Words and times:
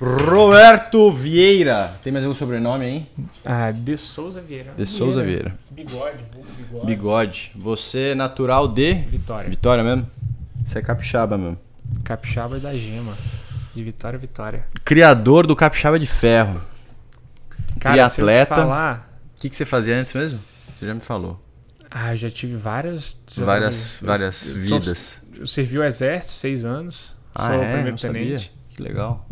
Roberto 0.00 1.10
Vieira. 1.12 1.92
Tem 2.02 2.12
mais 2.12 2.24
algum 2.24 2.34
sobrenome 2.36 2.84
aí? 2.84 3.06
Ah, 3.44 3.70
de 3.70 3.96
Souza 3.98 4.40
Vieira. 4.40 4.72
De 4.76 4.86
Souza 4.86 5.22
Vieira. 5.22 5.54
Bigode, 5.70 6.22
vulgo 6.32 6.48
bigode. 6.56 6.86
Bigode. 6.86 7.52
Você 7.54 7.98
é 8.10 8.14
natural 8.14 8.66
de 8.66 8.94
Vitória. 8.94 9.50
Vitória 9.50 9.84
mesmo? 9.84 10.08
Você 10.64 10.78
é 10.78 10.82
capixaba 10.82 11.36
mesmo. 11.36 11.58
Capixaba 12.02 12.58
da 12.58 12.74
Gema. 12.74 13.14
De 13.74 13.84
Vitória, 13.84 14.18
Vitória. 14.18 14.66
Criador 14.84 15.46
do 15.46 15.54
capixaba 15.54 15.98
de 15.98 16.06
ferro. 16.06 16.60
Cara, 17.78 17.96
se 17.96 18.00
eu 18.00 18.08
te 18.08 18.14
Triatleta. 18.30 18.54
falar... 18.54 19.10
O 19.36 19.40
que, 19.40 19.48
que 19.48 19.56
você 19.56 19.64
fazia 19.64 19.96
antes 19.98 20.12
mesmo? 20.12 20.38
Você 20.78 20.86
já 20.86 20.94
me 20.94 21.00
falou. 21.00 21.40
Ah, 21.90 22.14
eu 22.14 22.18
já 22.18 22.30
tive 22.30 22.56
várias... 22.56 23.16
já 23.30 23.44
Várias, 23.44 23.96
trabalhei- 23.98 24.26
várias 24.30 24.46
eu- 24.46 24.54
vidas. 24.54 25.22
Eu 25.38 25.46
servi 25.46 25.78
o 25.78 25.84
exército 25.84 26.34
seis 26.34 26.64
anos. 26.64 27.14
Ah, 27.34 27.46
sou 27.48 27.62
é? 27.62 27.66
primeiro 27.66 27.90
Não 27.92 27.98
sabia. 27.98 28.22
tenente. 28.22 28.52
Que 28.70 28.82
legal. 28.82 29.26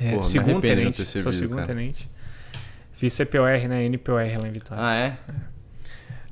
É, 0.00 0.16
me 0.16 0.22
segundo 0.22 0.60
tenente. 0.60 1.04
sou 1.04 1.32
segundo 1.32 1.56
cara. 1.56 1.66
tenente. 1.68 2.10
Fiz 2.92 3.12
CPOR 3.12 3.68
na 3.68 3.82
NPOR 3.82 4.22
lá 4.40 4.48
em 4.48 4.52
Vitória. 4.52 4.82
Ah, 4.84 4.94
é? 4.96 5.16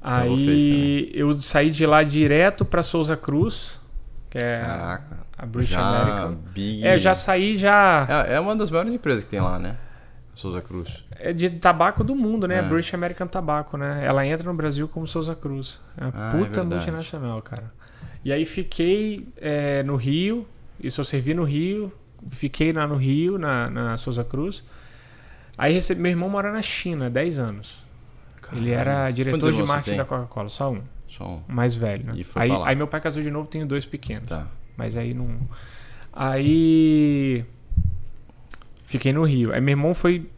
Aí 0.01 0.45
fez 0.45 1.11
eu 1.15 1.33
saí 1.41 1.71
de 1.71 1.87
lá 1.87 2.03
direto 2.03 2.65
pra 2.65 2.83
Souza 2.83 3.17
Cruz, 3.17 3.79
que 4.31 4.39
é 4.39 4.59
Caraca. 4.61 5.19
a 5.39 5.47
British 5.47 5.71
já 5.71 5.81
American. 5.81 6.35
Big... 6.53 6.85
É, 6.87 6.97
eu 6.97 7.01
já 7.01 7.15
saí 7.15 7.57
já 7.57 8.07
É, 8.29 8.35
é 8.35 8.41
uma 8.41 8.57
das 8.57 8.71
maiores 8.71 8.95
empresas 8.95 9.23
que 9.23 9.31
tem 9.31 9.41
lá, 9.41 9.59
né? 9.59 9.77
Souza 10.35 10.61
Cruz. 10.63 11.05
é 11.13 11.33
de 11.33 11.51
tabaco 11.51 12.03
do 12.03 12.17
mundo, 12.17 12.49
né? 12.49 12.59
É. 12.59 12.63
British 12.63 12.95
American 12.95 13.27
Tabaco, 13.29 13.77
né? 13.77 14.03
Ela 14.05 14.27
entra 14.27 14.45
no 14.51 14.55
Brasil 14.55 14.89
como 14.89 15.07
Souza 15.07 15.35
Cruz. 15.37 15.79
É 15.97 16.05
uma 16.05 16.13
Ah, 16.15 16.29
é 16.29 16.31
puta 16.33 16.45
verdade. 16.63 16.75
multinacional, 16.75 17.43
cara. 17.43 17.71
E 18.25 18.33
aí 18.33 18.45
fiquei 18.45 19.29
é, 19.37 19.83
no 19.83 19.95
Rio, 19.95 20.49
isso 20.81 21.01
eu 21.01 21.05
servi 21.05 21.35
no 21.35 21.45
Rio, 21.45 21.93
fiquei 22.29 22.73
lá 22.73 22.87
no 22.87 22.97
Rio, 22.97 23.39
na, 23.39 23.69
na 23.71 23.97
Souza 23.97 24.25
Cruz. 24.25 24.63
Aí 25.57 25.73
recebi, 25.73 26.01
meu 26.01 26.11
irmão 26.11 26.29
mora 26.29 26.51
na 26.51 26.63
China, 26.63 27.09
10 27.11 27.39
anos. 27.39 27.83
Ele 28.53 28.71
era 28.71 29.11
diretor 29.11 29.53
de 29.53 29.63
marketing 29.63 29.97
da 29.97 30.05
Coca-Cola, 30.05 30.49
só 30.51 30.71
um, 30.71 30.83
Só 31.09 31.25
um. 31.27 31.43
mais 31.49 31.75
velho, 31.75 32.05
né? 32.05 32.23
Aí, 32.35 32.51
aí 32.65 32.77
meu 32.77 32.87
pai 32.87 33.01
casou 33.01 33.23
de 33.23 33.31
novo, 33.31 33.49
tenho 33.49 33.67
dois 33.67 33.87
pequenos. 33.87 34.29
Tá. 34.29 34.47
Mas 34.77 34.97
aí 34.97 35.15
não. 35.15 35.39
Aí. 36.13 37.45
Fiquei 38.85 39.13
no 39.13 39.25
Rio. 39.25 39.53
Aí 39.53 39.61
meu 39.61 39.73
irmão 39.73 39.95
foi. 39.95 40.29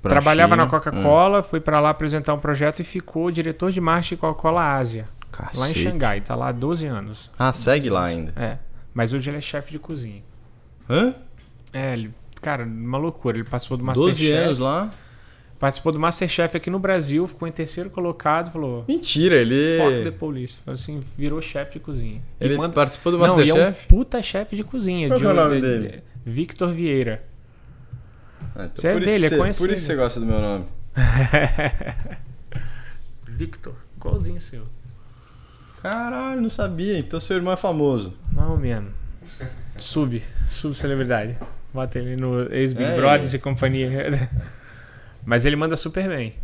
Pra 0.00 0.10
trabalhava 0.12 0.52
China. 0.54 0.64
na 0.64 0.70
Coca-Cola, 0.70 1.42
foi 1.42 1.60
pra 1.60 1.80
lá 1.80 1.90
apresentar 1.90 2.32
um 2.32 2.38
projeto 2.38 2.80
e 2.80 2.84
ficou 2.84 3.30
diretor 3.30 3.70
de 3.72 3.80
marketing 3.80 4.16
Coca-Cola 4.16 4.76
Ásia. 4.76 5.04
Hum, 5.04 5.26
Lá 5.54 5.68
em 5.68 5.72
cacete. 5.72 5.82
Xangai. 5.82 6.20
Tá 6.22 6.34
lá 6.34 6.48
há 6.48 6.52
12 6.52 6.86
anos. 6.86 7.30
Ah, 7.38 7.52
segue 7.52 7.90
lá 7.90 8.04
ainda. 8.06 8.32
É. 8.36 8.58
Mas 8.94 9.12
hoje 9.12 9.28
ele 9.28 9.36
é 9.36 9.40
chefe 9.40 9.72
de 9.72 9.78
cozinha. 9.78 10.22
Hã? 10.88 11.14
É, 11.72 11.92
ele. 11.92 12.12
Cara, 12.40 12.64
uma 12.64 12.98
loucura. 12.98 13.36
Ele 13.38 13.48
participou 13.48 13.76
do 13.76 13.84
12 13.84 14.00
Masterchef. 14.08 14.32
anos 14.32 14.58
lá? 14.58 14.92
Participou 15.58 15.90
do 15.90 15.98
Masterchef 15.98 16.54
aqui 16.56 16.68
no 16.68 16.78
Brasil, 16.78 17.26
ficou 17.26 17.48
em 17.48 17.52
terceiro 17.52 17.88
colocado, 17.88 18.52
falou. 18.52 18.84
Mentira, 18.86 19.36
ele. 19.36 19.78
Fuck 19.78 20.04
the 20.04 20.10
police. 20.10 20.56
Falou 20.64 20.78
assim, 20.78 21.00
virou 21.16 21.40
chefe 21.40 21.74
de 21.74 21.80
cozinha. 21.80 22.22
Ele 22.38 22.56
manda- 22.58 22.74
participou 22.74 23.10
do 23.10 23.16
Não, 23.18 23.24
e 23.24 23.48
é 23.48 23.54
um 23.54 23.56
Masterchef? 23.58 23.86
puta 23.88 24.22
chefe 24.22 24.54
de 24.54 24.62
cozinha. 24.62 25.08
Qual 25.08 25.18
de 25.18 25.24
é 25.24 25.28
o 25.28 25.34
nome 25.34 25.54
de- 25.56 25.60
dele? 25.62 25.88
de- 25.88 26.02
Victor 26.30 26.72
Vieira. 26.72 27.24
Ah, 28.54 28.64
então 28.66 28.70
Você 28.76 28.88
é 28.88 28.98
velho, 28.98 29.28
que 29.28 29.34
é 29.34 29.38
conhecido. 29.38 29.66
Por 29.66 29.74
isso 29.74 29.86
que 29.86 29.92
você 29.92 29.96
gosta 29.96 30.20
do 30.20 30.26
meu 30.26 30.38
nome. 30.40 30.64
Victor, 33.26 33.74
igualzinho 33.96 34.40
seu. 34.40 34.62
Caralho, 35.82 36.40
não 36.40 36.50
sabia. 36.50 36.98
Então 36.98 37.18
seu 37.20 37.36
irmão 37.36 37.52
é 37.52 37.56
famoso. 37.56 38.14
Não, 38.32 38.56
mano. 38.56 38.92
Sub, 39.76 40.22
subcelebridade. 40.48 41.36
Bota 41.72 41.98
ele 41.98 42.16
no 42.16 42.52
ex-Big 42.52 42.90
É, 42.90 42.96
Brothers 42.96 43.34
é. 43.34 43.36
e 43.36 43.40
companhia. 43.40 44.30
Mas 45.24 45.44
ele 45.44 45.56
manda 45.56 45.76
super 45.76 46.08
bem. 46.08 46.34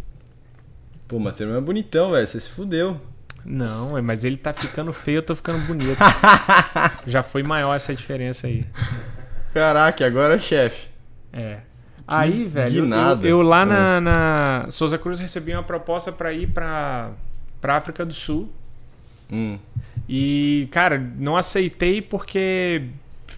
Pô, 1.07 1.19
mas 1.19 1.41
é 1.41 1.61
bonitão, 1.61 2.11
velho. 2.11 2.27
Você 2.27 2.41
se 2.41 2.51
fudeu. 2.51 3.01
Não, 3.45 3.99
é, 3.99 4.01
mas 4.01 4.25
ele 4.25 4.37
tá 4.37 4.53
ficando 4.53 4.93
feio, 4.93 5.19
eu 5.19 5.23
tô 5.23 5.35
ficando 5.35 5.65
bonito. 5.67 5.99
Já 7.07 7.23
foi 7.23 7.43
maior 7.43 7.75
essa 7.75 7.95
diferença 7.95 8.47
aí. 8.47 8.65
Caraca, 9.53 10.07
agora 10.07 10.37
é 10.37 10.39
chefe. 10.39 10.89
É. 11.33 11.59
Aí, 12.07 12.45
velho, 12.45 12.87
eu, 12.95 13.27
eu 13.27 13.43
lá 13.43 13.63
É. 13.63 13.65
na, 13.67 14.01
na 14.01 14.67
Souza 14.71 14.97
Cruz 14.99 15.21
recebi 15.21 15.53
uma 15.53 15.63
proposta 15.63 16.11
pra 16.11 16.33
ir 16.33 16.49
pra, 16.49 17.11
pra 17.61 17.77
África 17.77 18.05
do 18.05 18.13
Sul. 18.15 18.53
Hum. 19.31 19.59
E, 20.09 20.69
cara, 20.71 20.99
não 20.99 21.37
aceitei 21.37 22.03
porque 22.03 22.89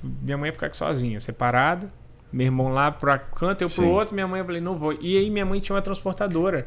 minha 0.03 0.37
mãe 0.37 0.49
ia 0.49 0.53
ficar 0.53 0.67
aqui 0.67 0.77
sozinha, 0.77 1.21
separada. 1.21 1.91
Meu 2.33 2.47
irmão 2.47 2.69
lá 2.69 2.91
pra 2.91 3.19
canto, 3.19 3.63
eu 3.63 3.69
pro 3.69 3.85
Sim. 3.85 3.91
outro, 3.91 4.15
minha 4.15 4.27
mãe 4.27 4.41
eu 4.41 4.45
falei, 4.45 4.61
não 4.61 4.75
vou. 4.75 4.93
E 5.01 5.17
aí 5.17 5.31
minha 5.31 5.47
mãe 5.47 5.61
tinha 5.61 5.77
uma 5.77 5.83
transportadora. 5.83 6.67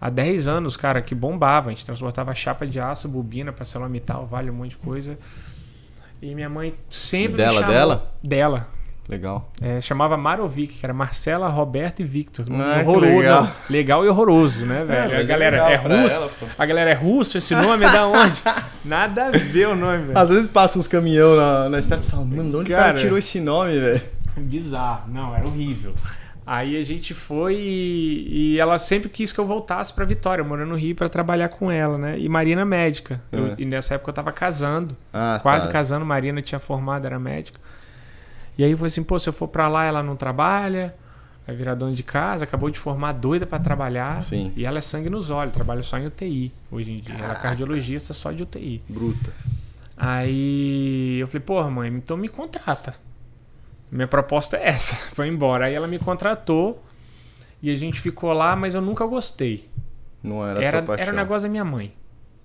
Há 0.00 0.10
10 0.10 0.46
anos, 0.46 0.76
cara, 0.76 1.02
que 1.02 1.14
bombava. 1.14 1.70
A 1.70 1.72
gente 1.72 1.84
transportava 1.84 2.34
chapa 2.34 2.66
de 2.66 2.78
aço, 2.78 3.08
bobina, 3.08 3.52
ArcelorMittal, 3.58 4.26
vale 4.26 4.50
um 4.50 4.54
monte 4.54 4.70
de 4.70 4.76
coisa. 4.76 5.18
E 6.22 6.34
minha 6.34 6.48
mãe 6.48 6.74
sempre 6.88 7.38
Dela, 7.38 7.52
me 7.52 7.58
chamou... 7.60 7.74
dela? 7.74 8.14
Dela. 8.22 8.73
Legal. 9.08 9.52
É, 9.60 9.80
chamava 9.82 10.16
Marovic, 10.16 10.74
que 10.78 10.86
era 10.86 10.94
Marcela, 10.94 11.48
Roberto 11.48 12.00
e 12.00 12.04
Victor. 12.04 12.46
Ah, 12.50 12.80
horroroso, 12.80 13.16
legal. 13.18 13.42
não, 13.42 13.50
legal 13.68 14.04
e 14.04 14.08
horroroso, 14.08 14.64
né, 14.64 14.82
velho? 14.84 15.10
mas 15.10 15.12
a 15.12 15.20
é 15.20 15.24
galera 15.24 15.66
legal 15.68 15.70
é, 15.92 16.02
russo. 16.02 16.16
ela, 16.16 16.30
a 16.58 16.66
galera 16.66 16.90
é 16.90 16.94
russo, 16.94 17.36
esse 17.38 17.54
nome 17.54 17.84
é 17.84 17.90
da 17.92 18.06
onde? 18.06 18.40
Nada 18.84 19.26
a 19.26 19.30
ver 19.30 19.68
o 19.68 19.74
nome, 19.76 20.04
velho. 20.06 20.18
Às 20.18 20.30
vezes 20.30 20.46
passa 20.48 20.78
uns 20.78 20.88
caminhão 20.88 21.36
na, 21.36 21.68
na 21.68 21.78
estrada 21.78 22.02
e 22.02 22.06
fala, 22.06 22.24
mano, 22.24 22.50
de 22.50 22.56
onde 22.56 22.72
o 22.72 22.76
cara 22.76 22.86
Cara. 22.88 22.98
tirou 22.98 23.18
esse 23.18 23.40
nome, 23.40 23.78
velho? 23.78 24.00
Bizarro, 24.38 25.10
não, 25.12 25.34
era 25.36 25.44
horrível. 25.46 25.94
Aí 26.46 26.76
a 26.76 26.82
gente 26.82 27.14
foi 27.14 27.54
e, 27.56 28.54
e 28.54 28.58
ela 28.60 28.78
sempre 28.78 29.08
quis 29.08 29.32
que 29.32 29.38
eu 29.38 29.46
voltasse 29.46 29.92
pra 29.92 30.04
Vitória, 30.04 30.44
morando 30.44 30.70
no 30.70 30.76
Rio, 30.76 30.94
pra 30.94 31.08
trabalhar 31.08 31.48
com 31.48 31.70
ela, 31.70 31.96
né? 31.96 32.18
E 32.18 32.28
Marina 32.28 32.64
médica. 32.66 33.20
Eu- 33.32 33.46
É. 33.48 33.54
e 33.58 33.64
nessa 33.64 33.94
época 33.94 34.10
eu 34.10 34.14
tava 34.14 34.32
casando, 34.32 34.94
Ah, 35.12 35.38
quase 35.42 35.66
tá. 35.66 35.72
casando. 35.72 36.04
Marina 36.04 36.42
tinha 36.42 36.58
formado, 36.58 37.06
era 37.06 37.18
médica. 37.18 37.58
E 38.56 38.64
aí 38.64 38.70
eu 38.70 38.76
falei 38.76 38.88
assim: 38.88 39.02
pô, 39.02 39.18
se 39.18 39.28
eu 39.28 39.32
for 39.32 39.48
pra 39.48 39.68
lá, 39.68 39.84
ela 39.84 40.02
não 40.02 40.16
trabalha, 40.16 40.94
vai 41.46 41.54
virar 41.54 41.74
dona 41.74 41.92
de 41.94 42.02
casa, 42.02 42.44
acabou 42.44 42.70
de 42.70 42.78
formar, 42.78 43.12
doida 43.12 43.46
pra 43.46 43.58
trabalhar. 43.58 44.22
Sim. 44.22 44.52
E 44.56 44.64
ela 44.64 44.78
é 44.78 44.80
sangue 44.80 45.10
nos 45.10 45.30
olhos, 45.30 45.52
trabalha 45.52 45.82
só 45.82 45.98
em 45.98 46.06
UTI 46.06 46.52
hoje 46.70 46.92
em 46.92 46.96
dia. 46.96 47.16
Ela 47.16 47.34
é 47.34 47.36
cardiologista 47.36 48.14
só 48.14 48.32
de 48.32 48.42
UTI. 48.42 48.82
Bruta. 48.88 49.32
Aí 49.96 51.18
eu 51.20 51.26
falei, 51.28 51.40
porra, 51.40 51.70
mãe, 51.70 51.88
então 51.90 52.16
me 52.16 52.28
contrata. 52.28 52.94
Minha 53.90 54.08
proposta 54.08 54.56
é 54.56 54.68
essa, 54.68 54.96
foi 55.14 55.28
embora. 55.28 55.66
Aí 55.66 55.74
ela 55.74 55.86
me 55.86 55.98
contratou 55.98 56.82
e 57.62 57.70
a 57.70 57.76
gente 57.76 58.00
ficou 58.00 58.32
lá, 58.32 58.56
mas 58.56 58.74
eu 58.74 58.80
nunca 58.80 59.06
gostei. 59.06 59.68
Não 60.22 60.46
era, 60.46 60.62
Era, 60.64 60.84
era 60.98 61.12
o 61.12 61.16
negócio 61.16 61.48
da 61.48 61.50
minha 61.50 61.64
mãe. 61.64 61.92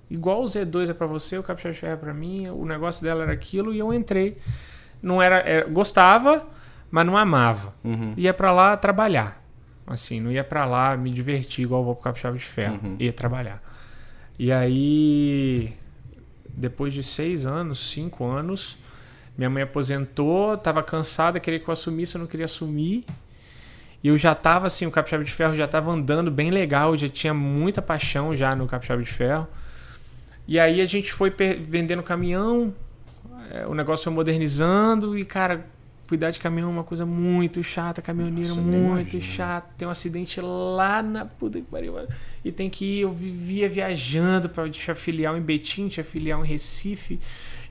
Igual 0.10 0.42
o 0.42 0.46
Z2 0.46 0.90
é 0.90 0.94
pra 0.94 1.08
você, 1.08 1.38
o 1.38 1.44
Ferro 1.44 1.94
é 1.94 1.96
pra 1.96 2.14
mim, 2.14 2.48
o 2.50 2.66
negócio 2.66 3.04
dela 3.04 3.24
era 3.24 3.32
aquilo 3.32 3.74
e 3.74 3.80
eu 3.80 3.94
entrei. 3.94 4.38
Não 5.02 5.22
era, 5.22 5.38
era- 5.40 5.70
gostava, 5.70 6.46
mas 6.92 7.06
não 7.06 7.18
amava. 7.18 7.74
Uhum. 7.84 8.14
Ia 8.18 8.34
pra 8.34 8.52
lá 8.52 8.76
trabalhar. 8.78 9.42
Assim, 9.88 10.20
não 10.20 10.32
ia 10.32 10.44
pra 10.44 10.66
lá 10.66 10.96
me 10.96 11.10
divertir 11.12 11.64
igual 11.64 11.82
eu 11.82 11.86
vou 11.86 11.96
pro 11.96 12.04
Capixaba 12.04 12.38
de 12.38 12.44
Ferro. 12.44 12.80
Uhum. 12.84 12.96
Ia 13.00 13.12
trabalhar. 13.14 13.62
E 14.38 14.52
aí, 14.52 15.74
depois 16.48 16.94
de 16.94 17.04
seis 17.04 17.46
anos, 17.46 17.92
cinco 17.92 18.26
anos, 18.26 18.78
minha 19.38 19.50
mãe 19.50 19.64
aposentou, 19.64 20.58
tava 20.58 20.84
cansada, 20.84 21.40
queria 21.40 21.60
que 21.60 21.68
eu 21.68 21.72
assumisse, 21.72 22.16
eu 22.16 22.20
não 22.20 22.28
queria 22.28 22.46
assumir. 22.46 23.06
E 24.04 24.08
eu 24.08 24.18
já 24.18 24.34
tava 24.36 24.68
assim, 24.68 24.86
o 24.86 24.92
Capixaba 24.92 25.24
de 25.24 25.32
Ferro 25.32 25.56
já 25.56 25.68
tava 25.68 25.92
andando 25.92 26.30
bem 26.32 26.52
legal, 26.52 26.96
já 26.96 27.10
tinha 27.10 27.34
muita 27.34 27.82
paixão 27.82 28.34
já 28.36 28.52
no 28.56 28.66
Capixaba 28.68 29.02
de 29.02 29.10
Ferro. 29.12 29.48
E 30.48 30.60
aí 30.60 30.80
a 30.82 30.86
gente 30.86 31.12
foi 31.12 31.30
vendendo 31.62 32.02
caminhão, 32.02 32.74
é, 33.50 33.66
o 33.66 33.74
negócio 33.74 34.06
foi 34.06 34.14
modernizando 34.14 35.18
e, 35.18 35.26
cara, 35.26 35.66
cuidar 36.08 36.32
de 36.32 36.40
caminhão 36.40 36.70
é 36.70 36.74
uma 36.74 36.84
coisa 36.84 37.06
muito 37.06 37.64
chata, 37.64 38.02
caminhoneiro 38.02 38.56
Nossa, 38.56 38.62
muito 38.62 39.22
chato. 39.22 39.72
Tem 39.78 39.88
um 39.88 39.92
acidente 39.92 40.42
lá 40.42 41.02
na 41.02 41.26
puta 41.26 41.60
que 41.60 41.66
pariu. 41.66 41.96
E 42.44 42.52
tem 42.52 42.70
que 42.70 42.86
ir, 42.86 43.00
eu 43.02 43.12
vivia 43.12 43.70
viajando 43.70 44.50
pra 44.50 44.64
deixar 44.64 44.96
filial 44.96 45.38
em 45.38 45.42
Betim, 45.42 45.88
tinha 45.88 46.04
filial 46.04 46.44
em 46.44 46.48
Recife, 46.48 47.20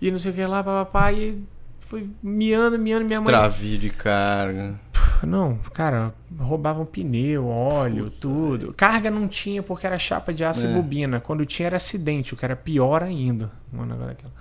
e 0.01 0.11
não 0.11 0.19
sei 0.19 0.31
o 0.31 0.35
que 0.35 0.45
lá, 0.45 0.63
papapá, 0.63 1.13
e 1.13 1.43
foi 1.81 2.09
miando, 2.23 2.79
miando, 2.79 3.05
minha 3.05 3.21
mãe. 3.21 3.33
Extravio 3.33 3.79
de 3.79 3.91
carga. 3.91 4.79
Não, 5.27 5.59
cara, 5.73 6.15
roubavam 6.39 6.85
pneu, 6.87 7.49
óleo, 7.49 8.09
tudo. 8.11 8.73
Carga 8.77 9.11
não 9.11 9.27
tinha 9.27 9.63
porque 9.63 9.87
era 9.87 9.99
chapa 9.99 10.33
de 10.33 10.45
aço 10.45 10.65
É. 10.65 10.71
e 10.71 10.75
bobina. 10.75 11.19
Quando 11.19 11.45
tinha 11.45 11.67
era 11.67 11.77
acidente, 11.77 12.35
o 12.35 12.37
que 12.37 12.45
era 12.45 12.55
pior 12.55 13.03
ainda. 13.03 13.51
Um 13.73 13.83
negócio 13.83 14.07
daquela. 14.07 14.33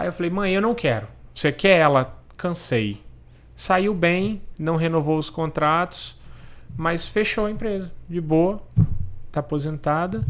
Aí 0.00 0.06
eu 0.06 0.12
falei, 0.14 0.30
mãe, 0.30 0.54
eu 0.54 0.62
não 0.62 0.74
quero. 0.74 1.06
Você 1.34 1.52
quer 1.52 1.78
ela? 1.78 2.18
Cansei. 2.34 3.02
Saiu 3.54 3.92
bem, 3.92 4.40
não 4.58 4.76
renovou 4.76 5.18
os 5.18 5.28
contratos, 5.28 6.18
mas 6.74 7.04
fechou 7.04 7.44
a 7.44 7.50
empresa. 7.50 7.92
De 8.08 8.18
boa, 8.18 8.62
tá 9.30 9.40
aposentada. 9.40 10.24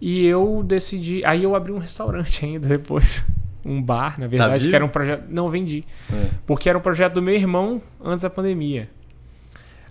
E 0.00 0.26
eu 0.26 0.64
decidi. 0.64 1.24
Aí 1.24 1.44
eu 1.44 1.54
abri 1.54 1.70
um 1.70 1.78
restaurante 1.78 2.42
ainda 2.44 2.66
depois. 2.66 3.22
Um 3.64 3.80
bar, 3.80 4.18
na 4.18 4.26
verdade, 4.26 4.58
vivo? 4.58 4.70
que 4.70 4.74
era 4.74 4.84
um 4.84 4.88
projeto. 4.88 5.26
Não 5.28 5.48
vendi. 5.48 5.84
É. 6.12 6.30
Porque 6.44 6.68
era 6.68 6.76
um 6.76 6.80
projeto 6.80 7.14
do 7.14 7.22
meu 7.22 7.36
irmão 7.36 7.80
antes 8.02 8.22
da 8.22 8.30
pandemia. 8.30 8.90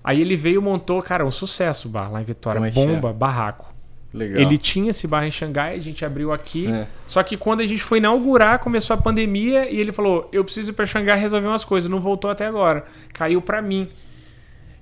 Aí 0.04 0.20
ele 0.20 0.36
veio 0.36 0.62
montou, 0.62 1.02
cara, 1.02 1.26
um 1.26 1.32
sucesso 1.32 1.88
o 1.88 1.92
bar 1.92 2.12
lá 2.12 2.22
em 2.22 2.26
Vitória. 2.26 2.60
Como 2.60 2.68
é 2.68 2.72
Bomba, 2.72 3.14
barraco. 3.14 3.74
Legal. 4.14 4.42
Ele 4.42 4.58
tinha 4.58 4.90
esse 4.90 5.06
bar 5.08 5.26
em 5.26 5.32
Xangai, 5.32 5.76
a 5.76 5.82
gente 5.82 6.04
abriu 6.06 6.32
aqui. 6.32 6.72
É. 6.72 6.88
Só 7.06 7.22
que 7.24 7.36
quando 7.36 7.60
a 7.62 7.66
gente 7.66 7.84
foi 7.84 7.98
inaugurar, 7.98 8.60
começou 8.60 8.94
a 8.94 8.98
pandemia 8.98 9.70
e 9.70 9.80
ele 9.80 9.92
falou: 9.92 10.30
Eu 10.32 10.44
preciso 10.44 10.72
ir 10.72 10.74
pra 10.74 10.86
Xangai 10.86 11.20
resolver 11.20 11.48
umas 11.48 11.64
coisas. 11.66 11.90
Não 11.90 12.00
voltou 12.00 12.32
até 12.32 12.46
agora. 12.46 12.86
Caiu 13.14 13.42
pra 13.42 13.62
mim. 13.62 13.90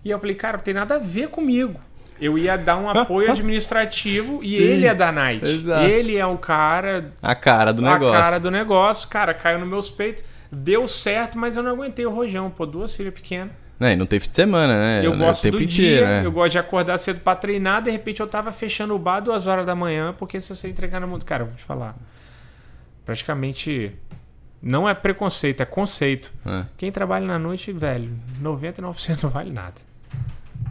E 0.04 0.10
eu 0.12 0.20
falei: 0.20 0.36
Cara, 0.36 0.58
não 0.58 0.64
tem 0.64 0.74
nada 0.74 0.96
a 0.96 1.00
ver 1.00 1.30
comigo. 1.30 1.80
Eu 2.22 2.38
ia 2.38 2.56
dar 2.58 2.78
um 2.78 2.90
apoio 2.90 3.30
administrativo 3.34 4.40
e 4.42 4.58
Sim, 4.58 4.64
ele 4.64 4.82
ia 4.84 4.96
dar 4.96 5.12
night. 5.12 5.44
exato. 5.46 5.86
Ele 5.86 6.16
é 6.16 6.26
o 6.26 6.38
cara, 6.38 7.12
A 7.22 7.36
cara 7.36 7.74
do 7.74 7.86
a 7.86 7.92
negócio. 7.94 8.22
cara 8.22 8.40
do 8.40 8.52
negócio. 8.52 9.10
Cara, 9.10 9.34
caiu 9.34 9.60
nos 9.60 9.68
meus 9.68 9.90
peitos. 9.90 10.24
Deu 10.52 10.88
certo, 10.88 11.38
mas 11.38 11.58
eu 11.58 11.64
não 11.64 11.72
aguentei 11.72 12.06
o 12.06 12.12
rojão. 12.12 12.50
Pô, 12.50 12.66
duas 12.66 12.94
filhas 12.94 13.14
pequenas. 13.14 13.52
Né, 13.80 13.92
e 13.94 13.96
não 13.98 14.06
tem 14.06 14.20
fim 14.20 14.30
de 14.30 14.36
semana, 14.36 14.74
né? 14.74 15.06
Eu 15.06 15.14
É 15.14 15.18
gosto 15.18 15.42
do 15.52 15.62
inteiro, 15.62 15.68
dia, 15.68 16.08
né? 16.08 16.26
eu 16.26 16.32
gosto 16.32 16.54
de 16.54 16.58
acordar 16.60 16.98
cedo 16.98 17.20
pra 17.20 17.36
treinar, 17.36 17.82
de 17.82 17.92
repente 17.92 18.22
eu 18.22 18.28
tava 18.28 18.50
fechando 18.52 18.96
o 18.96 19.00
bar 19.00 19.20
duas 19.20 19.48
horas 19.48 19.66
da 19.66 19.76
manhã, 19.76 20.14
porque 20.18 20.40
se 20.40 20.56
você 20.56 20.70
entregar 20.70 21.02
na 21.02 21.08
mundo. 21.08 21.26
Cara, 21.26 21.44
eu 21.44 21.48
vou 21.48 21.56
te 21.56 21.64
falar. 21.64 21.96
Praticamente. 23.06 23.92
Não 24.62 24.90
é 24.90 24.94
preconceito, 24.96 25.62
é 25.62 25.66
conceito. 25.66 26.34
É. 26.46 26.64
Quem 26.78 26.92
trabalha 26.92 27.26
na 27.28 27.38
noite, 27.38 27.72
velho, 27.72 28.12
99% 28.42 29.22
não 29.24 29.30
vale 29.30 29.52
nada. 29.52 29.76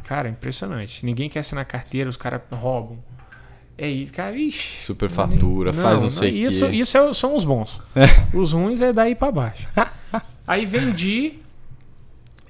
Cara, 0.05 0.27
é 0.29 0.31
impressionante. 0.33 1.05
Ninguém 1.07 1.29
quer 1.29 1.41
assinar 1.41 1.65
carteira, 1.65 2.11
os 2.11 2.17
caras 2.17 2.41
roubam. 2.51 2.99
É 3.79 3.89
isso, 3.89 4.13
cara, 4.13 4.37
ixi. 4.37 4.85
Superfatura, 4.85 5.73
faz 5.73 6.01
não 6.03 6.11
sei 6.11 6.33
o 6.33 6.37
isso, 6.49 6.67
quê. 6.69 6.75
Isso 6.77 6.97
é- 6.99 7.13
são 7.13 7.37
os 7.37 7.45
bons. 7.45 7.81
Os 8.33 8.53
ruins 8.53 8.81
é 8.81 8.93
daí 8.93 9.15
pra 9.15 9.31
baixo. 9.31 9.67
Aí 10.47 10.65
vendi. 10.67 11.35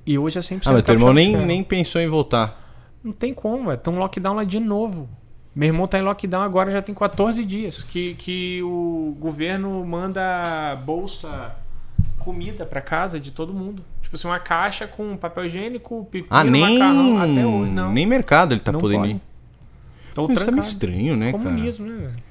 E 0.06 0.18
hoje 0.18 0.38
é 0.38 0.42
100% 0.42 0.62
Ah, 0.66 0.72
mas 0.72 0.82
teu 0.84 0.94
irmão 0.94 1.12
nem, 1.12 1.32
ferro. 1.32 1.46
nem 1.46 1.62
pensou 1.64 2.00
em 2.00 2.08
voltar. 2.08 2.60
Não 3.02 3.12
tem 3.12 3.32
como, 3.34 3.64
velho. 3.66 3.74
Estão 3.74 3.96
lockdown 3.98 4.34
lá 4.34 4.44
de 4.44 4.60
novo. 4.60 5.08
Meu 5.54 5.68
irmão 5.68 5.86
tá 5.86 5.98
em 5.98 6.02
lockdown 6.02 6.42
agora 6.42 6.70
já 6.70 6.82
tem 6.82 6.94
14 6.94 7.44
dias. 7.44 7.82
Que, 7.82 8.14
que 8.14 8.60
o 8.62 9.16
governo 9.18 9.84
manda 9.86 10.76
bolsa 10.84 11.54
comida 12.18 12.64
pra 12.66 12.80
casa 12.80 13.20
de 13.20 13.30
todo 13.30 13.52
mundo. 13.54 13.82
Tipo 14.02 14.16
assim, 14.16 14.26
uma 14.28 14.38
caixa 14.38 14.86
com 14.86 15.16
papel 15.16 15.46
higiênico, 15.46 16.04
pepino, 16.10 16.26
Ah, 16.30 16.42
nem. 16.44 16.78
macarrão. 16.78 17.18
Até 17.18 17.46
hoje, 17.46 17.70
não. 17.70 17.92
Nem 17.92 18.06
mercado 18.06 18.52
ele 18.52 18.60
tá 18.60 18.72
não 18.72 18.80
podendo 18.80 19.00
pode. 19.00 19.12
ir. 19.12 19.20
Tão 20.14 20.24
Isso 20.26 20.34
tá 20.34 20.40
trancado. 20.46 20.66
estranho, 20.66 21.16
né, 21.16 21.32
cara? 21.32 21.44
Comunismo, 21.44 21.86
né, 21.86 21.96
velho? 21.96 22.24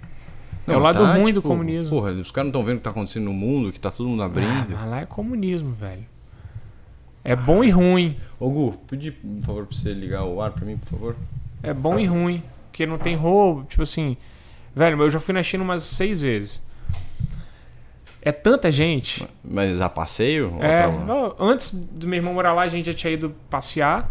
Não, 0.66 0.74
é 0.76 0.78
o 0.78 0.80
lado 0.80 1.00
tá, 1.00 1.14
ruim 1.14 1.34
do 1.34 1.42
tipo, 1.42 1.48
comunismo. 1.50 1.90
Porra, 1.90 2.12
os 2.14 2.32
caras 2.32 2.46
não 2.46 2.50
estão 2.60 2.64
vendo 2.64 2.76
o 2.76 2.78
que 2.80 2.84
tá 2.84 2.90
acontecendo 2.92 3.26
no 3.26 3.34
mundo, 3.34 3.72
que 3.74 3.80
tá 3.80 3.92
todo 3.92 4.08
mundo 4.08 4.24
Ah, 4.24 4.28
abrindo. 4.28 4.68
mas 4.70 4.90
lá 4.90 5.02
é 5.02 5.06
comunismo, 5.06 5.74
velho. 5.74 6.06
É 7.24 7.36
bom 7.36 7.64
e 7.64 7.70
ruim. 7.70 8.18
Ô, 8.40 8.50
Gu, 8.50 8.74
pedi, 8.88 9.12
por 9.12 9.42
favor, 9.46 9.66
pra 9.66 9.78
você 9.78 9.94
ligar 9.94 10.26
o 10.26 10.42
ar 10.42 10.52
pra 10.52 10.66
mim, 10.66 10.78
por 10.78 10.90
favor? 10.90 11.16
É 11.62 11.74
bom 11.74 11.98
e 11.98 12.06
ruim. 12.06 12.44
Porque 12.70 12.86
não 12.86 12.98
tem 12.98 13.16
roubo. 13.16 13.64
Tipo 13.64 13.84
assim. 13.84 14.18
Velho, 14.76 15.02
eu 15.02 15.10
já 15.10 15.20
fui 15.20 15.34
na 15.34 15.44
China 15.44 15.64
umas 15.64 15.84
seis 15.84 16.22
vezes. 16.22 16.62
É 18.22 18.32
tanta 18.32 18.72
gente. 18.72 19.26
Mas 19.44 19.80
a 19.82 19.90
passeio? 19.90 20.58
É, 20.62 20.88
não, 21.06 21.36
antes 21.40 21.74
do 21.74 22.08
meu 22.08 22.18
irmão 22.18 22.34
morar 22.34 22.54
lá, 22.54 22.64
a 22.64 22.68
gente 22.68 22.86
já 22.88 22.94
tinha 22.94 23.12
ido 23.14 23.34
passear. 23.50 24.10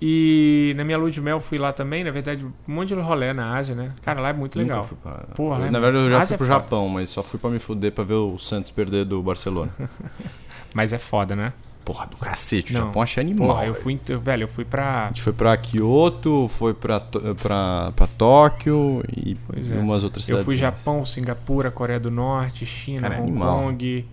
E 0.00 0.72
na 0.76 0.82
minha 0.84 0.98
lua 0.98 1.10
de 1.10 1.20
mel 1.20 1.38
fui 1.38 1.58
lá 1.58 1.72
também. 1.72 2.02
Na 2.02 2.10
verdade, 2.10 2.44
um 2.44 2.52
monte 2.66 2.88
de 2.88 2.94
rolê 3.00 3.32
na 3.32 3.56
Ásia, 3.56 3.74
né? 3.76 3.92
Cara, 4.02 4.20
lá 4.20 4.30
é 4.30 4.32
muito 4.32 4.58
Nunca 4.58 4.68
legal. 4.72 4.82
fui 4.84 4.96
pra... 5.00 5.12
Porra, 5.36 5.56
Eu, 5.58 5.62
né, 5.66 5.70
Na 5.70 5.78
verdade, 5.78 6.06
eu 6.06 6.10
já 6.10 6.18
Ásia 6.18 6.26
fui 6.26 6.34
é 6.34 6.38
pro 6.48 6.54
foda. 6.56 6.64
Japão, 6.64 6.88
mas 6.88 7.08
só 7.10 7.22
fui 7.22 7.38
pra 7.38 7.50
me 7.50 7.60
fuder 7.60 7.92
pra 7.92 8.02
ver 8.02 8.14
o 8.14 8.36
Santos 8.38 8.70
perder 8.72 9.04
do 9.04 9.22
Barcelona. 9.22 9.70
Mas 10.74 10.92
é 10.92 10.98
foda, 10.98 11.36
né? 11.36 11.52
Porra, 11.84 12.06
do 12.06 12.16
cacete, 12.16 12.72
o 12.72 12.78
Não. 12.78 12.86
Japão 12.86 13.02
achei 13.02 13.20
animal. 13.20 13.48
Porra, 13.48 13.66
eu 13.66 13.74
fui. 13.74 13.98
Velho, 14.22 14.44
eu 14.44 14.48
fui 14.48 14.64
pra. 14.64 15.04
A 15.04 15.08
gente 15.08 15.22
foi 15.22 15.32
pra 15.32 15.56
Kyoto, 15.56 16.46
foi 16.48 16.72
pra, 16.74 17.00
pra, 17.00 17.92
pra 17.96 18.06
Tóquio 18.06 19.02
e 19.16 19.34
Pois 19.46 19.70
é. 19.70 19.76
umas 19.76 20.04
outras 20.04 20.22
Eu 20.28 20.38
cidades. 20.38 20.44
fui 20.44 20.56
Japão, 20.56 21.04
Singapura, 21.04 21.70
Coreia 21.70 21.98
do 21.98 22.10
Norte, 22.10 22.64
China, 22.64 23.02
Cara, 23.02 23.14
é 23.16 23.18
Hong 23.20 23.30
animal. 23.30 23.62
Kong, 23.64 24.06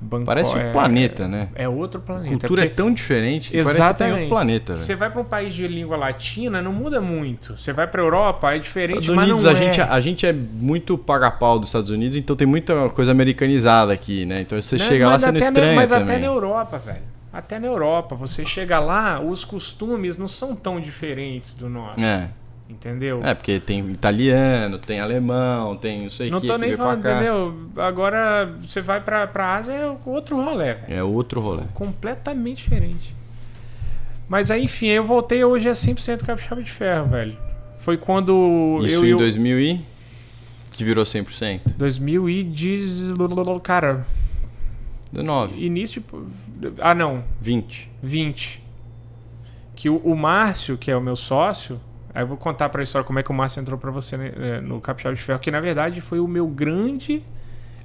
Bangkok. 0.00 0.26
Parece 0.26 0.56
um 0.56 0.60
é- 0.60 0.72
planeta, 0.72 1.28
né? 1.28 1.48
É 1.54 1.68
outro 1.68 2.00
planeta. 2.00 2.28
A 2.28 2.38
cultura 2.38 2.64
é 2.64 2.68
tão 2.68 2.92
diferente 2.92 3.50
que 3.50 3.56
parece 3.58 3.74
Exatamente. 3.80 4.14
outro 4.14 4.28
planeta. 4.30 4.76
Você 4.76 4.94
vai 4.94 5.10
pra 5.10 5.20
um 5.20 5.24
país 5.24 5.54
de 5.54 5.66
língua 5.68 5.96
latina, 5.96 6.62
não 6.62 6.72
muda 6.72 7.00
muito. 7.00 7.56
Você 7.58 7.72
vai 7.72 7.86
pra 7.86 8.00
Europa, 8.02 8.54
é 8.54 8.58
diferente, 8.58 9.00
Estados 9.00 9.08
Unidos, 9.08 9.42
não 9.42 9.50
a, 9.50 9.52
é. 9.52 9.56
gente, 9.56 9.80
a 9.80 10.00
gente 10.00 10.26
é 10.26 10.32
muito 10.32 10.96
paga-pau 10.96 11.58
dos 11.58 11.68
Estados 11.68 11.90
Unidos, 11.90 12.16
então 12.16 12.34
tem 12.34 12.46
muita 12.46 12.88
coisa 12.90 13.10
americanizada 13.12 13.92
aqui, 13.92 14.24
né? 14.24 14.40
Então 14.40 14.60
você 14.60 14.76
Né? 14.76 14.84
chega 14.86 15.08
lá 15.08 15.18
sendo 15.18 15.30
até 15.36 15.40
na- 15.40 15.46
estranho 15.48 15.76
Mas 15.76 15.90
também. 15.90 16.04
até 16.16 16.18
na 16.18 16.26
Europa, 16.26 16.78
velho. 16.78 17.10
Até 17.32 17.58
na 17.60 17.66
Europa. 17.68 18.14
Você 18.16 18.44
chega 18.44 18.80
lá, 18.80 19.20
os 19.20 19.44
costumes 19.44 20.16
não 20.16 20.26
são 20.26 20.56
tão 20.56 20.80
diferentes 20.80 21.54
do 21.54 21.68
nosso. 21.68 22.00
É. 22.00 22.28
Entendeu? 22.70 23.20
é, 23.24 23.34
porque 23.34 23.58
tem 23.58 23.90
italiano, 23.90 24.78
tem 24.78 25.00
alemão, 25.00 25.76
tem 25.76 26.02
não 26.02 26.10
sei 26.10 26.28
o 26.28 26.32
não 26.32 26.40
que 26.40 26.46
tô 26.46 26.54
que 26.54 26.60
nem 26.60 26.76
falando, 26.76 27.00
entendeu? 27.00 27.54
Agora 27.76 28.54
você 28.62 28.80
vai 28.80 29.00
pra, 29.00 29.26
pra 29.26 29.56
Ásia, 29.56 29.72
é 29.72 29.96
outro 30.06 30.36
rolê, 30.36 30.74
velho. 30.74 30.84
É 30.88 31.02
outro 31.02 31.40
rolê. 31.40 31.64
completamente 31.74 32.58
diferente. 32.58 33.14
Mas 34.28 34.52
aí, 34.52 34.62
enfim, 34.62 34.86
eu 34.86 35.04
voltei 35.04 35.44
hoje 35.44 35.68
é 35.68 35.72
100% 35.72 36.24
capixaba 36.24 36.62
de 36.62 36.70
ferro, 36.70 37.08
velho. 37.08 37.36
Foi 37.78 37.96
quando 37.96 38.80
Isso 38.84 38.98
eu 38.98 39.04
em 39.04 39.08
e 39.08 39.14
o 39.14 39.18
2000 39.18 39.60
e... 39.60 39.80
Que 40.70 40.84
virou 40.84 41.04
100%. 41.04 41.60
2010, 41.76 43.10
cara, 43.62 44.06
19, 45.12 45.62
início 45.62 46.02
de... 46.46 46.72
Ah, 46.78 46.94
não, 46.94 47.24
20. 47.40 47.90
20. 48.00 48.62
Que 49.74 49.90
o, 49.90 49.96
o 49.96 50.16
Márcio, 50.16 50.78
que 50.78 50.90
é 50.90 50.96
o 50.96 51.00
meu 51.00 51.16
sócio, 51.16 51.80
aí 52.14 52.22
eu 52.22 52.26
vou 52.26 52.36
contar 52.36 52.68
pra 52.68 52.82
história 52.82 53.04
como 53.06 53.18
é 53.18 53.22
que 53.22 53.30
o 53.30 53.34
Márcio 53.34 53.60
entrou 53.60 53.78
pra 53.78 53.90
você 53.90 54.16
né, 54.16 54.32
eh, 54.36 54.60
no 54.60 54.80
Capixaba 54.80 55.14
de 55.14 55.20
Ferro, 55.22 55.38
que 55.38 55.50
na 55.50 55.60
verdade 55.60 56.00
foi 56.00 56.20
o 56.20 56.26
meu 56.28 56.46
grande 56.46 57.22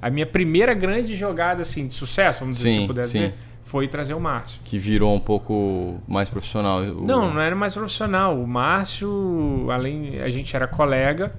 a 0.02 0.10
minha 0.10 0.26
primeira 0.26 0.74
grande 0.74 1.14
jogada 1.14 1.62
assim 1.62 1.88
de 1.88 1.94
sucesso, 1.94 2.40
vamos 2.40 2.58
dizer, 2.58 2.70
Sim, 2.70 2.80
se 2.82 2.86
puder 2.86 3.04
sim. 3.04 3.18
dizer, 3.20 3.34
foi 3.62 3.88
trazer 3.88 4.14
o 4.14 4.20
Márcio. 4.20 4.60
Que 4.64 4.78
virou 4.78 5.12
um 5.14 5.18
pouco 5.18 5.98
mais 6.06 6.28
profissional. 6.28 6.80
o- 6.82 7.04
Não, 7.04 7.32
não 7.34 7.40
era 7.40 7.56
mais 7.56 7.74
profissional. 7.74 8.38
O 8.40 8.46
Márcio, 8.46 9.66
além, 9.72 10.20
a 10.20 10.28
gente 10.28 10.54
era 10.54 10.68
colega. 10.68 11.32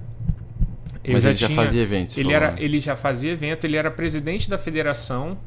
Mas 1.10 1.24
ele 1.24 1.36
já 1.36 1.46
tinha- 1.46 1.56
fazia 1.56 1.82
eventos. 1.82 2.18
Ele, 2.18 2.32
era, 2.34 2.50
né? 2.50 2.56
ele 2.58 2.80
já 2.80 2.94
fazia 2.94 3.32
evento, 3.32 3.64
ele 3.64 3.76
era 3.76 3.90
presidente 3.90 4.50
da 4.50 4.58
federação. 4.58 5.38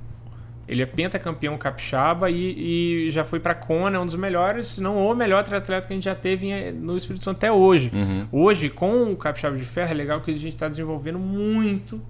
Ele 0.68 0.82
é 0.82 0.86
pentacampeão 0.86 1.58
capixaba 1.58 2.30
e, 2.30 3.08
e 3.08 3.12
já 3.12 3.24
foi 3.24 3.40
pra 3.40 3.54
Kona, 3.54 3.98
é 3.98 4.00
um 4.00 4.06
dos 4.06 4.16
melhores, 4.16 4.68
se 4.68 4.82
não 4.82 4.96
o 5.06 5.14
melhor 5.16 5.44
triatleta 5.44 5.86
que 5.88 5.94
a 5.94 5.96
gente 5.96 6.06
já 6.06 6.16
teve 6.16 6.72
no 6.72 6.96
Espírito 6.96 7.26
Santo 7.26 7.38
até 7.38 7.52
hoje. 7.52 7.92
Uhum. 7.94 8.28
Hoje, 8.32 8.70
com 8.70 9.12
o 9.12 9.18
capixaba 9.18 9.58
de 9.58 9.66
ferro, 9.66 9.92
é 9.92 9.94
legal 9.94 10.22
que 10.22 10.32
a 10.32 10.38
gente 10.38 10.54
está 10.54 10.68
desenvolvendo 10.70 11.20
muito 11.20 12.02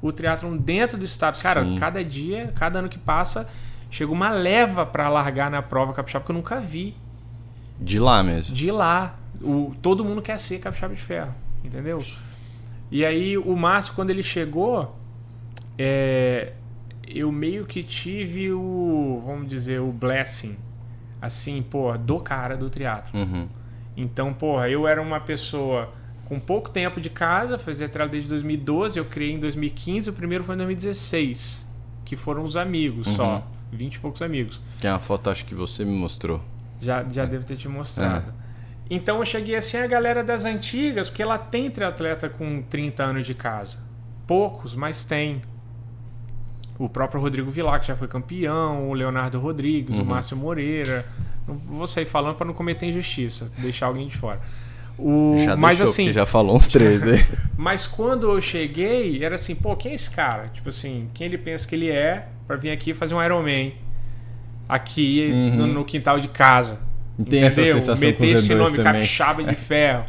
o 0.00 0.12
triatlon 0.12 0.56
dentro 0.56 0.96
do 0.98 1.04
estado. 1.04 1.40
Cara, 1.42 1.64
Sim. 1.64 1.76
cada 1.76 2.04
dia, 2.04 2.52
cada 2.54 2.78
ano 2.78 2.88
que 2.88 2.98
passa, 2.98 3.48
chega 3.90 4.12
uma 4.12 4.30
leva 4.30 4.84
pra 4.86 5.08
largar 5.08 5.50
na 5.50 5.62
prova 5.62 5.92
capixaba 5.92 6.24
que 6.24 6.30
eu 6.30 6.34
nunca 6.34 6.60
vi 6.60 6.94
De 7.80 7.98
lá 7.98 8.22
mesmo. 8.22 8.54
de 8.54 8.70
lá. 8.70 9.18
O, 9.42 9.74
todo 9.82 10.04
mundo 10.04 10.22
quer 10.22 10.38
ser 10.38 10.58
capixaba 10.60 10.94
de 10.94 11.00
ferro, 11.00 11.34
entendeu? 11.64 11.98
E 12.90 13.04
aí 13.04 13.36
o 13.36 13.56
Márcio, 13.56 13.94
quando 13.94 14.10
ele 14.10 14.22
chegou, 14.22 14.94
é, 15.76 16.52
eu 17.08 17.30
meio 17.32 17.64
que 17.66 17.82
tive 17.82 18.52
o, 18.52 19.22
vamos 19.26 19.48
dizer, 19.48 19.80
o 19.80 19.90
blessing, 19.92 20.56
assim, 21.20 21.62
pô, 21.62 21.96
do 21.96 22.18
cara 22.20 22.56
do 22.56 22.68
triatlo. 22.70 23.18
Uhum. 23.18 23.48
Então, 23.96 24.32
porra, 24.32 24.68
eu 24.68 24.86
era 24.88 25.00
uma 25.00 25.20
pessoa 25.20 25.92
com 26.24 26.40
pouco 26.40 26.70
tempo 26.70 27.00
de 27.00 27.10
casa, 27.10 27.58
fazia 27.58 27.88
triatlo 27.88 28.12
desde 28.12 28.28
2012, 28.30 28.98
eu 28.98 29.04
criei 29.04 29.32
em 29.32 29.38
2015, 29.38 30.10
o 30.10 30.12
primeiro 30.12 30.42
foi 30.44 30.54
em 30.54 30.58
2016, 30.58 31.66
que 32.04 32.16
foram 32.16 32.42
os 32.42 32.56
amigos 32.56 33.06
Uhum. 33.06 33.14
só, 33.14 33.46
20 33.72 33.94
e 33.94 33.98
poucos 33.98 34.22
amigos. 34.22 34.60
Que 34.80 34.86
é 34.86 34.90
uma 34.90 34.98
foto, 34.98 35.30
acho 35.30 35.44
que 35.44 35.54
você 35.54 35.84
me 35.84 35.92
mostrou. 35.96 36.40
Já, 36.80 37.04
já 37.04 37.24
devo 37.24 37.44
ter 37.44 37.56
te 37.56 37.68
mostrado. 37.68 38.32
Então 38.90 39.18
eu 39.18 39.24
cheguei 39.24 39.54
assim 39.56 39.78
a 39.78 39.86
galera 39.86 40.22
das 40.22 40.44
antigas, 40.44 41.08
porque 41.08 41.22
ela 41.22 41.38
tem 41.38 41.70
triatleta 41.70 42.28
com 42.28 42.60
30 42.62 43.02
anos 43.02 43.26
de 43.26 43.34
casa. 43.34 43.78
Poucos, 44.26 44.74
mas 44.74 45.04
tem. 45.04 45.40
O 46.78 46.88
próprio 46.88 47.20
Rodrigo 47.20 47.50
Vilar, 47.50 47.80
que 47.80 47.86
já 47.86 47.94
foi 47.96 48.08
campeão, 48.08 48.88
o 48.90 48.94
Leonardo 48.94 49.38
Rodrigues, 49.38 49.96
o 49.96 50.00
Uhum. 50.00 50.04
Márcio 50.06 50.36
Moreira. 50.36 51.04
Não 51.46 51.56
vou 51.56 51.86
sair 51.86 52.04
falando 52.06 52.36
para 52.36 52.46
não 52.46 52.54
cometer 52.54 52.86
injustiça, 52.86 53.50
deixar 53.58 53.86
alguém 53.86 54.08
de 54.08 54.16
fora. 54.16 54.40
O, 54.98 55.36
Já 55.44 55.56
mas 55.56 55.78
deixou, 55.78 55.92
assim, 55.92 56.12
já 56.12 56.24
falou 56.24 56.56
uns 56.56 56.68
três 56.68 57.02
aí. 57.06 57.24
mas 57.58 57.86
quando 57.86 58.30
eu 58.30 58.40
cheguei, 58.40 59.22
era 59.24 59.34
assim, 59.34 59.54
pô, 59.54 59.74
quem 59.76 59.92
é 59.92 59.94
esse 59.94 60.10
cara? 60.10 60.48
Tipo 60.54 60.68
assim, 60.68 61.08
quem 61.12 61.26
ele 61.26 61.36
pensa 61.38 61.66
que 61.66 61.74
ele 61.74 61.90
é 61.90 62.28
pra 62.46 62.56
vir 62.56 62.70
aqui 62.70 62.94
fazer 62.94 63.14
um 63.14 63.22
Ironman 63.22 63.74
aqui 64.68 65.28
Uhum. 65.32 65.56
no, 65.56 65.66
no 65.66 65.84
quintal 65.84 66.18
de 66.20 66.28
casa. 66.28 66.80
Tem 67.28 67.44
essa 67.44 67.60
entendeu? 67.60 67.80
sensação 67.80 68.12
com 68.12 68.22
Meter 68.22 68.34
os 68.36 68.42
esse 68.42 68.52
E2 68.52 68.56
nome 68.56 68.76
também. 68.78 68.92
capixaba 68.94 69.44
de 69.44 69.54
ferro. 69.56 70.04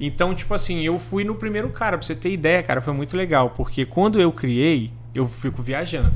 Então, 0.00 0.34
tipo 0.34 0.52
assim, 0.54 0.80
eu 0.82 0.98
fui 0.98 1.22
no 1.24 1.34
primeiro 1.34 1.68
cara, 1.68 1.96
pra 1.98 2.04
você 2.06 2.14
ter 2.14 2.30
ideia, 2.32 2.62
cara, 2.62 2.80
foi 2.80 2.92
muito 2.94 3.16
legal, 3.16 3.50
porque 3.50 3.84
quando 3.84 4.20
eu 4.20 4.32
criei, 4.32 4.90
eu 5.14 5.28
fico 5.28 5.62
viajando. 5.62 6.12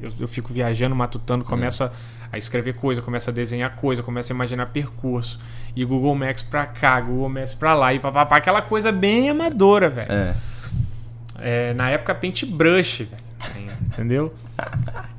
eu, 0.00 0.10
eu 0.20 0.28
fico 0.28 0.52
viajando, 0.52 0.94
matutando, 0.94 1.44
começo 1.44 1.84
a, 1.84 1.92
a 2.32 2.38
escrever 2.38 2.74
coisa, 2.74 3.00
começo 3.00 3.30
a 3.30 3.32
desenhar 3.32 3.74
coisa, 3.76 4.02
começo 4.02 4.32
a 4.32 4.34
imaginar 4.34 4.66
percurso. 4.66 5.40
E 5.76 5.84
Google 5.84 6.14
Maps 6.14 6.42
pra 6.42 6.66
cá, 6.66 7.00
Google 7.00 7.28
Maps 7.28 7.54
pra 7.54 7.74
lá, 7.74 7.92
e 7.92 7.98
papapá, 7.98 8.36
aquela 8.36 8.62
coisa 8.62 8.92
bem 8.92 9.28
amadora, 9.30 9.88
velho. 9.88 10.12
É. 10.12 10.34
É, 11.40 11.74
na 11.74 11.90
época 11.90 12.14
paintbrush, 12.14 13.04
velho. 13.04 13.24
Entendeu? 13.86 14.34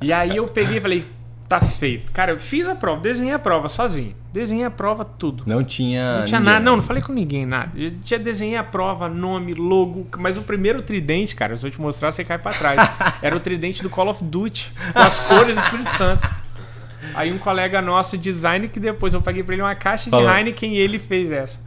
E 0.00 0.12
aí 0.12 0.36
eu 0.36 0.48
peguei 0.48 0.78
e 0.78 0.80
falei, 0.80 1.06
tá 1.48 1.60
feito. 1.60 2.10
Cara, 2.12 2.32
eu 2.32 2.38
fiz 2.38 2.66
a 2.66 2.74
prova, 2.74 3.00
desenhei 3.00 3.32
a 3.34 3.38
prova 3.38 3.68
sozinho. 3.68 4.14
Desenhei 4.32 4.64
a 4.64 4.70
prova, 4.70 5.04
tudo. 5.04 5.44
Não 5.46 5.62
tinha. 5.64 6.18
Não 6.18 6.24
tinha 6.24 6.40
ninguém. 6.40 6.54
nada, 6.54 6.64
não, 6.64 6.76
não 6.76 6.82
falei 6.82 7.02
com 7.02 7.12
ninguém, 7.12 7.46
nada. 7.46 7.70
Eu 7.76 7.92
tinha 8.04 8.18
desenhei 8.18 8.56
a 8.56 8.64
prova, 8.64 9.08
nome, 9.08 9.54
logo, 9.54 10.06
mas 10.18 10.36
o 10.36 10.42
primeiro 10.42 10.82
tridente, 10.82 11.34
cara, 11.34 11.56
se 11.56 11.66
eu 11.66 11.70
te 11.70 11.80
mostrar, 11.80 12.12
você 12.12 12.24
cai 12.24 12.38
pra 12.38 12.52
trás. 12.52 12.80
Era 13.22 13.36
o 13.36 13.40
tridente 13.40 13.82
do 13.82 13.88
Call 13.88 14.08
of 14.08 14.22
Duty, 14.22 14.72
com 14.92 14.98
as 14.98 15.18
cores 15.20 15.56
do 15.56 15.60
Espírito 15.62 15.90
Santo. 15.90 16.28
Aí 17.14 17.32
um 17.32 17.38
colega 17.38 17.80
nosso, 17.80 18.18
design, 18.18 18.68
que 18.68 18.80
depois 18.80 19.14
eu 19.14 19.22
paguei 19.22 19.42
pra 19.42 19.54
ele 19.54 19.62
uma 19.62 19.74
caixa 19.74 20.04
de 20.04 20.10
Falou. 20.10 20.28
Heineken 20.28 20.74
e 20.74 20.78
ele 20.78 20.98
fez 20.98 21.30
essa. 21.30 21.58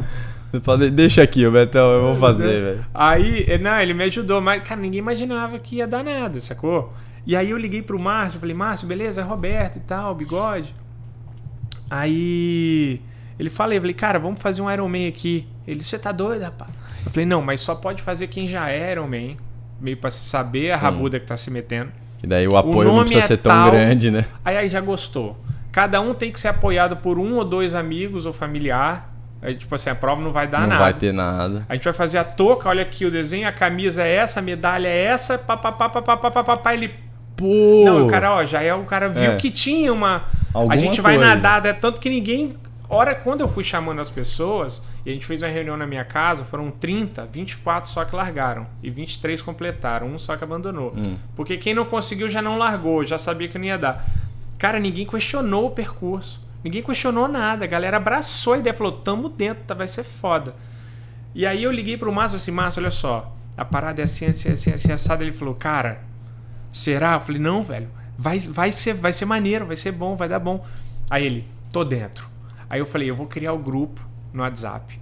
Fala, 0.63 0.89
Deixa 0.89 1.21
aqui, 1.23 1.45
o 1.45 1.51
Betão, 1.51 1.89
eu 1.91 2.01
vou 2.01 2.15
fazer, 2.15 2.49
É. 2.49 2.61
velho. 2.61 2.85
Aí, 2.93 3.45
eh, 3.47 3.57
não, 3.57 3.79
ele 3.79 3.93
me 3.93 4.03
ajudou, 4.05 4.41
mas, 4.41 4.63
cara, 4.63 4.81
ninguém 4.81 4.99
imaginava 4.99 5.57
que 5.59 5.77
ia 5.77 5.87
dar 5.87 6.03
nada, 6.03 6.39
sacou? 6.39 6.91
E 7.29 7.35
aí 7.35 7.51
eu 7.51 7.59
liguei 7.59 7.83
pro 7.83 7.99
Márcio, 7.99 8.39
falei, 8.39 8.55
Márcio, 8.55 8.87
beleza, 8.87 9.21
é 9.21 9.23
Roberto 9.23 9.75
e 9.75 9.81
tal, 9.81 10.15
bigode. 10.15 10.73
Aí 11.87 12.99
ele 13.37 13.51
falei, 13.51 13.77
eu 13.77 13.81
falei, 13.83 13.93
cara, 13.93 14.17
vamos 14.17 14.41
fazer 14.41 14.63
um 14.63 14.71
Iron 14.71 14.89
Man 14.89 15.07
aqui. 15.07 15.47
Ele, 15.67 15.83
você 15.83 15.99
tá 15.99 16.11
doido, 16.11 16.41
rapaz? 16.41 16.71
Eu 17.05 17.11
falei, 17.11 17.27
não, 17.27 17.39
mas 17.39 17.61
só 17.61 17.75
pode 17.75 18.01
fazer 18.01 18.25
quem 18.25 18.47
já 18.47 18.71
é 18.71 18.93
Iron 18.93 19.07
Man, 19.07 19.37
meio 19.79 19.95
pra 19.97 20.09
saber 20.09 20.71
a 20.71 20.79
Sim. 20.79 20.83
rabuda 20.85 21.19
que 21.19 21.27
tá 21.27 21.37
se 21.37 21.51
metendo. 21.51 21.91
E 22.23 22.25
daí 22.25 22.47
o 22.47 22.57
apoio 22.57 22.87
não 22.87 22.95
nome 22.95 23.11
precisa 23.11 23.25
é 23.25 23.27
ser 23.27 23.37
tão 23.37 23.51
tal. 23.51 23.71
grande, 23.73 24.09
né? 24.09 24.25
Aí, 24.43 24.57
aí 24.57 24.67
já 24.67 24.81
gostou. 24.81 25.37
Cada 25.71 26.01
um 26.01 26.15
tem 26.15 26.31
que 26.31 26.39
ser 26.39 26.47
apoiado 26.47 26.97
por 26.97 27.19
um 27.19 27.35
ou 27.35 27.45
dois 27.45 27.75
amigos 27.75 28.25
ou 28.25 28.33
familiar. 28.33 29.13
Aí, 29.39 29.53
tipo 29.53 29.75
assim, 29.75 29.91
a 29.91 29.95
prova 29.95 30.19
não 30.19 30.31
vai 30.31 30.47
dar 30.47 30.61
não 30.61 30.69
nada. 30.69 30.81
vai 30.81 30.95
ter 30.95 31.13
nada. 31.13 31.63
A 31.69 31.75
gente 31.75 31.83
vai 31.83 31.93
fazer 31.93 32.17
a 32.17 32.23
touca, 32.23 32.69
olha 32.69 32.81
aqui 32.81 33.05
o 33.05 33.11
desenho, 33.11 33.47
a 33.47 33.51
camisa 33.51 34.01
é 34.01 34.15
essa, 34.15 34.39
a 34.39 34.41
medalha 34.41 34.87
é 34.87 35.03
essa, 35.03 35.37
papapá, 35.37 35.89
papapá, 35.89 36.31
papapá, 36.31 36.73
ele... 36.73 37.07
Pô! 37.39 37.83
Não, 37.85 38.05
o 38.05 38.07
cara, 38.09 38.35
ó, 38.35 38.45
já 38.45 38.61
é, 38.61 38.73
o 38.73 38.83
cara 38.83 39.07
viu 39.09 39.31
É. 39.31 39.35
que 39.37 39.49
tinha 39.49 39.93
uma... 39.93 40.23
Alguma 40.53 40.73
a 40.73 40.77
gente 40.77 40.99
vai 40.99 41.17
coisa. 41.17 41.35
nadar, 41.35 41.65
é 41.65 41.73
tanto 41.73 42.01
que 42.01 42.09
ninguém... 42.09 42.55
Hora 42.91 43.13
quando 43.13 43.41
eu 43.41 43.47
fui 43.47 43.63
chamando 43.63 44.01
as 44.01 44.09
pessoas, 44.09 44.83
e 45.05 45.11
a 45.11 45.13
gente 45.13 45.25
fez 45.25 45.43
uma 45.43 45.49
reunião 45.49 45.77
na 45.77 45.85
minha 45.85 46.03
casa, 46.03 46.43
foram 46.43 46.71
30, 46.71 47.23
24 47.25 47.87
só 47.89 48.03
que 48.03 48.15
largaram, 48.15 48.65
e 48.81 48.89
23 48.89 49.41
completaram, 49.43 50.07
um 50.07 50.17
só 50.17 50.35
que 50.35 50.43
abandonou. 50.43 50.93
Hum. 50.97 51.15
Porque 51.35 51.55
quem 51.55 51.73
não 51.73 51.85
conseguiu 51.85 52.29
já 52.29 52.41
não 52.41 52.57
largou, 52.57 53.05
já 53.05 53.19
sabia 53.19 53.47
que 53.47 53.59
não 53.59 53.65
ia 53.65 53.77
dar. 53.77 54.05
Cara, 54.57 54.79
ninguém 54.79 55.05
questionou 55.05 55.67
o 55.67 55.71
percurso. 55.71 56.41
Ninguém 56.63 56.81
questionou 56.81 57.27
nada. 57.27 57.63
A 57.63 57.67
galera 57.67 57.97
abraçou 57.97 58.53
a 58.53 58.57
ideia, 58.57 58.73
falou: 58.73 58.91
tamo 58.91 59.29
dentro, 59.29 59.63
tá, 59.67 59.73
vai 59.75 59.87
ser 59.87 60.03
foda. 60.03 60.55
E 61.33 61.45
aí 61.45 61.63
eu 61.63 61.71
liguei 61.71 61.95
pro 61.95 62.11
Márcio 62.11 62.37
assim, 62.37 62.51
Márcio, 62.51 62.81
olha 62.81 62.91
só, 62.91 63.33
a 63.55 63.63
parada 63.63 64.01
é 64.01 64.05
assim, 64.05 64.25
assim, 64.25 64.51
assim, 64.51 64.71
assim, 64.73 64.91
assada. 64.91 65.23
Ele 65.23 65.31
falou, 65.31 65.53
cara, 65.53 66.01
será? 66.71 67.13
Eu 67.13 67.19
falei, 67.19 67.41
não, 67.41 67.61
velho, 67.61 67.89
vai, 68.17 68.39
vai, 68.39 68.71
ser, 68.71 68.93
vai 68.93 69.13
ser 69.13 69.25
maneiro, 69.25 69.65
vai 69.65 69.75
ser 69.75 69.91
bom, 69.91 70.15
vai 70.15 70.29
dar 70.29 70.39
bom. 70.39 70.65
Aí 71.09 71.25
ele, 71.25 71.47
tô 71.71 71.83
dentro. 71.83 72.29
Aí 72.69 72.79
eu 72.79 72.85
falei, 72.85 73.09
eu 73.09 73.15
vou 73.15 73.27
criar 73.27 73.53
o 73.53 73.57
grupo 73.57 74.01
no 74.33 74.43
WhatsApp. 74.43 74.99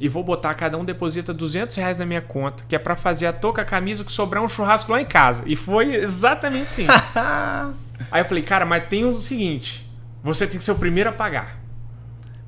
E 0.00 0.08
vou 0.08 0.24
botar, 0.24 0.54
cada 0.54 0.78
um 0.78 0.84
deposita 0.84 1.32
200 1.32 1.76
reais 1.76 1.98
na 1.98 2.06
minha 2.06 2.22
conta, 2.22 2.64
que 2.66 2.74
é 2.74 2.78
pra 2.78 2.96
fazer 2.96 3.26
a 3.26 3.32
touca, 3.32 3.60
a 3.60 3.64
camisa, 3.64 4.02
que 4.02 4.10
sobrar 4.10 4.42
um 4.42 4.48
churrasco 4.48 4.90
lá 4.90 5.00
em 5.00 5.04
casa. 5.04 5.42
E 5.46 5.54
foi 5.54 5.94
exatamente 5.94 6.64
assim. 6.64 6.86
Aí 8.10 8.22
eu 8.22 8.24
falei, 8.24 8.42
cara, 8.42 8.64
mas 8.64 8.88
tem 8.88 9.04
o 9.04 9.12
seguinte: 9.12 9.86
você 10.22 10.46
tem 10.46 10.58
que 10.58 10.64
ser 10.64 10.72
o 10.72 10.76
primeiro 10.76 11.10
a 11.10 11.12
pagar. 11.12 11.60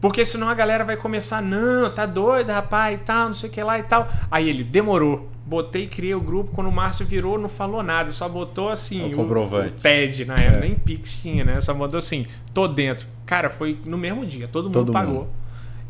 Porque 0.00 0.24
senão 0.24 0.48
a 0.48 0.54
galera 0.54 0.82
vai 0.82 0.96
começar, 0.96 1.40
não, 1.40 1.88
tá 1.88 2.06
doido, 2.06 2.50
rapaz, 2.50 2.98
e 2.98 3.04
tal, 3.04 3.26
não 3.26 3.32
sei 3.34 3.48
o 3.48 3.52
que 3.52 3.62
lá 3.62 3.78
e 3.78 3.84
tal. 3.84 4.08
Aí 4.30 4.48
ele, 4.48 4.64
demorou. 4.64 5.30
Botei, 5.52 5.86
criei 5.86 6.14
o 6.14 6.20
grupo, 6.20 6.50
quando 6.54 6.68
o 6.68 6.72
Márcio 6.72 7.04
virou, 7.04 7.38
não 7.38 7.46
falou 7.48 7.82
nada, 7.82 8.10
só 8.10 8.26
botou 8.26 8.70
assim, 8.70 9.12
O 9.12 9.16
comprovante. 9.16 9.68
o 9.68 9.80
TED 9.82 10.24
na 10.24 10.34
época, 10.36 10.60
nem 10.60 10.74
Pix 10.74 11.20
tinha, 11.20 11.44
né? 11.44 11.60
Só 11.60 11.74
mandou 11.74 11.98
assim, 11.98 12.24
tô 12.54 12.66
dentro. 12.66 13.06
Cara, 13.26 13.50
foi 13.50 13.78
no 13.84 13.98
mesmo 13.98 14.24
dia, 14.24 14.48
todo 14.48 14.64
mundo 14.64 14.72
Todo 14.72 14.92
pagou. 14.92 15.14
mundo. 15.14 15.30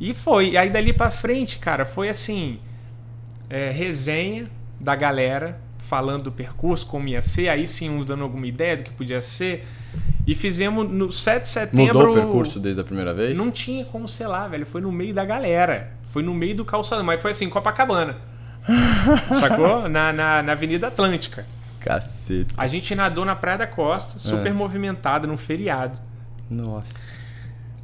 E 0.01 0.13
foi. 0.13 0.51
E 0.51 0.57
aí 0.57 0.69
dali 0.69 0.93
pra 0.93 1.11
frente, 1.13 1.59
cara, 1.59 1.87
foi 1.87 2.09
assim, 2.09 2.59
é, 3.49 3.71
resenha 3.71 4.51
da 4.81 4.97
galera 4.97 5.61
falando 5.79 6.25
do 6.25 6.33
percurso, 6.33 6.85
como 6.85 7.07
ia 7.07 7.21
ser, 7.23 7.49
aí 7.49 7.69
sim 7.69 7.89
uns 7.89 8.05
dando 8.05 8.25
alguma 8.25 8.47
ideia 8.49 8.77
do 8.77 8.83
que 8.83 8.91
podia 8.91 9.21
ser. 9.21 9.65
E 10.27 10.35
fizemos 10.35 10.89
no 10.89 11.13
7 11.13 11.43
de 11.43 11.49
setembro. 11.49 11.99
Mudou 11.99 12.11
o 12.11 12.15
percurso 12.15 12.59
desde 12.59 12.81
a 12.81 12.85
primeira 12.85 13.15
vez? 13.15 13.39
Não 13.39 13.51
tinha 13.53 13.85
como 13.85 14.09
ser 14.09 14.27
lá, 14.27 14.49
velho. 14.49 14.67
Foi 14.67 14.81
no 14.81 14.91
meio 14.91 15.15
da 15.15 15.25
galera. 15.25 15.93
Foi 16.03 16.23
no 16.23 16.35
meio 16.35 16.55
do 16.57 16.65
calçadão. 16.65 17.05
Mas 17.05 17.23
foi 17.23 17.31
assim, 17.33 17.49
Copacabana. 17.49 18.32
Sacou? 19.39 19.89
Na, 19.89 20.13
na, 20.13 20.43
na 20.43 20.53
Avenida 20.53 20.89
Atlântica. 20.89 21.45
Cacete. 21.81 22.55
A 22.57 22.67
gente 22.67 22.95
nadou 22.95 23.25
na 23.25 23.35
Praia 23.35 23.59
da 23.59 23.67
Costa, 23.67 24.19
super 24.19 24.49
É. 24.51 24.53
movimentado, 24.53 25.27
num 25.27 25.37
feriado. 25.37 25.99
Nossa. 26.49 27.21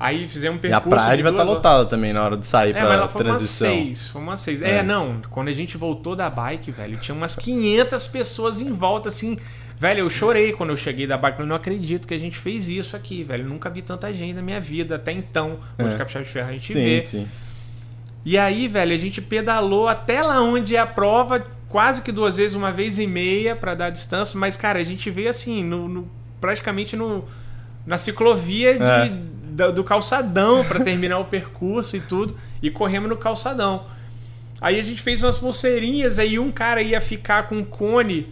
Aí 0.00 0.28
fizemos 0.28 0.62
um 0.62 0.66
E 0.68 0.72
a 0.72 0.80
percurso. 0.80 0.90
praia 1.04 1.16
de 1.16 1.22
vai 1.24 1.32
estar 1.32 1.42
duas 1.42 1.56
lotada 1.56 1.84
também 1.86 2.12
na 2.12 2.22
hora 2.22 2.36
de 2.36 2.46
sair 2.46 2.70
É, 2.70 2.80
pra 2.80 2.98
mas 2.98 3.10
foi 3.12 3.24
transição. 3.24 3.68
umas 3.72 3.82
seis. 3.84 4.08
Foi 4.10 4.22
umas 4.22 4.40
seis. 4.40 4.62
É. 4.62 4.76
É. 4.76 4.82
não. 4.84 5.20
Quando 5.30 5.48
a 5.48 5.52
gente 5.52 5.76
voltou 5.76 6.14
da 6.14 6.30
bike, 6.30 6.70
velho, 6.70 6.96
tinha 6.98 7.14
umas 7.16 7.34
500 7.34 8.06
pessoas 8.06 8.60
em 8.60 8.70
volta, 8.72 9.08
assim. 9.08 9.36
Velho, 9.76 10.00
eu 10.00 10.10
chorei 10.10 10.52
quando 10.52 10.70
eu 10.70 10.76
cheguei 10.76 11.04
da 11.06 11.16
bike. 11.16 11.40
Eu 11.40 11.46
não 11.46 11.56
acredito 11.56 12.06
que 12.06 12.14
a 12.14 12.18
gente 12.18 12.38
fez 12.38 12.68
isso 12.68 12.94
aqui, 12.94 13.24
velho. 13.24 13.42
Eu 13.44 13.48
nunca 13.48 13.68
vi 13.68 13.82
tanta 13.82 14.12
gente 14.12 14.34
na 14.34 14.42
minha 14.42 14.60
vida 14.60 14.94
até 14.94 15.10
então. 15.10 15.58
Onde 15.76 15.94
É. 15.94 15.98
Capixaba 15.98 16.24
de 16.24 16.30
Ferro 16.30 16.48
a 16.48 16.52
gente 16.52 16.72
Sim, 16.72 16.78
vê. 16.84 17.02
sim. 17.02 17.28
E 18.24 18.36
aí, 18.36 18.68
velho, 18.68 18.94
a 18.94 18.98
gente 18.98 19.22
pedalou 19.22 19.88
até 19.88 20.20
lá 20.22 20.40
onde 20.42 20.76
é 20.76 20.78
a 20.80 20.86
prova, 20.86 21.46
quase 21.68 22.02
que 22.02 22.12
duas 22.12 22.36
vezes, 22.36 22.56
uma 22.56 22.72
vez 22.72 22.98
e 22.98 23.06
meia 23.06 23.56
pra 23.56 23.74
dar 23.74 23.90
distância. 23.90 24.38
Mas, 24.38 24.56
cara, 24.56 24.78
a 24.78 24.82
gente 24.84 25.10
veio 25.10 25.28
assim, 25.28 25.62
no, 25.64 25.88
no- 25.88 26.10
praticamente 26.40 26.94
no, 26.96 27.24
na 27.86 27.96
ciclovia 27.98 28.74
de- 28.78 28.84
É. 28.84 29.12
da- 29.50 29.70
do 29.70 29.82
calçadão 29.82 30.64
pra 30.64 30.80
terminar 30.80 31.18
o 31.18 31.24
percurso 31.24 31.96
e 31.96 32.00
tudo. 32.00 32.36
E 32.62 32.70
corremos 32.70 33.08
no 33.08 33.16
calçadão. 33.16 33.86
Aí 34.60 34.78
a 34.78 34.82
gente 34.82 35.00
fez 35.00 35.22
umas 35.22 35.38
pulseirinhas, 35.38 36.18
aí 36.18 36.38
um 36.38 36.50
cara 36.50 36.82
ia 36.82 37.00
ficar 37.00 37.44
com 37.48 37.56
um 37.58 37.64
cone 37.64 38.26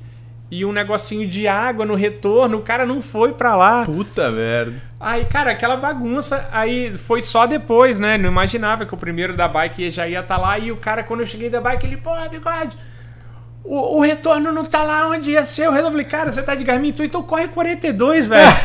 e 0.51 0.65
um 0.65 0.73
negocinho 0.73 1.29
de 1.29 1.49
água 1.49 1.85
no 1.85 1.95
retorno. 1.95 2.59
O 2.59 2.63
cara 2.63 2.87
não 2.87 3.03
foi 3.03 3.33
pra 3.33 3.57
lá. 3.57 3.85
Puta 3.85 4.31
merda. 4.31 4.81
Aí, 4.99 5.25
cara, 5.27 5.51
aquela 5.51 5.77
bagunça, 5.77 6.49
aí 6.53 6.95
foi 6.95 7.21
só 7.21 7.47
depois, 7.47 7.99
né? 7.99 8.17
Não 8.17 8.31
imaginava 8.31 8.87
que 8.87 8.95
o 8.95 8.97
primeiro 8.97 9.37
da 9.37 9.49
bike 9.49 9.91
já 9.91 10.07
ia 10.09 10.21
estar 10.21 10.39
lá. 10.39 10.59
E 10.59 10.73
o 10.73 10.77
cara, 10.77 11.03
quando 11.03 11.21
eu 11.21 11.27
cheguei 11.27 11.51
da 11.51 11.61
bike, 11.61 11.87
ele, 11.87 11.97
pô, 11.97 12.11
bigode, 12.31 12.77
o, 13.65 13.99
o 13.99 14.01
retorno 14.01 14.53
não 14.53 14.65
tá 14.65 14.83
lá 14.83 15.09
onde 15.09 15.33
ia 15.33 15.45
ser. 15.45 15.67
Eu 15.67 15.73
falei, 15.73 16.05
cara, 16.05 16.31
você 16.33 16.43
tá 16.43 16.55
de 16.55 16.65
Garmin, 16.65 16.93
tu, 16.93 17.03
então 17.03 17.23
corre 17.23 17.49
42, 17.49 18.27
velho. 18.27 18.57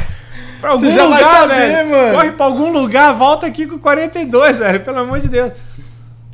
Pra 0.62 0.72
algum 0.72 0.86
lugar, 0.86 1.26
saber, 1.26 1.56
velho. 1.56 1.90
mano. 1.90 2.14
Corre 2.14 2.32
pra 2.34 2.46
algum 2.46 2.72
lugar, 2.72 3.14
volta 3.14 3.48
aqui 3.48 3.66
com 3.66 3.80
42, 3.80 4.60
velho. 4.60 4.80
Pelo 4.82 5.00
amor 5.00 5.20
de 5.20 5.28
Deus. 5.28 5.54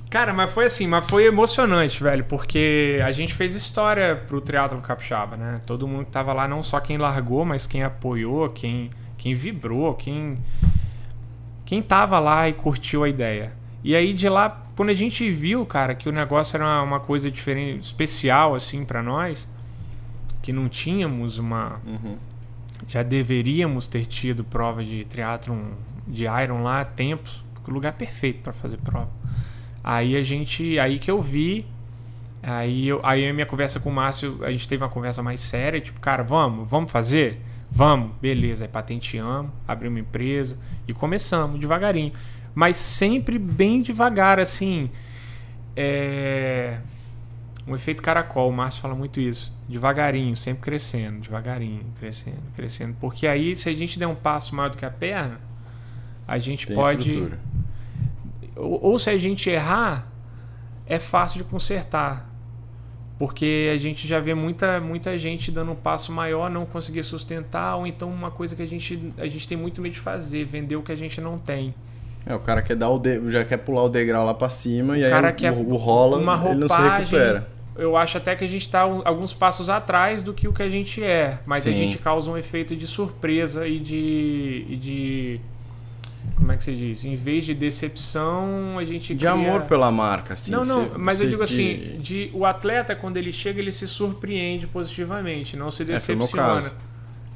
Cara, 0.10 0.34
mas 0.34 0.50
foi 0.52 0.66
assim, 0.66 0.88
mas 0.88 1.06
foi 1.06 1.26
emocionante, 1.26 2.02
velho, 2.02 2.24
porque 2.24 3.00
a 3.06 3.12
gente 3.12 3.34
fez 3.34 3.56
história 3.56 4.16
pro 4.16 4.40
Triathlon 4.40 4.80
Capixaba, 4.80 5.36
né? 5.36 5.62
Todo 5.68 5.86
mundo 5.86 6.06
que 6.06 6.12
tava 6.12 6.32
lá, 6.32 6.48
não 6.48 6.64
só 6.64 6.80
quem 6.80 6.98
largou, 6.98 7.44
mas 7.44 7.68
quem 7.68 7.84
apoiou, 7.84 8.50
quem, 8.50 8.90
quem 9.18 9.34
vibrou, 9.34 9.94
quem 9.96 10.38
quem 11.66 11.82
tava 11.82 12.18
lá 12.20 12.48
e 12.48 12.54
curtiu 12.54 13.04
a 13.04 13.10
ideia. 13.10 13.52
E 13.84 13.94
aí 13.94 14.14
de 14.14 14.30
lá, 14.30 14.66
quando 14.78 14.90
a 14.90 14.94
gente 14.94 15.30
viu, 15.30 15.66
cara, 15.66 15.94
que 15.94 16.08
o 16.08 16.12
negócio 16.14 16.56
era 16.56 16.64
uma, 16.64 16.82
uma 16.82 17.00
coisa 17.02 17.30
diferente, 17.30 17.84
especial 17.84 18.56
assim 18.56 18.86
pra 18.86 19.04
nós, 19.04 19.46
que 20.42 20.54
não 20.54 20.70
tínhamos 20.70 21.38
uma 21.38 21.82
Uhum. 21.86 22.16
já 22.88 23.04
deveríamos 23.04 23.86
ter 23.88 24.06
tido 24.06 24.46
prova 24.46 24.82
de 24.84 25.04
triatlon 25.04 25.72
de 26.08 26.24
Iron 26.24 26.64
lá 26.64 26.80
há 26.80 26.86
tempos, 26.86 27.44
porque 27.54 27.70
o 27.70 27.74
lugar 27.74 27.90
é 27.90 27.92
perfeito 27.92 28.40
para 28.42 28.54
fazer 28.54 28.78
prova. 28.78 29.10
Aí 29.90 30.18
a 30.18 30.22
gente, 30.22 30.78
aí 30.80 31.00
que 31.00 31.10
eu 31.10 31.22
vi, 31.22 31.66
aí 32.44 32.90
eu, 32.90 33.00
aí 33.06 33.26
a 33.26 33.34
minha 33.34 33.46
conversa 33.46 33.80
com 33.80 33.90
o 33.90 33.94
Márcio, 33.94 34.44
a 34.44 34.52
gente 34.52 34.68
teve 34.68 34.84
uma 34.84 34.90
conversa 34.90 35.24
mais 35.24 35.40
séria, 35.40 35.80
tipo, 35.80 35.98
cara, 36.02 36.24
vamos, 36.24 36.70
vamos 36.70 36.92
fazer? 36.92 37.42
Vamos, 37.72 38.12
beleza, 38.22 38.66
aí 38.66 38.68
patenteamos, 38.68 39.50
abrimos 39.66 39.96
uma 39.96 40.02
empresa 40.02 40.58
e 40.86 40.94
começamos 40.94 41.58
devagarinho, 41.58 42.12
mas 42.54 42.76
sempre 42.76 43.40
bem 43.40 43.82
devagar, 43.82 44.42
assim, 44.42 44.90
é 45.74 46.80
um 47.66 47.74
efeito 47.74 48.04
caracol, 48.04 48.50
o 48.50 48.54
Márcio 48.54 48.82
fala 48.82 48.94
muito 48.94 49.22
isso. 49.22 49.54
Devagarinho, 49.70 50.36
sempre 50.36 50.64
crescendo, 50.64 51.22
devagarinho, 51.22 51.86
crescendo, 51.98 52.42
crescendo. 52.56 52.96
Porque 53.00 53.26
aí, 53.26 53.56
se 53.56 53.70
a 53.70 53.74
gente 53.74 53.98
der 53.98 54.08
um 54.08 54.16
passo 54.16 54.54
maior 54.54 54.70
do 54.70 54.78
que 54.78 54.86
a 54.86 54.90
perna, 54.90 55.40
a 56.28 56.38
gente 56.38 56.68
Tem 56.68 56.76
pode. 56.76 57.10
estrutura. 57.10 57.40
Ou, 58.58 58.80
ou 58.84 59.00
se 59.00 59.10
a 59.10 59.18
gente 59.18 59.50
errar, 59.50 60.08
é 60.86 61.00
fácil 61.00 61.40
de 61.40 61.44
consertar. 61.44 62.30
Porque 63.20 63.72
a 63.74 63.78
gente 63.78 64.08
já 64.08 64.20
vê 64.20 64.34
muita, 64.34 64.80
muita 64.80 65.18
gente 65.18 65.52
dando 65.52 65.72
um 65.72 65.76
passo 65.76 66.12
maior, 66.12 66.50
não 66.50 66.66
conseguir 66.66 67.04
sustentar, 67.04 67.76
ou 67.76 67.88
então 67.88 68.10
uma 68.10 68.30
coisa 68.30 68.56
que 68.56 68.62
a 68.62 68.68
gente, 68.68 69.12
a 69.18 69.26
gente 69.26 69.48
tem 69.48 69.58
muito 69.58 69.82
medo 69.82 69.94
de 69.94 70.00
fazer, 70.00 70.46
vender 70.46 70.76
o 70.76 70.84
que 70.84 70.92
a 70.92 70.96
gente 70.96 71.20
não 71.20 71.40
tem. 71.40 71.74
É, 72.26 72.36
o 72.36 72.40
cara 72.40 72.62
quer 72.62 72.76
dar 72.76 72.90
o 72.90 73.00
de... 73.00 73.32
já 73.32 73.44
quer 73.44 73.58
pular 73.58 73.84
o 73.84 73.90
degrau 73.90 74.26
lá 74.26 74.34
para 74.34 74.50
cima 74.50 74.98
e 74.98 75.06
aí 75.06 75.34
quer 75.34 75.52
o, 75.52 75.72
o 75.72 75.78
rola, 75.78 76.18
uma 76.18 76.36
ele 76.50 76.60
não 76.60 76.68
se 76.68 76.76
roupagem, 76.76 77.00
recupera. 77.00 77.48
Eu 77.76 77.96
acho 77.96 78.18
até 78.18 78.36
que 78.36 78.44
a 78.44 78.48
gente 78.48 78.64
está 78.64 78.82
alguns 78.82 79.34
passos 79.34 79.70
atrás 79.70 80.22
do 80.22 80.34
que 80.34 80.48
o 80.48 80.54
que 80.54 80.62
a 80.62 80.70
gente 80.70 81.04
é, 81.04 81.40
mas 81.46 81.66
a 81.66 81.72
Sim. 81.72 81.78
gente 81.78 81.98
causa 81.98 82.30
um 82.30 82.38
efeito 82.38 82.76
de 82.76 82.86
surpresa 82.86 83.68
e 83.68 83.80
de, 83.80 84.66
e 84.68 84.76
de 84.76 85.42
como 86.36 86.52
é 86.52 86.58
que 86.58 86.64
se 86.64 86.76
diz? 86.76 87.04
Em 87.06 87.16
vez 87.16 87.46
de 87.46 87.54
decepção, 87.54 88.78
a 88.78 88.84
gente 88.86 89.14
De 89.14 89.20
cria- 89.26 89.32
amor 89.32 89.62
pela 89.64 89.92
marca, 89.92 90.34
assim. 90.36 90.52
não, 90.52 90.64
não, 90.66 90.86
você- 90.90 90.98
mas 90.98 91.20
eu 91.22 91.26
você 91.26 91.30
digo 91.32 91.44
te- 91.46 91.54
assim, 91.54 92.00
de, 92.02 92.32
o 92.34 92.46
atleta 92.46 92.96
quando 92.96 93.18
ele 93.18 93.32
chega, 93.32 93.60
ele 93.60 93.72
se 93.72 93.88
surpreende 93.88 94.68
positivamente, 94.68 95.56
não 95.58 95.72
se 95.72 95.84
É, 95.84 95.86
decepciona. 95.86 96.62
caso. 96.62 96.72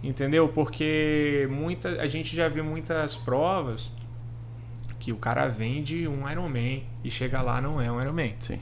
Entendeu? 0.03 0.47
Porque 0.49 1.47
muita, 1.51 1.89
a 2.01 2.07
gente 2.07 2.35
já 2.35 2.47
vê 2.49 2.61
muitas 2.63 3.15
provas 3.15 3.91
que 4.99 5.11
o 5.11 5.15
cara 5.17 5.47
vende 5.47 6.07
um 6.07 6.29
Ironman 6.29 6.83
e 7.03 7.09
chega 7.11 7.41
lá 7.41 7.61
não 7.61 7.79
é 7.81 7.91
um 7.91 7.99
Ironman. 8.01 8.33
Sim. 8.39 8.59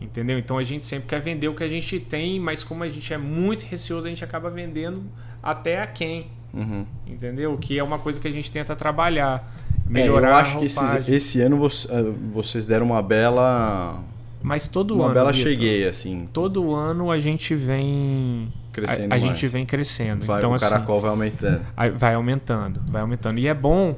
Entendeu? 0.00 0.38
Então 0.38 0.58
a 0.58 0.62
gente 0.62 0.84
sempre 0.84 1.08
quer 1.08 1.20
vender 1.20 1.48
o 1.48 1.54
que 1.54 1.64
a 1.64 1.68
gente 1.68 1.98
tem, 2.00 2.38
mas 2.38 2.62
como 2.62 2.82
a 2.84 2.88
gente 2.88 3.12
é 3.14 3.18
muito 3.18 3.62
receoso, 3.64 4.06
a 4.06 4.10
gente 4.10 4.22
acaba 4.24 4.50
vendendo 4.50 5.04
até 5.42 5.80
a 5.80 5.86
quem. 5.86 6.26
Uhum. 6.52 6.84
Entendeu? 7.06 7.56
Que 7.56 7.78
é 7.78 7.82
uma 7.82 7.98
coisa 7.98 8.20
que 8.20 8.28
a 8.28 8.30
gente 8.30 8.50
tenta 8.50 8.76
trabalhar. 8.76 9.52
É, 9.86 9.90
Melhorar 9.92 10.28
eu 10.28 10.34
a 10.34 10.38
acho 10.40 10.58
que 10.58 10.64
esses- 10.66 11.08
esse 11.08 11.40
ano 11.42 11.56
eh, 11.66 12.02
vocês 12.32 12.64
deram 12.66 12.86
uma 12.86 13.02
bela. 13.02 14.02
Mas 14.42 14.66
todo 14.68 14.94
Uma 14.94 15.06
ano. 15.06 15.14
bela 15.14 15.32
Vitor, 15.32 15.50
cheguei, 15.50 15.88
assim. 15.88 16.28
Todo 16.32 16.74
ano 16.74 17.10
a 17.10 17.18
gente 17.18 17.54
vem. 17.54 18.52
Crescendo 18.72 19.02
a, 19.02 19.04
a 19.04 19.08
mais. 19.08 19.22
gente 19.22 19.46
vem 19.46 19.64
crescendo. 19.64 20.24
Vai, 20.24 20.38
então, 20.38 20.50
o 20.50 20.54
assim, 20.54 20.68
caracol 20.68 21.00
vai 21.00 21.10
aumentando. 21.10 21.60
vai 21.96 22.14
aumentando, 22.14 22.80
vai 22.86 23.00
aumentando. 23.02 23.38
E 23.38 23.46
é 23.46 23.54
bom, 23.54 23.96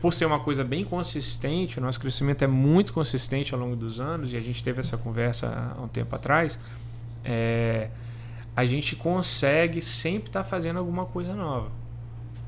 por 0.00 0.12
ser 0.12 0.24
uma 0.24 0.40
coisa 0.40 0.64
bem 0.64 0.82
consistente, 0.84 1.78
o 1.78 1.82
nosso 1.82 2.00
crescimento 2.00 2.42
é 2.42 2.46
muito 2.46 2.92
consistente 2.92 3.52
ao 3.54 3.60
longo 3.60 3.76
dos 3.76 4.00
anos, 4.00 4.32
e 4.32 4.36
a 4.36 4.40
gente 4.40 4.64
teve 4.64 4.80
essa 4.80 4.96
conversa 4.96 5.74
há 5.78 5.80
um 5.82 5.88
tempo 5.88 6.14
atrás. 6.16 6.58
é, 7.24 7.88
a 8.56 8.64
gente 8.64 8.96
consegue 8.96 9.82
sempre 9.82 10.28
estar 10.30 10.42
fazendo 10.42 10.78
alguma 10.78 11.04
coisa 11.04 11.34
nova. 11.34 11.68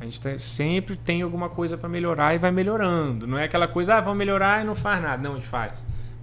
A 0.00 0.05
gente 0.05 0.21
tá- 0.21 0.38
sempre 0.38 0.97
tem 0.97 1.23
alguma 1.23 1.49
coisa 1.49 1.76
para 1.76 1.88
melhorar 1.88 2.35
e 2.35 2.38
vai 2.38 2.50
melhorando. 2.50 3.26
Não 3.26 3.37
é 3.38 3.45
aquela 3.45 3.67
coisa, 3.67 3.97
ah, 3.97 4.00
vamos 4.00 4.19
melhorar 4.19 4.62
e 4.62 4.64
não 4.64 4.75
faz 4.75 5.02
nada. 5.02 5.21
Não, 5.23 5.33
a 5.33 5.37
gente 5.37 5.49
faz. 5.49 5.73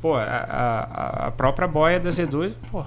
Pô, 0.02 0.16
a, 0.16 0.24
a, 0.24 1.28
a 1.28 1.32
própria 1.32 1.68
boia 1.68 2.00
da 2.00 2.10
Z2, 2.10 2.54
pô, 2.72 2.86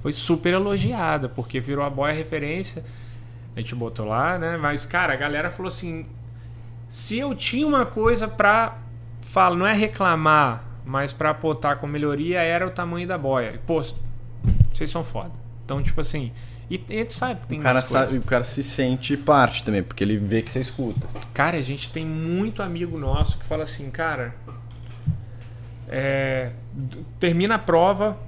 foi 0.00 0.12
super 0.12 0.52
elogiada, 0.52 1.28
porque 1.28 1.58
virou 1.58 1.84
a 1.84 1.90
boia 1.90 2.14
referência. 2.14 2.84
A 3.56 3.60
gente 3.60 3.74
botou 3.74 4.06
lá, 4.06 4.38
né? 4.38 4.56
Mas, 4.56 4.86
cara, 4.86 5.12
a 5.14 5.16
galera 5.16 5.50
falou 5.50 5.68
assim: 5.68 6.06
se 6.88 7.18
eu 7.18 7.34
tinha 7.34 7.66
uma 7.66 7.84
coisa 7.84 8.28
pra 8.28 8.76
falar, 9.22 9.56
não 9.56 9.66
é 9.66 9.72
reclamar, 9.74 10.62
mas 10.84 11.12
pra 11.12 11.30
apontar 11.30 11.76
com 11.78 11.86
melhoria, 11.86 12.40
era 12.40 12.66
o 12.66 12.70
tamanho 12.70 13.08
da 13.08 13.18
boia. 13.18 13.52
E, 13.54 13.58
pô, 13.58 13.82
vocês 14.72 14.88
são 14.90 15.02
foda. 15.02 15.32
Então, 15.64 15.82
tipo 15.82 16.00
assim. 16.00 16.32
E 16.70 16.84
a 16.88 16.92
gente 16.92 17.14
sabe 17.14 17.40
que 17.40 17.46
tem 17.46 17.58
O 17.58 17.62
cara, 17.62 17.82
sabe, 17.82 18.18
o 18.18 18.22
cara 18.22 18.44
se 18.44 18.62
sente 18.62 19.16
parte 19.16 19.64
também, 19.64 19.82
porque 19.82 20.04
ele 20.04 20.18
vê 20.18 20.42
que 20.42 20.50
você 20.50 20.60
escuta. 20.60 21.06
Cara, 21.32 21.56
a 21.56 21.62
gente 21.62 21.90
tem 21.90 22.04
muito 22.04 22.62
amigo 22.62 22.98
nosso 22.98 23.38
que 23.38 23.44
fala 23.46 23.62
assim, 23.62 23.90
cara. 23.90 24.34
é, 25.88 26.52
termina 27.18 27.54
a 27.54 27.58
prova, 27.58 28.18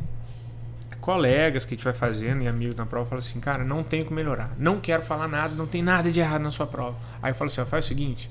colegas 1.00 1.64
que 1.64 1.74
a 1.74 1.76
gente 1.76 1.84
vai 1.84 1.92
fazendo 1.92 2.42
e 2.42 2.48
amigos 2.48 2.76
na 2.76 2.86
prova 2.86 3.06
falam 3.06 3.18
assim, 3.18 3.40
cara, 3.40 3.64
não 3.64 3.82
tenho 3.82 4.04
que 4.04 4.12
melhorar. 4.12 4.52
Não 4.58 4.80
quero 4.80 5.02
falar 5.02 5.28
nada, 5.28 5.54
não 5.54 5.66
tem 5.66 5.82
nada 5.82 6.10
de 6.10 6.20
errado 6.20 6.42
na 6.42 6.50
sua 6.50 6.66
prova. 6.66 6.96
Aí 7.22 7.30
eu 7.30 7.34
falo 7.34 7.50
assim, 7.50 7.60
ó, 7.60 7.66
faz 7.66 7.84
o 7.84 7.88
seguinte, 7.88 8.30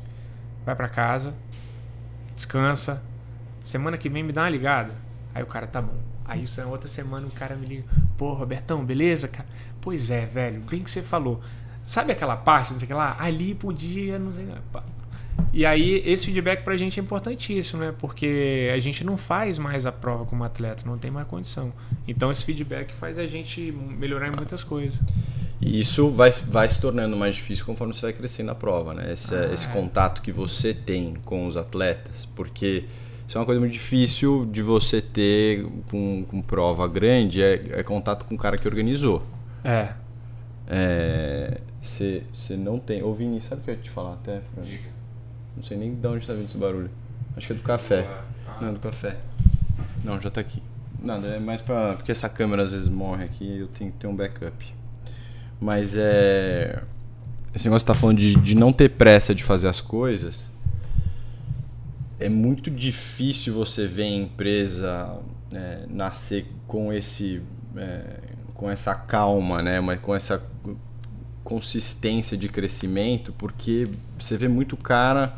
vai 0.66 0.76
pra 0.76 0.88
casa, 0.88 1.34
descansa, 2.36 3.04
semana 3.64 3.98
que 3.98 4.10
vem 4.10 4.24
me 4.24 4.32
dá 4.32 4.44
uma 4.44 4.50
ligada. 4.50 4.94
Aí 5.34 5.44
o 5.44 5.46
cara, 5.46 5.68
tá 5.68 5.82
bom. 5.82 5.98
Aí 6.26 6.46
é 6.58 6.66
outra 6.66 6.88
semana 6.88 7.26
o 7.26 7.32
cara 7.32 7.56
me 7.56 7.66
liga, 7.66 7.84
pô, 8.16 8.34
Robertão, 8.34 8.86
beleza, 8.86 9.28
cara? 9.28 9.48
Pois 9.82 10.10
é, 10.10 10.26
velho, 10.26 10.62
bem 10.70 10.84
que 10.84 10.92
você 10.92 11.02
falou. 11.02 11.42
Sabe 11.84 12.12
aquela 12.12 12.36
parte, 12.36 12.72
não 12.72 12.80
sei 12.80 12.86
o 12.86 12.88
que 12.88 12.94
lá? 12.94 13.16
Ali 13.20 13.56
podia, 13.56 14.20
não 14.20 14.34
sei 14.34 14.44
o 14.44 14.48
que 14.48 14.54
lá. 14.74 14.84
E 15.54 15.66
aí, 15.66 16.04
esse 16.06 16.26
feedback 16.26 16.64
pra 16.64 16.76
gente 16.78 17.00
é 17.00 17.04
importantíssimo, 17.04 17.82
né? 17.82 17.94
Porque 17.98 18.70
a 18.74 18.78
gente 18.78 19.04
não 19.04 19.18
faz 19.18 19.58
mais 19.58 19.86
a 19.86 19.92
prova 19.92 20.26
como 20.26 20.44
atleta, 20.44 20.84
não 20.86 20.98
tem 20.98 21.10
mais 21.10 21.28
condição. 21.28 21.72
Então, 22.08 22.30
esse 22.30 22.44
feedback 22.44 22.92
faz 22.92 23.18
a 23.18 23.26
gente 23.26 23.72
melhorar 23.72 24.28
em 24.28 24.36
muitas 24.36 24.64
coisas. 24.64 25.00
E 25.62 25.80
isso 25.80 26.10
vai, 26.10 26.32
vai 26.32 26.70
se 26.70 26.80
tornando 26.80 27.16
mais 27.18 27.36
difícil 27.36 27.66
conforme 27.66 27.94
você 27.94 28.02
vai 28.02 28.14
crescendo 28.14 28.48
na 28.48 28.56
prova, 28.56 28.94
né? 28.94 29.12
Esse, 29.14 29.34
Ah, 29.34 29.50
esse 29.54 29.66
é. 29.68 29.72
contato 29.72 30.22
que 30.22 30.32
você 30.32 30.74
tem 30.74 31.16
com 31.26 31.48
os 31.48 31.58
atletas, 31.58 32.26
porque 32.26 32.86
isso 33.28 33.38
é 33.38 33.40
uma 33.40 33.46
coisa 33.46 33.60
muito 33.60 33.74
difícil 33.74 34.46
de 34.52 34.62
você 34.62 35.02
ter 35.02 35.66
com, 35.90 36.24
com 36.28 36.42
prova 36.42 36.88
grande, 36.88 37.42
é, 37.42 37.62
é 37.72 37.84
contato 37.84 38.26
com 38.26 38.36
o 38.36 38.38
cara 38.38 38.58
que 38.58 38.68
organizou. 38.68 39.24
É. 39.64 39.94
É, 40.68 41.62
Você 41.82 42.24
você 42.34 42.56
não 42.56 42.78
tem. 42.78 43.04
Ô 43.04 43.14
Vini, 43.14 43.42
sabe 43.42 43.62
o 43.62 43.64
que 43.66 43.72
eu 43.72 43.76
ia 43.76 43.82
te 43.82 43.90
falar 43.90 44.14
até? 44.14 44.42
Fran? 44.54 44.64
Não 45.56 45.64
sei 45.64 45.78
nem 45.78 45.94
de 45.96 46.08
onde 46.08 46.26
tá 46.26 46.34
vindo 46.34 46.46
esse 46.46 46.58
barulho. 46.58 46.90
Acho 47.36 47.48
que 47.48 47.54
é 47.54 47.56
do 47.56 47.62
café. 47.64 48.08
Não, 48.62 48.70
é 48.70 48.72
do 48.72 48.80
café. 48.80 49.18
Não, 50.04 50.20
já 50.22 50.30
tá 50.30 50.42
aqui. 50.42 50.62
Nada, 51.02 51.28
é 51.28 51.40
mais 51.40 51.62
pra. 51.62 51.96
Porque 51.96 52.12
essa 52.12 52.30
câmera 52.30 52.64
às 52.64 52.72
vezes 52.72 52.90
morre 52.90 53.26
aqui 53.26 53.60
eu 53.60 53.68
tenho 53.68 53.92
que 53.92 53.98
ter 53.98 54.08
um 54.08 54.16
backup. 54.16 54.74
Mas 55.60 55.96
é. 55.98 56.82
Esse 57.54 57.66
negócio 57.66 57.86
que 57.86 57.92
tá 57.92 57.98
falando 57.98 58.18
de, 58.20 58.36
de 58.36 58.56
não 58.56 58.72
ter 58.72 58.90
pressa 58.90 59.34
de 59.34 59.44
fazer 59.44 59.68
as 59.68 59.82
coisas. 59.82 60.50
É 62.20 62.30
muito 62.30 62.70
difícil 62.70 63.54
você 63.54 63.88
ver 63.88 64.04
a 64.04 64.10
empresa 64.10 65.18
é, 65.54 65.86
nascer 65.90 66.46
com 66.68 66.92
esse. 66.94 67.42
é, 67.76 68.20
com 68.60 68.70
essa 68.70 68.94
calma, 68.94 69.62
né? 69.64 69.80
Mas 69.80 70.02
com 70.02 70.14
essa 70.14 70.44
consistência 71.46 72.38
de 72.38 72.50
crescimento, 72.50 73.34
porque 73.38 73.86
você 74.20 74.36
vê 74.36 74.50
muito 74.50 74.76
cara 74.76 75.34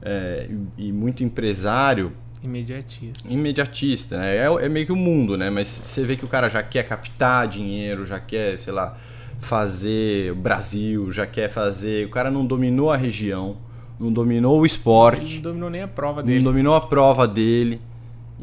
é, 0.00 0.48
e 0.78 0.90
muito 0.90 1.22
empresário 1.22 2.12
Imediatista. 2.42 3.30
imediatista, 3.30 4.16
né? 4.16 4.36
É, 4.38 4.46
é 4.64 4.68
meio 4.70 4.86
que 4.86 4.92
o 4.92 4.96
mundo, 4.96 5.36
né? 5.36 5.50
Mas 5.50 5.68
você 5.68 6.02
vê 6.02 6.16
que 6.16 6.24
o 6.24 6.28
cara 6.28 6.48
já 6.48 6.62
quer 6.62 6.84
captar 6.88 7.46
dinheiro, 7.46 8.06
já 8.06 8.18
quer, 8.18 8.56
sei 8.56 8.72
lá, 8.72 8.96
fazer 9.38 10.32
o 10.32 10.36
Brasil, 10.36 11.12
já 11.12 11.26
quer 11.26 11.50
fazer. 11.50 12.06
O 12.06 12.08
cara 12.08 12.30
não 12.30 12.46
dominou 12.46 12.90
a 12.90 12.96
região, 12.96 13.58
não 14.00 14.10
dominou 14.10 14.54
o 14.56 14.60
Ele 14.60 14.66
esporte, 14.66 15.34
não 15.34 15.42
dominou 15.42 15.68
nem 15.68 15.82
a 15.82 15.88
prova 15.88 16.22
não 16.22 16.28
dele. 16.28 16.42
dominou 16.42 16.74
a 16.74 16.80
prova 16.80 17.28
dele. 17.28 17.78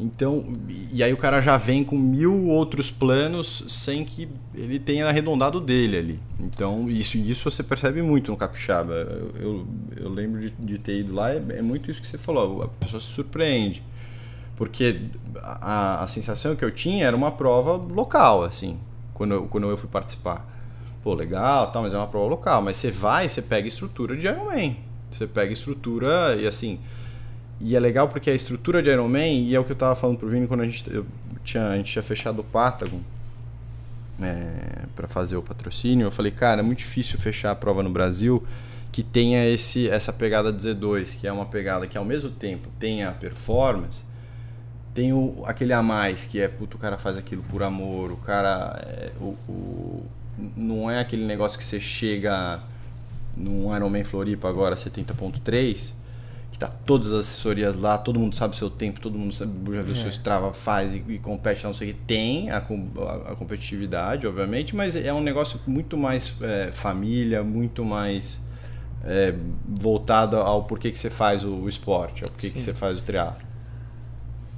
Então, 0.00 0.56
e 0.92 1.02
aí 1.02 1.12
o 1.12 1.16
cara 1.16 1.40
já 1.40 1.56
vem 1.56 1.82
com 1.82 1.98
mil 1.98 2.46
outros 2.46 2.88
planos 2.88 3.64
sem 3.66 4.04
que 4.04 4.28
ele 4.54 4.78
tenha 4.78 5.08
arredondado 5.08 5.60
dele 5.60 5.98
ali. 5.98 6.20
Então, 6.38 6.88
isso, 6.88 7.18
isso 7.18 7.50
você 7.50 7.64
percebe 7.64 8.00
muito 8.00 8.30
no 8.30 8.36
Capixaba. 8.36 8.92
Eu, 8.94 9.32
eu, 9.40 9.66
eu 9.96 10.08
lembro 10.08 10.40
de, 10.40 10.50
de 10.50 10.78
ter 10.78 11.00
ido 11.00 11.12
lá, 11.12 11.32
é, 11.32 11.42
é 11.56 11.62
muito 11.62 11.90
isso 11.90 12.00
que 12.00 12.06
você 12.06 12.16
falou, 12.16 12.62
a 12.62 12.68
pessoa 12.68 13.00
se 13.00 13.08
surpreende. 13.08 13.82
Porque 14.54 15.00
a, 15.42 16.04
a 16.04 16.06
sensação 16.06 16.54
que 16.54 16.64
eu 16.64 16.70
tinha 16.70 17.04
era 17.04 17.16
uma 17.16 17.32
prova 17.32 17.72
local, 17.72 18.44
assim, 18.44 18.78
quando 19.14 19.34
eu, 19.34 19.48
quando 19.48 19.68
eu 19.68 19.76
fui 19.76 19.88
participar. 19.88 20.46
Pô, 21.02 21.12
legal, 21.12 21.72
tal, 21.72 21.82
mas 21.82 21.92
é 21.92 21.96
uma 21.96 22.06
prova 22.06 22.28
local. 22.28 22.62
Mas 22.62 22.76
você 22.76 22.90
vai, 22.90 23.28
você 23.28 23.42
pega 23.42 23.66
estrutura 23.66 24.16
de 24.16 24.28
Ironman. 24.28 24.76
Você 25.10 25.26
pega 25.26 25.52
estrutura 25.52 26.36
e 26.36 26.46
assim. 26.46 26.78
E 27.60 27.74
é 27.76 27.80
legal 27.80 28.08
porque 28.08 28.30
a 28.30 28.34
estrutura 28.34 28.82
de 28.82 28.90
Ironman, 28.90 29.44
e 29.44 29.54
é 29.54 29.58
o 29.60 29.64
que 29.64 29.72
eu 29.72 29.76
tava 29.76 29.96
falando 29.96 30.18
pro 30.18 30.28
Vini 30.28 30.46
quando 30.46 30.60
a 30.60 30.64
gente, 30.64 30.84
tinha, 31.44 31.68
a 31.68 31.76
gente 31.76 31.92
tinha 31.92 32.02
fechado 32.02 32.40
o 32.40 32.44
Patagon 32.44 33.00
é, 34.20 34.84
para 34.94 35.08
fazer 35.08 35.36
o 35.36 35.42
patrocínio. 35.42 36.06
Eu 36.06 36.10
falei, 36.10 36.32
cara, 36.32 36.60
é 36.60 36.62
muito 36.62 36.78
difícil 36.78 37.18
fechar 37.18 37.50
a 37.50 37.54
prova 37.54 37.82
no 37.82 37.90
Brasil 37.90 38.44
que 38.90 39.02
tenha 39.02 39.46
esse, 39.46 39.88
essa 39.88 40.12
pegada 40.12 40.52
de 40.52 40.62
Z2, 40.66 41.18
que 41.20 41.26
é 41.26 41.32
uma 41.32 41.44
pegada 41.46 41.86
que 41.86 41.98
ao 41.98 42.04
mesmo 42.04 42.30
tempo 42.30 42.68
tem 42.80 43.04
a 43.04 43.12
performance, 43.12 44.02
tem 44.94 45.12
o, 45.12 45.42
aquele 45.46 45.72
a 45.72 45.82
mais, 45.82 46.24
que 46.24 46.40
é, 46.40 46.48
puto, 46.48 46.76
o 46.76 46.80
cara 46.80 46.98
faz 46.98 47.16
aquilo 47.16 47.42
por 47.44 47.62
amor, 47.62 48.12
o 48.12 48.16
cara. 48.16 48.80
É, 48.86 49.12
o, 49.20 49.36
o- 49.48 50.06
não 50.56 50.88
é 50.90 51.00
aquele 51.00 51.24
negócio 51.24 51.58
que 51.58 51.64
você 51.64 51.80
chega 51.80 52.60
num 53.36 53.74
Ironman 53.74 54.04
Floripa 54.04 54.48
agora 54.48 54.76
70.3, 54.76 55.94
que 56.50 56.58
tá 56.58 56.66
todas 56.86 57.08
as 57.12 57.20
assessorias 57.26 57.76
lá, 57.76 57.98
todo 57.98 58.18
mundo 58.18 58.34
sabe 58.34 58.54
o 58.54 58.56
seu 58.56 58.70
tempo, 58.70 59.00
todo 59.00 59.18
mundo 59.18 59.32
sabe, 59.34 59.52
já 59.74 59.82
viu 59.82 59.94
o 59.94 59.96
É. 59.98 60.00
seu 60.00 60.08
Strava, 60.10 60.52
faz 60.52 60.94
e, 60.94 61.04
e 61.08 61.18
compete, 61.18 61.64
não 61.64 61.74
sei 61.74 61.90
o 61.90 61.94
que. 61.94 62.00
Tem 62.00 62.50
a, 62.50 62.56
a- 62.58 63.32
a 63.32 63.36
competitividade, 63.36 64.26
obviamente, 64.26 64.74
mas 64.74 64.96
é 64.96 65.12
um 65.12 65.20
negócio 65.20 65.60
muito 65.66 65.96
mais 65.96 66.34
é, 66.42 66.70
família, 66.72 67.42
muito 67.44 67.84
mais 67.84 68.46
é, 69.04 69.34
voltado 69.68 70.36
ao 70.36 70.64
porquê 70.64 70.90
que 70.90 70.98
você 70.98 71.10
faz 71.10 71.44
o, 71.44 71.52
o 71.54 71.68
esporte, 71.68 72.24
ao 72.24 72.30
porquê 72.30 72.48
que 72.50 72.58
Sim. 72.58 72.64
você 72.64 72.74
faz 72.74 72.98
o 72.98 73.02
triatlo. 73.02 73.46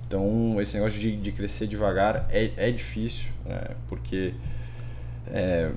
Então, 0.06 0.60
esse 0.60 0.76
negócio 0.76 0.98
de, 0.98 1.16
de 1.16 1.30
crescer 1.32 1.66
devagar 1.66 2.26
é, 2.30 2.50
é 2.56 2.70
difícil, 2.70 3.26
né? 3.44 3.60
porque 3.88 4.34
é, 5.28 5.70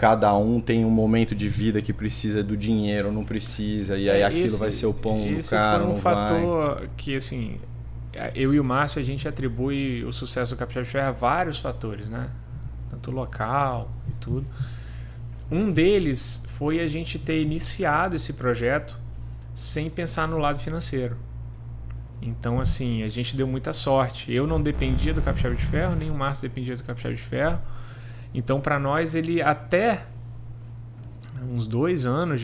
cada 0.00 0.34
um 0.34 0.60
tem 0.60 0.84
um 0.84 0.90
momento 0.90 1.34
de 1.34 1.46
vida 1.48 1.82
que 1.82 1.92
precisa 1.92 2.42
do 2.42 2.56
dinheiro, 2.56 3.12
não 3.12 3.22
precisa, 3.24 3.98
e 3.98 4.08
aí 4.08 4.22
É, 4.22 4.24
aquilo 4.24 4.44
esse- 4.46 4.58
vai 4.58 4.72
ser 4.72 4.86
o 4.86 4.94
pão 4.94 5.18
do 5.34 5.44
cara, 5.48 5.78
foi 5.80 5.86
um 5.86 5.92
não 5.94 6.00
vai. 6.00 6.14
fator 6.14 6.88
que, 6.96 7.14
assim, 7.16 7.60
eu 8.34 8.54
e 8.54 8.58
o 8.58 8.64
Márcio, 8.64 8.98
a 8.98 9.02
gente 9.04 9.28
atribui 9.28 10.02
o 10.04 10.12
sucesso 10.12 10.54
do 10.54 10.58
Capixaba 10.58 10.84
de 10.86 10.90
Ferro 10.90 11.08
a 11.08 11.12
vários 11.12 11.58
fatores, 11.58 12.08
né? 12.08 12.30
Tanto 12.90 13.10
local 13.10 13.90
e 14.08 14.12
tudo. 14.20 14.46
Um 15.50 15.70
deles 15.70 16.42
foi 16.48 16.80
a 16.80 16.86
gente 16.86 17.18
ter 17.18 17.42
iniciado 17.42 18.16
esse 18.16 18.32
projeto 18.32 18.96
sem 19.54 19.90
pensar 19.90 20.26
no 20.26 20.38
lado 20.38 20.58
financeiro. 20.58 21.16
Então, 22.22 22.60
assim, 22.60 23.02
a 23.02 23.08
gente 23.08 23.36
deu 23.36 23.46
muita 23.46 23.72
sorte. 23.72 24.32
Eu 24.32 24.46
não 24.46 24.60
dependia 24.62 25.12
do 25.14 25.22
Capixaba 25.22 25.54
de 25.54 25.64
Ferro, 25.64 25.94
nem 25.96 26.10
o 26.10 26.14
Márcio 26.14 26.48
dependia 26.48 26.76
do 26.76 26.82
Capixaba 26.82 27.14
de 27.14 27.20
Ferro. 27.22 27.58
Então, 28.32 28.60
para 28.60 28.78
nós, 28.78 29.14
ele 29.14 29.42
até 29.42 30.04
uns 31.48 31.66
dois 31.66 32.06
anos, 32.06 32.42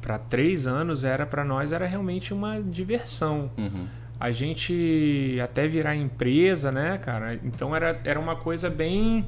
para 0.00 0.18
três 0.18 0.66
anos, 0.66 1.04
era 1.04 1.26
para 1.26 1.44
nós 1.44 1.72
era 1.72 1.86
realmente 1.86 2.32
uma 2.32 2.60
diversão. 2.60 3.50
Uhum. 3.56 3.86
A 4.18 4.30
gente 4.30 5.38
até 5.42 5.66
virar 5.66 5.96
empresa, 5.96 6.70
né, 6.70 6.98
cara? 6.98 7.38
Então 7.42 7.74
era, 7.74 7.98
era 8.04 8.20
uma 8.20 8.36
coisa 8.36 8.68
bem 8.68 9.26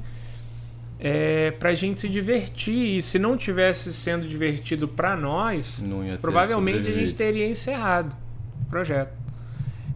é, 0.98 1.50
pra 1.52 1.74
gente 1.74 2.00
se 2.00 2.08
divertir. 2.08 2.98
E 2.98 3.02
se 3.02 3.18
não 3.18 3.36
tivesse 3.36 3.92
sendo 3.92 4.26
divertido 4.26 4.86
para 4.86 5.16
nós, 5.16 5.82
provavelmente 6.20 6.88
a 6.88 6.92
gente 6.92 7.14
teria 7.14 7.48
encerrado 7.48 8.14
o 8.62 8.70
projeto. 8.70 9.21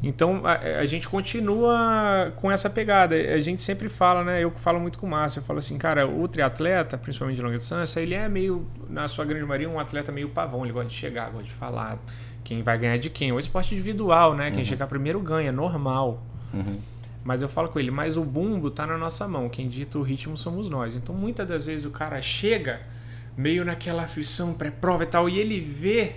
Então 0.03 0.43
a, 0.45 0.81
a 0.81 0.87
gente 0.87 1.09
continua 1.09 2.33
com 2.37 2.51
essa 2.51 2.69
pegada. 2.69 3.15
A 3.15 3.39
gente 3.39 3.63
sempre 3.63 3.89
fala, 3.89 4.23
né? 4.23 4.43
Eu 4.43 4.51
falo 4.51 4.79
muito 4.79 4.99
com 4.99 5.07
o 5.07 5.11
Márcio, 5.11 5.41
eu 5.41 5.45
falo 5.45 5.59
assim, 5.59 5.79
cara, 5.79 6.07
o 6.07 6.29
triatleta, 6.29 6.97
principalmente 6.99 7.37
de 7.37 7.43
longa 7.43 7.59
distância, 7.59 8.01
ele 8.01 8.15
é 8.15 8.29
meio, 8.29 8.67
na 8.89 9.09
sua 9.09 9.25
grande 9.25 9.45
maioria, 9.45 9.69
um 9.69 9.81
atleta 9.81 10.13
meio 10.13 10.29
pavão. 10.29 10.65
Ele 10.65 10.73
gosta 10.73 10.89
de 10.89 10.95
chegar, 10.95 11.31
gosta 11.31 11.45
de 11.45 11.53
falar 11.53 11.99
quem 12.45 12.63
vai 12.63 12.79
ganhar 12.79 12.97
de 12.97 13.11
quem. 13.11 13.31
É 13.31 13.33
o 13.33 13.39
esporte 13.39 13.75
individual, 13.75 14.35
né? 14.35 14.51
Quem 14.51 14.65
chegar 14.65 14.87
primeiro 14.87 15.21
ganha, 15.21 15.51
normal. 15.51 16.23
Uhum. 16.55 16.79
Mas 17.25 17.43
eu 17.43 17.49
falo 17.49 17.69
com 17.69 17.81
ele, 17.81 17.91
mas 17.91 18.17
o 18.17 18.25
bumbo 18.25 18.71
tá 18.71 18.87
na 18.87 18.97
nossa 18.97 19.27
mão. 19.27 19.49
Quem 19.49 19.69
dita 19.69 19.99
o 19.99 20.03
ritmo 20.03 20.37
somos 20.37 20.71
nós. 20.71 20.95
Então 20.95 21.13
muitas 21.13 21.49
das 21.49 21.67
vezes 21.67 21.85
o 21.85 21.91
cara 21.91 22.23
chega 22.23 22.81
meio 23.37 23.65
naquela 23.65 24.05
aflição 24.05 24.55
pré-prova 24.55 25.03
e 25.03 25.07
tal, 25.07 25.29
e 25.29 25.39
ele 25.39 25.61
vê 25.61 26.17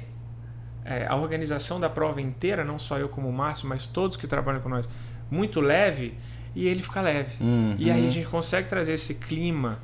é, 0.86 1.06
a 1.08 1.16
organização 1.16 1.80
da 1.80 1.90
prova 1.90 2.22
inteira, 2.22 2.64
não 2.64 2.80
só 2.80 2.98
eu 2.98 3.10
como 3.10 3.28
o 3.28 3.34
Márcio, 3.34 3.68
mas 3.68 3.88
todos 3.88 4.18
que 4.18 4.28
trabalham 4.28 4.62
com 4.62 4.70
nós, 4.70 4.88
muito 5.30 5.62
leve, 5.62 6.14
e 6.56 6.68
ele 6.68 6.82
fica 6.82 7.02
leve. 7.02 7.36
Uhum. 7.42 7.76
E 7.78 7.92
aí 7.92 8.06
a 8.06 8.10
gente 8.10 8.28
consegue 8.28 8.68
trazer 8.68 8.94
esse 8.94 9.16
clima 9.16 9.80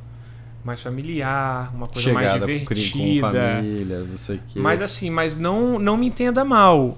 mais 0.63 0.81
familiar, 0.81 1.71
uma 1.75 1.87
coisa 1.87 2.09
Chegada 2.09 2.39
mais 2.47 2.59
divertida. 2.59 3.21
com 3.21 3.31
família, 3.31 3.99
não 3.99 4.17
sei 4.17 4.37
o 4.37 4.39
quê. 4.47 4.59
Mas 4.59 4.81
assim, 4.81 5.11
mas 5.11 5.37
não, 5.37 5.77
não 5.77 5.95
me 5.95 6.07
entenda 6.07 6.43
mal. 6.43 6.97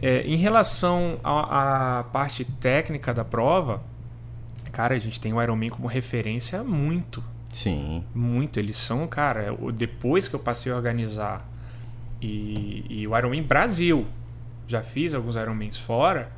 É, 0.00 0.22
em 0.22 0.36
relação 0.36 1.18
à 1.24 2.04
parte 2.12 2.44
técnica 2.44 3.12
da 3.12 3.24
prova, 3.24 3.82
cara, 4.70 4.94
a 4.94 4.98
gente 4.98 5.20
tem 5.20 5.32
o 5.32 5.42
Ironman 5.42 5.70
como 5.70 5.88
referência 5.88 6.62
muito, 6.62 7.22
Sim. 7.50 8.04
muito. 8.14 8.58
Eles 8.58 8.76
são, 8.76 9.06
cara, 9.06 9.56
depois 9.74 10.28
que 10.28 10.34
eu 10.34 10.40
passei 10.40 10.72
a 10.72 10.76
organizar 10.76 11.46
e, 12.26 12.84
e 12.88 13.06
o 13.06 13.16
Ironman 13.16 13.42
Brasil, 13.42 14.06
já 14.68 14.82
fiz 14.82 15.14
alguns 15.14 15.36
Ironmans 15.36 15.76
fora, 15.78 16.30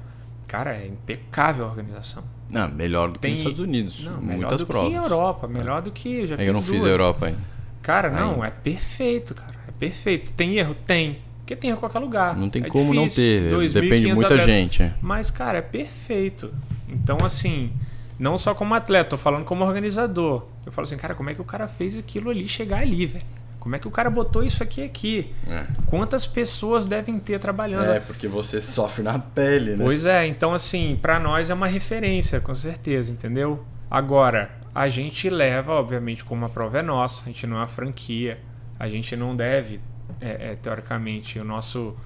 cara, 0.49 0.75
é 0.75 0.87
impecável 0.87 1.64
a 1.64 1.68
organização. 1.68 2.25
Não, 2.53 2.68
melhor 2.68 3.09
do 3.09 3.14
que 3.14 3.20
Tem- 3.20 3.31
nos 3.33 3.40
Estados 3.40 3.59
Unidos. 3.59 4.05
Não, 4.05 4.20
melhor 4.20 4.37
muitas 4.40 4.61
do 4.61 4.66
provas. 4.66 4.90
que 4.90 4.97
a 4.97 5.03
Europa, 5.03 5.49
melhor 5.49 5.83
do 5.83 5.90
que 5.90 6.14
eu 6.20 6.27
já 6.27 6.37
fiz 6.37 6.47
Eu 6.47 6.53
não 6.53 6.62
fiz 6.62 6.70
duas. 6.73 6.85
a 6.85 6.88
Europa 6.88 7.27
ainda. 7.27 7.38
Cara, 7.83 8.11
não, 8.11 8.35
Ainda. 8.35 8.47
é 8.47 8.51
perfeito, 8.51 9.35
cara. 9.35 9.53
É 9.68 9.73
perfeito. 9.73 10.33
Tem 10.33 10.57
erro? 10.57 10.75
Tem. 10.87 11.18
Porque 11.40 11.55
tem 11.55 11.68
erro 11.68 11.77
em 11.77 11.81
qualquer 11.81 11.99
lugar. 11.99 12.35
Não 12.37 12.49
tem 12.49 12.62
É 12.64 12.68
como 12.68 12.94
não 12.94 13.03
difícil. 13.09 13.42
ter. 13.42 13.53
2.500 13.53 13.73
Depende 13.75 14.01
de 14.01 14.07
muita 14.14 14.27
atletas. 14.27 14.47
gente. 14.47 14.83
é. 14.83 14.94
Mas, 15.03 15.31
cara, 15.31 15.59
é 15.59 15.62
perfeito. 15.62 16.51
Então, 16.88 17.18
assim, 17.23 17.70
não 18.18 18.38
só 18.38 18.55
como 18.55 18.73
atleta, 18.75 19.11
tô 19.11 19.18
falando 19.18 19.44
como 19.44 19.64
organizador. 19.64 20.47
Eu 20.64 20.73
falo 20.73 20.85
assim, 20.85 20.97
cara, 20.97 21.14
como 21.14 21.29
é 21.29 21.35
que 21.35 21.40
o 21.42 21.44
cara 21.44 21.68
fez 21.68 21.99
aquilo 21.99 22.31
ali 22.31 22.49
chegar 22.49 22.81
ali, 22.81 23.05
velho? 23.05 23.25
Como 23.64 23.74
é 23.74 23.79
que 23.79 23.88
o 23.88 23.90
cara 23.90 24.11
botou 24.11 24.44
isso 24.44 24.62
aqui 24.62 24.85
aqui? 24.85 25.33
É. 25.48 25.64
Quantas 25.87 26.27
pessoas 26.27 26.87
devem 26.87 27.18
ter 27.18 27.40
trabalhando? 27.40 27.92
É, 27.92 27.98
porque 27.98 28.29
você 28.29 28.61
sofre 28.61 29.03
na 29.03 29.18
pele, 29.18 29.70
né? 29.70 29.83
Pois 29.83 30.05
é, 30.05 30.27
então 30.27 30.53
assim, 30.53 30.98
pra 31.00 31.18
nós 31.18 31.48
é 31.48 31.55
uma 31.55 31.66
referência, 31.66 32.40
com 32.40 32.55
certeza, 32.55 33.11
entendeu? 33.11 33.64
Agora, 33.90 34.50
a 34.74 34.87
gente 34.90 35.31
leva, 35.31 35.72
obviamente, 35.72 36.22
como 36.22 36.44
a 36.44 36.48
prova 36.50 36.81
é 36.81 36.83
nossa, 36.83 37.22
a 37.22 37.27
gente 37.29 37.46
não 37.46 37.57
é 37.57 37.61
uma 37.61 37.66
franquia, 37.66 38.38
a 38.79 38.87
gente 38.87 39.16
não 39.16 39.35
deve, 39.35 39.81
é, 40.20 40.50
é, 40.50 40.57
teoricamente, 40.57 41.38
o 41.38 41.44
nosso. 41.44 41.96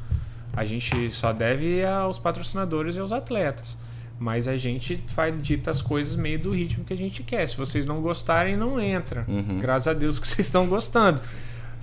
A 0.53 0.65
gente 0.65 1.11
só 1.11 1.33
deve 1.33 1.85
aos 1.85 2.19
patrocinadores 2.19 2.95
e 2.95 3.01
aos 3.01 3.11
atletas. 3.11 3.77
Mas 4.17 4.47
a 4.47 4.57
gente 4.57 5.03
faz, 5.09 5.35
dita 5.43 5.73
as 5.73 5.83
coisas 5.83 6.15
meio 6.15 6.39
do 6.39 6.53
ritmo 6.53 6.85
que 6.85 6.93
a 6.93 6.97
gente 6.97 7.25
quer. 7.25 7.49
Se 7.49 7.57
vocês 7.57 7.85
não 7.85 8.01
gostarem, 8.01 8.57
não 8.57 8.81
entra. 8.81 9.25
Uhum. 9.27 9.59
Graças 9.59 9.89
a 9.89 9.93
Deus 9.93 10.21
que 10.21 10.27
vocês 10.29 10.47
estão 10.47 10.69
gostando. 10.69 11.21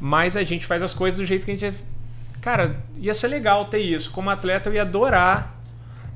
Mas 0.06 0.38
a 0.38 0.44
gente 0.44 0.68
faz 0.68 0.84
as 0.84 0.94
coisas 0.94 1.20
do 1.20 1.26
jeito 1.26 1.46
que 1.46 1.52
a 1.52 1.58
gente. 1.58 1.80
Cara, 2.40 2.76
ia 2.96 3.12
ser 3.12 3.28
legal 3.28 3.66
ter 3.66 3.80
isso. 3.80 4.12
Como 4.12 4.30
atleta, 4.30 4.70
eu 4.70 4.76
ia 4.76 4.84
adorar 4.84 5.56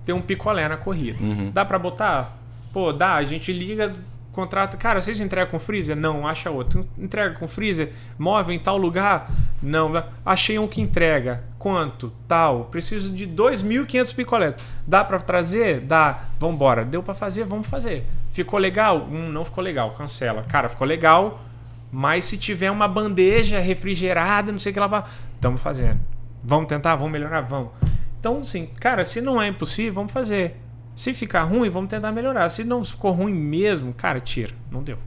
ter 0.05 0.13
um 0.13 0.21
picolé 0.21 0.67
na 0.67 0.77
corrida. 0.77 1.17
Uhum. 1.19 1.49
Dá 1.49 1.65
pra 1.65 1.79
botar? 1.79 2.37
Pô, 2.71 2.93
dá. 2.93 3.15
A 3.15 3.23
gente 3.23 3.51
liga, 3.51 3.95
contrata. 4.31 4.77
Cara, 4.77 5.01
vocês 5.01 5.19
entregam 5.19 5.49
com 5.49 5.57
freezer? 5.57 5.95
Não, 5.95 6.27
acha 6.27 6.51
outro. 6.51 6.87
Entrega 6.99 7.33
com 7.33 7.47
freezer? 7.47 7.91
Móvel 8.15 8.53
em 8.53 8.59
tal 8.59 8.77
lugar? 8.77 9.27
Não. 9.59 10.03
Achei 10.23 10.59
um 10.59 10.67
que 10.67 10.79
entrega. 10.79 11.43
Quanto? 11.57 12.13
Tal. 12.27 12.65
Preciso 12.65 13.09
de 13.09 13.25
2.500 13.25 14.13
picolés. 14.15 14.55
Dá 14.85 15.03
pra 15.03 15.19
trazer? 15.19 15.79
Dá. 15.79 16.25
Vambora. 16.37 16.85
Deu 16.85 17.01
pra 17.01 17.15
fazer? 17.15 17.43
Vamos 17.43 17.67
fazer. 17.67 18.05
Ficou 18.31 18.59
legal? 18.59 19.07
Hum, 19.11 19.31
não 19.31 19.43
ficou 19.43 19.63
legal. 19.63 19.95
Cancela. 19.97 20.43
Cara, 20.43 20.69
ficou 20.69 20.85
legal. 20.85 21.48
Mas 21.91 22.25
se 22.25 22.37
tiver 22.37 22.69
uma 22.69 22.87
bandeja 22.87 23.59
refrigerada, 23.59 24.51
não 24.51 24.59
sei 24.59 24.71
o 24.71 24.73
que 24.73 24.79
lá, 24.79 25.05
estamos 25.35 25.61
fazendo. 25.61 25.99
Vamos 26.43 26.67
tentar, 26.67 26.95
vamos 26.95 27.11
melhorar, 27.11 27.41
vamos. 27.41 27.71
Então, 28.19 28.39
assim, 28.39 28.67
cara, 28.79 29.03
se 29.03 29.21
não 29.21 29.41
é 29.41 29.47
impossível, 29.47 29.93
vamos 29.93 30.11
fazer. 30.11 30.55
Se 30.95 31.13
ficar 31.13 31.43
ruim, 31.43 31.69
vamos 31.69 31.89
tentar 31.89 32.11
melhorar. 32.11 32.49
Se 32.49 32.63
não 32.63 32.83
ficou 32.83 33.11
ruim 33.11 33.33
mesmo, 33.33 33.93
cara, 33.93 34.19
tira. 34.19 34.53
Não 34.69 34.83
deu. 34.83 34.97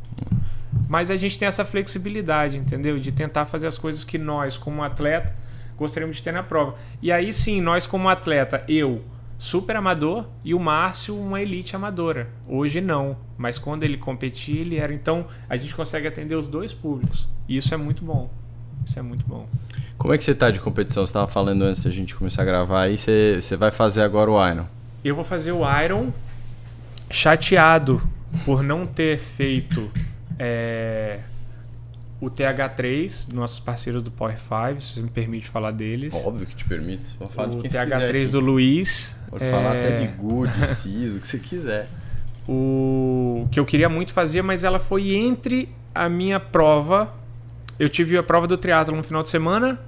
Mas 0.88 1.10
a 1.10 1.16
gente 1.16 1.38
tem 1.38 1.46
essa 1.46 1.64
flexibilidade, 1.64 2.56
entendeu? 2.56 2.98
De 2.98 3.12
tentar 3.12 3.46
fazer 3.46 3.66
as 3.66 3.78
coisas 3.78 4.02
que 4.02 4.18
nós, 4.18 4.56
como 4.56 4.82
atleta, 4.82 5.34
gostaríamos 5.76 6.16
de 6.16 6.22
ter 6.22 6.32
na 6.32 6.42
prova. 6.42 6.76
E 7.00 7.12
aí 7.12 7.32
sim, 7.32 7.60
nós 7.60 7.86
como 7.86 8.08
atleta, 8.08 8.64
eu, 8.68 9.02
super 9.42 9.74
amador, 9.74 10.26
e 10.44 10.54
o 10.54 10.60
Márcio, 10.60 11.18
uma 11.18 11.42
elite 11.42 11.74
amadora. 11.74 12.28
Hoje 12.46 12.80
não. 12.80 13.16
Mas 13.36 13.58
quando 13.58 13.82
ele 13.82 13.96
competia, 13.96 14.60
ele 14.60 14.76
era. 14.76 14.94
Então, 14.94 15.26
a 15.48 15.56
gente 15.56 15.74
consegue 15.74 16.06
atender 16.06 16.36
os 16.36 16.46
dois 16.46 16.72
públicos. 16.72 17.26
E 17.48 17.56
isso 17.56 17.74
é 17.74 17.76
muito 17.76 18.04
bom. 18.04 18.30
Isso 18.86 19.00
é 19.00 19.02
muito 19.02 19.26
bom. 19.26 19.48
Como 19.98 20.14
é 20.14 20.18
que 20.18 20.22
você 20.22 20.32
tá 20.32 20.48
de 20.48 20.60
competição? 20.60 21.04
Você 21.04 21.10
estava 21.10 21.26
falando 21.26 21.62
antes 21.62 21.82
da 21.82 21.90
gente 21.90 22.14
começar 22.14 22.42
a 22.42 22.44
gravar 22.44 22.82
aí. 22.82 22.96
Você, 22.96 23.40
você 23.40 23.56
vai 23.56 23.72
fazer 23.72 24.02
agora 24.02 24.30
o 24.30 24.48
Iron. 24.48 24.66
Eu 25.04 25.16
vou 25.16 25.24
fazer 25.24 25.50
o 25.50 25.62
Iron 25.82 26.12
chateado 27.10 28.00
por 28.44 28.62
não 28.62 28.86
ter 28.86 29.18
feito 29.18 29.90
é, 30.38 31.18
o 32.22 32.30
TH3, 32.30 33.32
nossos 33.32 33.58
parceiros 33.58 34.00
do 34.00 34.08
Power 34.08 34.38
5, 34.38 34.80
se 34.80 34.94
você 34.94 35.02
me 35.02 35.10
permite 35.10 35.48
falar 35.48 35.72
deles. 35.72 36.14
Óbvio 36.14 36.46
que 36.46 36.54
te 36.54 36.64
permite. 36.64 37.14
Pode 37.18 37.32
falar 37.32 37.48
de 37.48 37.56
o 37.56 37.60
quem 37.62 37.68
você 37.68 37.78
TH3 37.78 38.12
quiser. 38.12 38.30
do 38.30 38.38
Luiz. 38.38 39.16
Pode 39.28 39.50
falar 39.50 39.74
é, 39.74 39.80
até 39.80 39.96
de 39.96 40.06
Good, 40.12 40.52
de 40.52 40.66
Ciso, 40.72 41.18
o 41.18 41.20
que 41.20 41.26
você 41.26 41.38
quiser. 41.40 41.88
o 42.48 43.48
que 43.50 43.58
eu 43.58 43.64
queria 43.66 43.88
muito 43.88 44.12
fazer, 44.12 44.40
mas 44.40 44.62
ela 44.62 44.78
foi 44.78 45.16
entre 45.16 45.68
a 45.92 46.08
minha 46.08 46.38
prova. 46.38 47.12
Eu 47.76 47.88
tive 47.88 48.16
a 48.16 48.22
prova 48.22 48.46
do 48.46 48.56
triatlo 48.56 48.94
no 48.94 49.02
final 49.02 49.24
de 49.24 49.28
semana. 49.28 49.80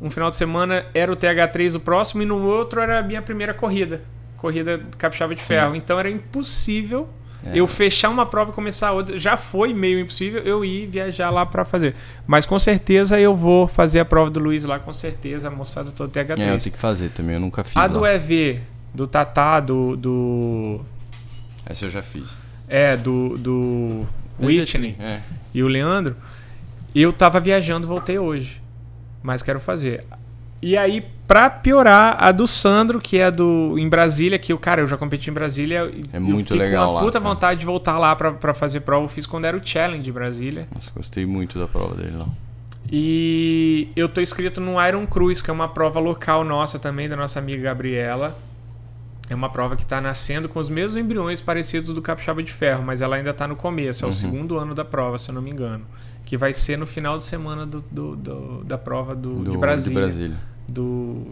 Um 0.00 0.10
final 0.10 0.30
de 0.30 0.36
semana 0.36 0.86
era 0.94 1.10
o 1.12 1.16
TH3 1.16 1.74
o 1.74 1.80
próximo 1.80 2.22
e 2.22 2.24
no 2.24 2.40
outro 2.46 2.80
era 2.80 3.00
a 3.00 3.02
minha 3.02 3.20
primeira 3.20 3.52
corrida, 3.52 4.00
corrida 4.36 4.80
capixaba 4.96 5.34
de 5.34 5.42
ferro. 5.42 5.74
Então 5.74 5.98
era 5.98 6.08
impossível 6.08 7.08
É. 7.44 7.52
eu 7.58 7.66
fechar 7.66 8.10
uma 8.10 8.26
prova 8.26 8.50
e 8.50 8.54
começar 8.54 8.92
outra. 8.92 9.18
Já 9.18 9.36
foi 9.36 9.72
meio 9.72 9.98
impossível 10.00 10.42
eu 10.42 10.64
ir 10.64 10.86
viajar 10.86 11.30
lá 11.30 11.46
pra 11.46 11.64
fazer. 11.64 11.94
Mas 12.26 12.44
com 12.44 12.58
certeza 12.58 13.18
eu 13.18 13.34
vou 13.34 13.66
fazer 13.66 14.00
a 14.00 14.04
prova 14.04 14.30
do 14.30 14.38
Luiz 14.40 14.64
lá, 14.64 14.78
com 14.78 14.92
certeza, 14.92 15.48
a 15.48 15.50
moçada 15.50 15.90
toda 15.90 16.10
TH3. 16.12 16.38
É, 16.40 16.54
eu 16.54 16.58
tenho 16.58 16.72
que 16.72 16.78
fazer 16.78 17.08
também, 17.10 17.34
eu 17.34 17.40
nunca 17.40 17.64
fiz. 17.64 17.76
a 17.76 17.86
do 17.86 18.00
lá. 18.00 18.12
EV, 18.12 18.60
do 18.94 19.06
Tatá, 19.06 19.58
do, 19.60 19.96
do 19.96 20.80
Essa 21.64 21.86
eu 21.86 21.90
já 21.90 22.02
fiz. 22.02 22.36
é, 22.68 22.96
do, 22.96 23.36
do 23.38 24.06
Whitney 24.38 24.96
É. 24.98 25.20
e 25.54 25.62
o 25.62 25.68
Leandro, 25.68 26.16
eu 26.94 27.12
tava 27.12 27.38
viajando, 27.40 27.86
voltei 27.86 28.18
hoje. 28.18 28.60
Mas 29.22 29.42
quero 29.42 29.60
fazer. 29.60 30.04
E 30.62 30.76
aí, 30.76 31.06
pra 31.26 31.48
piorar, 31.48 32.16
a 32.22 32.30
do 32.32 32.46
Sandro, 32.46 33.00
que 33.00 33.18
é 33.18 33.30
do 33.30 33.76
em 33.78 33.88
Brasília, 33.88 34.38
que 34.38 34.52
o 34.52 34.58
cara, 34.58 34.82
eu 34.82 34.86
já 34.86 34.96
competi 34.96 35.30
em 35.30 35.32
Brasília. 35.32 35.90
É 36.12 36.18
eu 36.18 36.20
muito 36.20 36.54
legal 36.54 36.86
com 36.86 36.92
uma 36.92 37.00
lá, 37.00 37.06
puta 37.06 37.18
cara. 37.20 37.34
vontade 37.34 37.60
de 37.60 37.66
voltar 37.66 37.96
lá 37.98 38.14
pra, 38.14 38.32
pra 38.32 38.52
fazer 38.52 38.80
prova. 38.80 39.04
Eu 39.04 39.08
fiz 39.08 39.24
quando 39.26 39.46
era 39.46 39.56
o 39.56 39.60
Challenge 39.66 40.02
de 40.02 40.12
Brasília. 40.12 40.68
Nossa, 40.74 40.92
gostei 40.94 41.24
muito 41.24 41.58
da 41.58 41.66
prova 41.66 41.94
dele 41.94 42.14
lá. 42.16 42.26
E 42.92 43.88
eu 43.94 44.08
tô 44.08 44.20
inscrito 44.20 44.60
no 44.60 44.84
Iron 44.86 45.06
Cruz, 45.06 45.40
que 45.40 45.48
é 45.50 45.52
uma 45.52 45.68
prova 45.68 46.00
local 46.00 46.44
nossa 46.44 46.78
também, 46.78 47.08
da 47.08 47.16
nossa 47.16 47.38
amiga 47.38 47.62
Gabriela. 47.62 48.36
É 49.28 49.34
uma 49.34 49.48
prova 49.48 49.76
que 49.76 49.86
tá 49.86 50.00
nascendo 50.00 50.48
com 50.48 50.58
os 50.58 50.68
mesmos 50.68 50.96
embriões 50.96 51.40
parecidos 51.40 51.90
do 51.94 52.02
Capixaba 52.02 52.42
de 52.42 52.52
Ferro, 52.52 52.82
mas 52.84 53.00
ela 53.00 53.14
ainda 53.14 53.32
tá 53.32 53.46
no 53.46 53.54
começo, 53.54 54.04
é 54.04 54.06
Uhum. 54.06 54.10
o 54.10 54.14
segundo 54.14 54.58
ano 54.58 54.74
da 54.74 54.84
prova, 54.84 55.18
se 55.18 55.30
eu 55.30 55.34
não 55.36 55.40
me 55.40 55.50
engano. 55.50 55.84
Que 56.30 56.36
vai 56.36 56.52
ser 56.52 56.78
no 56.78 56.86
final 56.86 57.18
de 57.18 57.24
semana 57.24 57.66
do, 57.66 57.80
do- 57.90 58.14
do- 58.14 58.62
da 58.64 58.78
prova 58.78 59.16
do, 59.16 59.40
Do, 59.40 59.50
de 59.50 59.58
Brasília. 59.58 59.96
De 59.98 60.00
Brasília. 60.00 60.36
Do... 60.68 61.26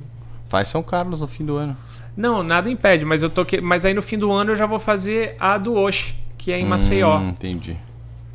Faz 0.48 0.66
São 0.66 0.82
Carlos 0.82 1.20
no 1.20 1.28
fim 1.28 1.44
do 1.44 1.56
ano. 1.56 1.76
Não, 2.16 2.42
nada 2.42 2.68
impede, 2.68 3.04
mas 3.04 3.22
eu 3.22 3.30
tô 3.30 3.44
que... 3.44 3.60
mas 3.60 3.84
aí 3.84 3.94
no 3.94 4.02
fim 4.02 4.18
do 4.18 4.32
ano 4.32 4.50
eu 4.50 4.56
já 4.56 4.66
vou 4.66 4.80
fazer 4.80 5.36
a 5.38 5.56
do 5.56 5.74
Osh, 5.74 6.16
que 6.36 6.50
é 6.50 6.58
em 6.58 6.66
Maceió. 6.66 7.16
Hum, 7.16 7.28
entendi. 7.28 7.76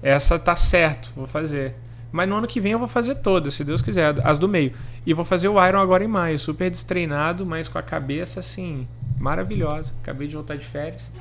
Essa 0.01 0.39
tá 0.39 0.55
certo, 0.55 1.11
vou 1.17 1.27
fazer. 1.27 1.75
Mas 2.13 2.29
no 2.29 2.37
ano 2.37 2.47
que 2.47 2.61
vem 2.61 2.71
eu 2.71 2.79
vou 2.79 2.87
fazer 2.87 3.15
todas, 3.15 3.55
se 3.55 3.65
Deus 3.65 3.81
quiser, 3.81 4.15
as 4.25 4.39
do 4.39 4.47
meio. 4.47 4.71
E 5.05 5.13
vou 5.13 5.25
fazer 5.25 5.49
o 5.49 5.67
Iron 5.67 5.81
agora 5.81 6.01
em 6.05 6.07
maio, 6.07 6.39
super 6.39 6.71
destreinado, 6.71 7.45
mas 7.45 7.67
com 7.67 7.77
a 7.77 7.83
cabeça 7.83 8.39
assim, 8.39 8.87
maravilhosa. 9.19 9.91
Acabei 10.01 10.27
de 10.29 10.35
voltar 10.35 10.55
de 10.55 10.65
férias. 10.65 11.11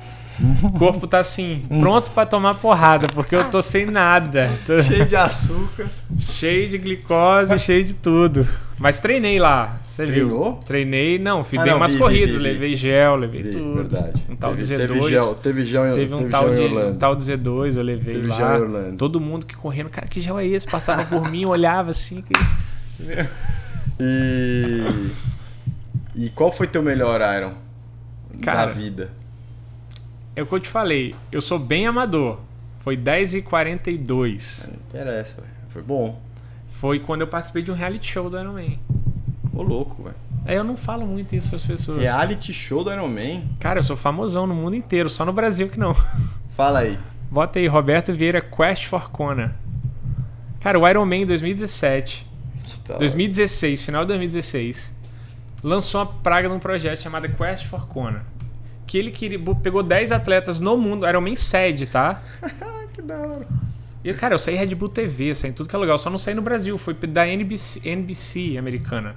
O 0.63 0.71
corpo 0.77 1.05
tá 1.07 1.19
assim, 1.19 1.63
pronto 1.79 2.11
pra 2.11 2.25
tomar 2.25 2.55
porrada, 2.55 3.07
porque 3.07 3.35
eu 3.35 3.49
tô 3.51 3.61
sem 3.61 3.85
nada. 3.85 4.49
Tô 4.65 4.81
Cheio 4.83 5.05
de 5.05 5.15
açúcar. 5.15 5.85
cheio 6.19 6.69
de 6.69 6.77
glicose, 6.77 7.57
cheio 7.59 7.83
de 7.83 7.93
tudo. 7.93 8.47
Mas 8.79 8.99
treinei 8.99 9.39
lá. 9.39 9.77
Você 9.93 10.07
Treinou? 10.07 10.53
viu? 10.53 10.63
Treinei, 10.65 11.19
não, 11.19 11.43
fiz 11.43 11.59
Ah, 11.59 11.63
dei 11.65 11.73
umas 11.73 11.93
vi, 11.93 11.99
corridas, 11.99 12.31
vi, 12.31 12.37
vi. 12.37 12.43
levei 12.43 12.75
gel, 12.75 13.15
levei 13.15 13.43
tudo. 13.43 13.75
Verdade. 13.75 14.23
Um 14.27 14.35
tal 14.35 14.55
de 14.55 14.65
teve, 14.65 14.83
Z2. 14.83 14.87
Teve 14.87 15.09
gel, 15.09 15.35
teve 15.35 15.65
gel 15.67 15.87
em, 15.87 15.93
Teve 15.95 16.13
um 16.15 16.17
teve 16.17 16.29
tal, 16.31 16.55
gel 16.55 16.69
de, 16.69 16.75
um 16.75 16.95
tal 16.97 17.15
de 17.15 17.23
Z2, 17.25 17.77
eu 17.77 17.83
levei 17.83 18.15
Teve 18.15 18.27
lá. 18.27 18.59
Todo 18.97 19.21
mundo 19.21 19.45
que 19.45 19.55
correndo, 19.55 19.91
cara, 19.91 20.07
que 20.07 20.19
gel 20.19 20.39
é 20.39 20.47
esse? 20.47 20.65
Passava 20.65 21.05
por 21.05 21.29
mim, 21.29 21.45
olhava 21.45 21.91
assim. 21.91 22.23
Que... 22.23 22.33
E... 23.99 24.83
e 26.15 26.29
qual 26.31 26.51
foi 26.51 26.65
teu 26.65 26.81
melhor 26.81 27.21
Iron 27.37 27.53
Cara, 28.41 28.65
da 28.65 28.71
vida? 28.71 29.11
É 30.35 30.41
o 30.41 30.45
que 30.45 30.53
eu 30.53 30.59
te 30.59 30.69
falei, 30.69 31.13
eu 31.31 31.41
sou 31.41 31.59
bem 31.59 31.87
amador. 31.87 32.39
Foi 32.79 32.97
10 32.97 33.35
e 33.35 33.41
42 33.41 34.67
Não 34.67 34.73
interessa, 34.75 35.41
velho. 35.41 35.53
Foi 35.69 35.81
bom. 35.81 36.21
Foi 36.67 36.99
quando 36.99 37.21
eu 37.21 37.27
participei 37.27 37.61
de 37.63 37.71
um 37.71 37.75
reality 37.75 38.11
show 38.11 38.29
do 38.29 38.37
Iron 38.37 38.53
Man. 38.53 38.77
Ô 39.53 39.61
louco, 39.61 40.03
velho. 40.03 40.15
Aí 40.45 40.55
eu 40.55 40.63
não 40.63 40.75
falo 40.75 41.05
muito 41.05 41.33
isso 41.35 41.55
às 41.55 41.65
pessoas. 41.65 42.01
Reality 42.01 42.51
show 42.51 42.83
do 42.83 42.91
Iron 42.91 43.07
Man. 43.07 43.43
Cara, 43.59 43.79
eu 43.79 43.83
sou 43.83 43.95
famosão 43.95 44.45
no 44.45 44.53
mundo 44.53 44.75
inteiro, 44.75 45.09
só 45.09 45.23
no 45.23 45.31
Brasil 45.31 45.69
que 45.69 45.79
não. 45.79 45.93
Fala 46.57 46.79
aí. 46.79 46.97
Bota 47.31 47.59
aí, 47.59 47.67
Roberto 47.67 48.13
Vieira 48.13 48.41
Quest 48.41 48.85
for 48.87 49.09
Kona. 49.09 49.55
Cara, 50.59 50.77
o 50.79 50.87
Iron 50.87 51.05
Man 51.05 51.17
em 51.17 51.25
2017, 51.25 52.27
Tá 52.85 52.97
2016, 52.97 53.81
final 53.81 54.03
de 54.03 54.09
2016, 54.09 54.93
lançou 55.63 56.01
uma 56.01 56.07
praga 56.07 56.47
num 56.49 56.59
projeto 56.59 57.01
chamado 57.01 57.29
Quest 57.29 57.65
for 57.65 57.87
Kona. 57.87 58.23
Que 58.93 58.99
ele 58.99 59.09
queria, 59.09 59.39
pegou 59.63 59.81
10 59.81 60.11
atletas 60.11 60.59
no 60.59 60.77
mundo, 60.77 61.07
Iron 61.09 61.21
Man 61.21 61.33
sede, 61.35 61.87
tá? 61.87 62.21
Que 62.93 63.01
da 63.01 63.17
hora. 63.17 63.47
E, 64.03 64.13
cara, 64.13 64.35
eu 64.35 64.37
saí 64.37 64.53
Red 64.53 64.75
Bull 64.75 64.87
TV, 64.87 65.33
saí 65.33 65.49
em 65.49 65.53
tudo 65.53 65.67
que 65.67 65.75
é 65.75 65.79
lugar. 65.79 65.95
Eu 65.95 65.97
só 65.97 66.11
não 66.11 66.19
saí 66.19 66.35
no 66.35 66.43
Brasil, 66.43 66.77
foi 66.77 66.93
da 66.93 67.27
NBC, 67.27 67.89
NBC 67.89 68.55
americana. 68.55 69.15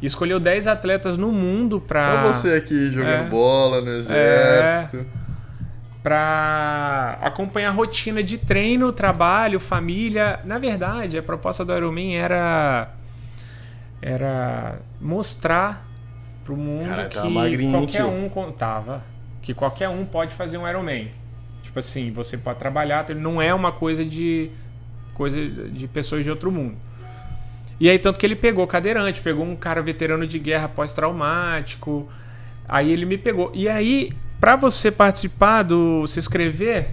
E 0.00 0.06
escolheu 0.06 0.40
10 0.40 0.66
atletas 0.66 1.18
no 1.18 1.30
mundo 1.30 1.78
pra. 1.78 2.22
Olha 2.24 2.32
você 2.32 2.54
aqui 2.54 2.86
jogando 2.90 3.26
É. 3.26 3.28
bola 3.28 3.82
no 3.82 3.90
exército. 3.90 5.04
pra 6.02 7.18
acompanhar 7.20 7.68
a 7.68 7.72
rotina 7.72 8.22
de 8.22 8.38
treino, 8.38 8.90
trabalho, 8.94 9.60
família. 9.60 10.40
Na 10.46 10.56
verdade, 10.56 11.18
a 11.18 11.22
proposta 11.22 11.66
do 11.66 11.76
Ironman 11.76 12.16
era 12.16 12.88
era 14.00 14.78
mostrar 14.98 15.86
pro 16.50 16.56
mundo 16.56 16.88
Cara, 16.88 17.08
que 17.08 17.28
magrinho, 17.28 17.70
qualquer 17.70 18.04
um 18.04 18.28
contava, 18.28 19.04
que 19.40 19.54
qualquer 19.54 19.88
um 19.88 20.04
pode 20.04 20.34
fazer 20.34 20.58
um 20.58 20.68
Ironman. 20.68 21.08
Tipo 21.62 21.78
assim, 21.78 22.10
você 22.10 22.36
pode 22.36 22.58
trabalhar, 22.58 23.08
ele 23.08 23.20
não 23.20 23.40
é 23.40 23.54
uma 23.54 23.70
coisa 23.70 24.04
de 24.04 24.50
coisa 25.14 25.48
de 25.48 25.86
pessoas 25.86 26.24
de 26.24 26.30
outro 26.30 26.50
mundo. 26.50 26.74
E 27.78 27.88
aí 27.88 27.98
tanto 27.98 28.18
que 28.18 28.26
ele 28.26 28.34
pegou 28.34 28.66
cadeirante, 28.66 29.20
pegou 29.20 29.44
um 29.44 29.54
cara 29.54 29.80
veterano 29.80 30.26
de 30.26 30.38
guerra 30.38 30.68
pós-traumático. 30.68 32.08
Aí 32.68 32.90
ele 32.90 33.06
me 33.06 33.16
pegou. 33.16 33.52
E 33.54 33.68
aí, 33.68 34.12
pra 34.40 34.56
você 34.56 34.90
participar 34.90 35.62
do 35.62 36.06
se 36.06 36.18
inscrever, 36.18 36.90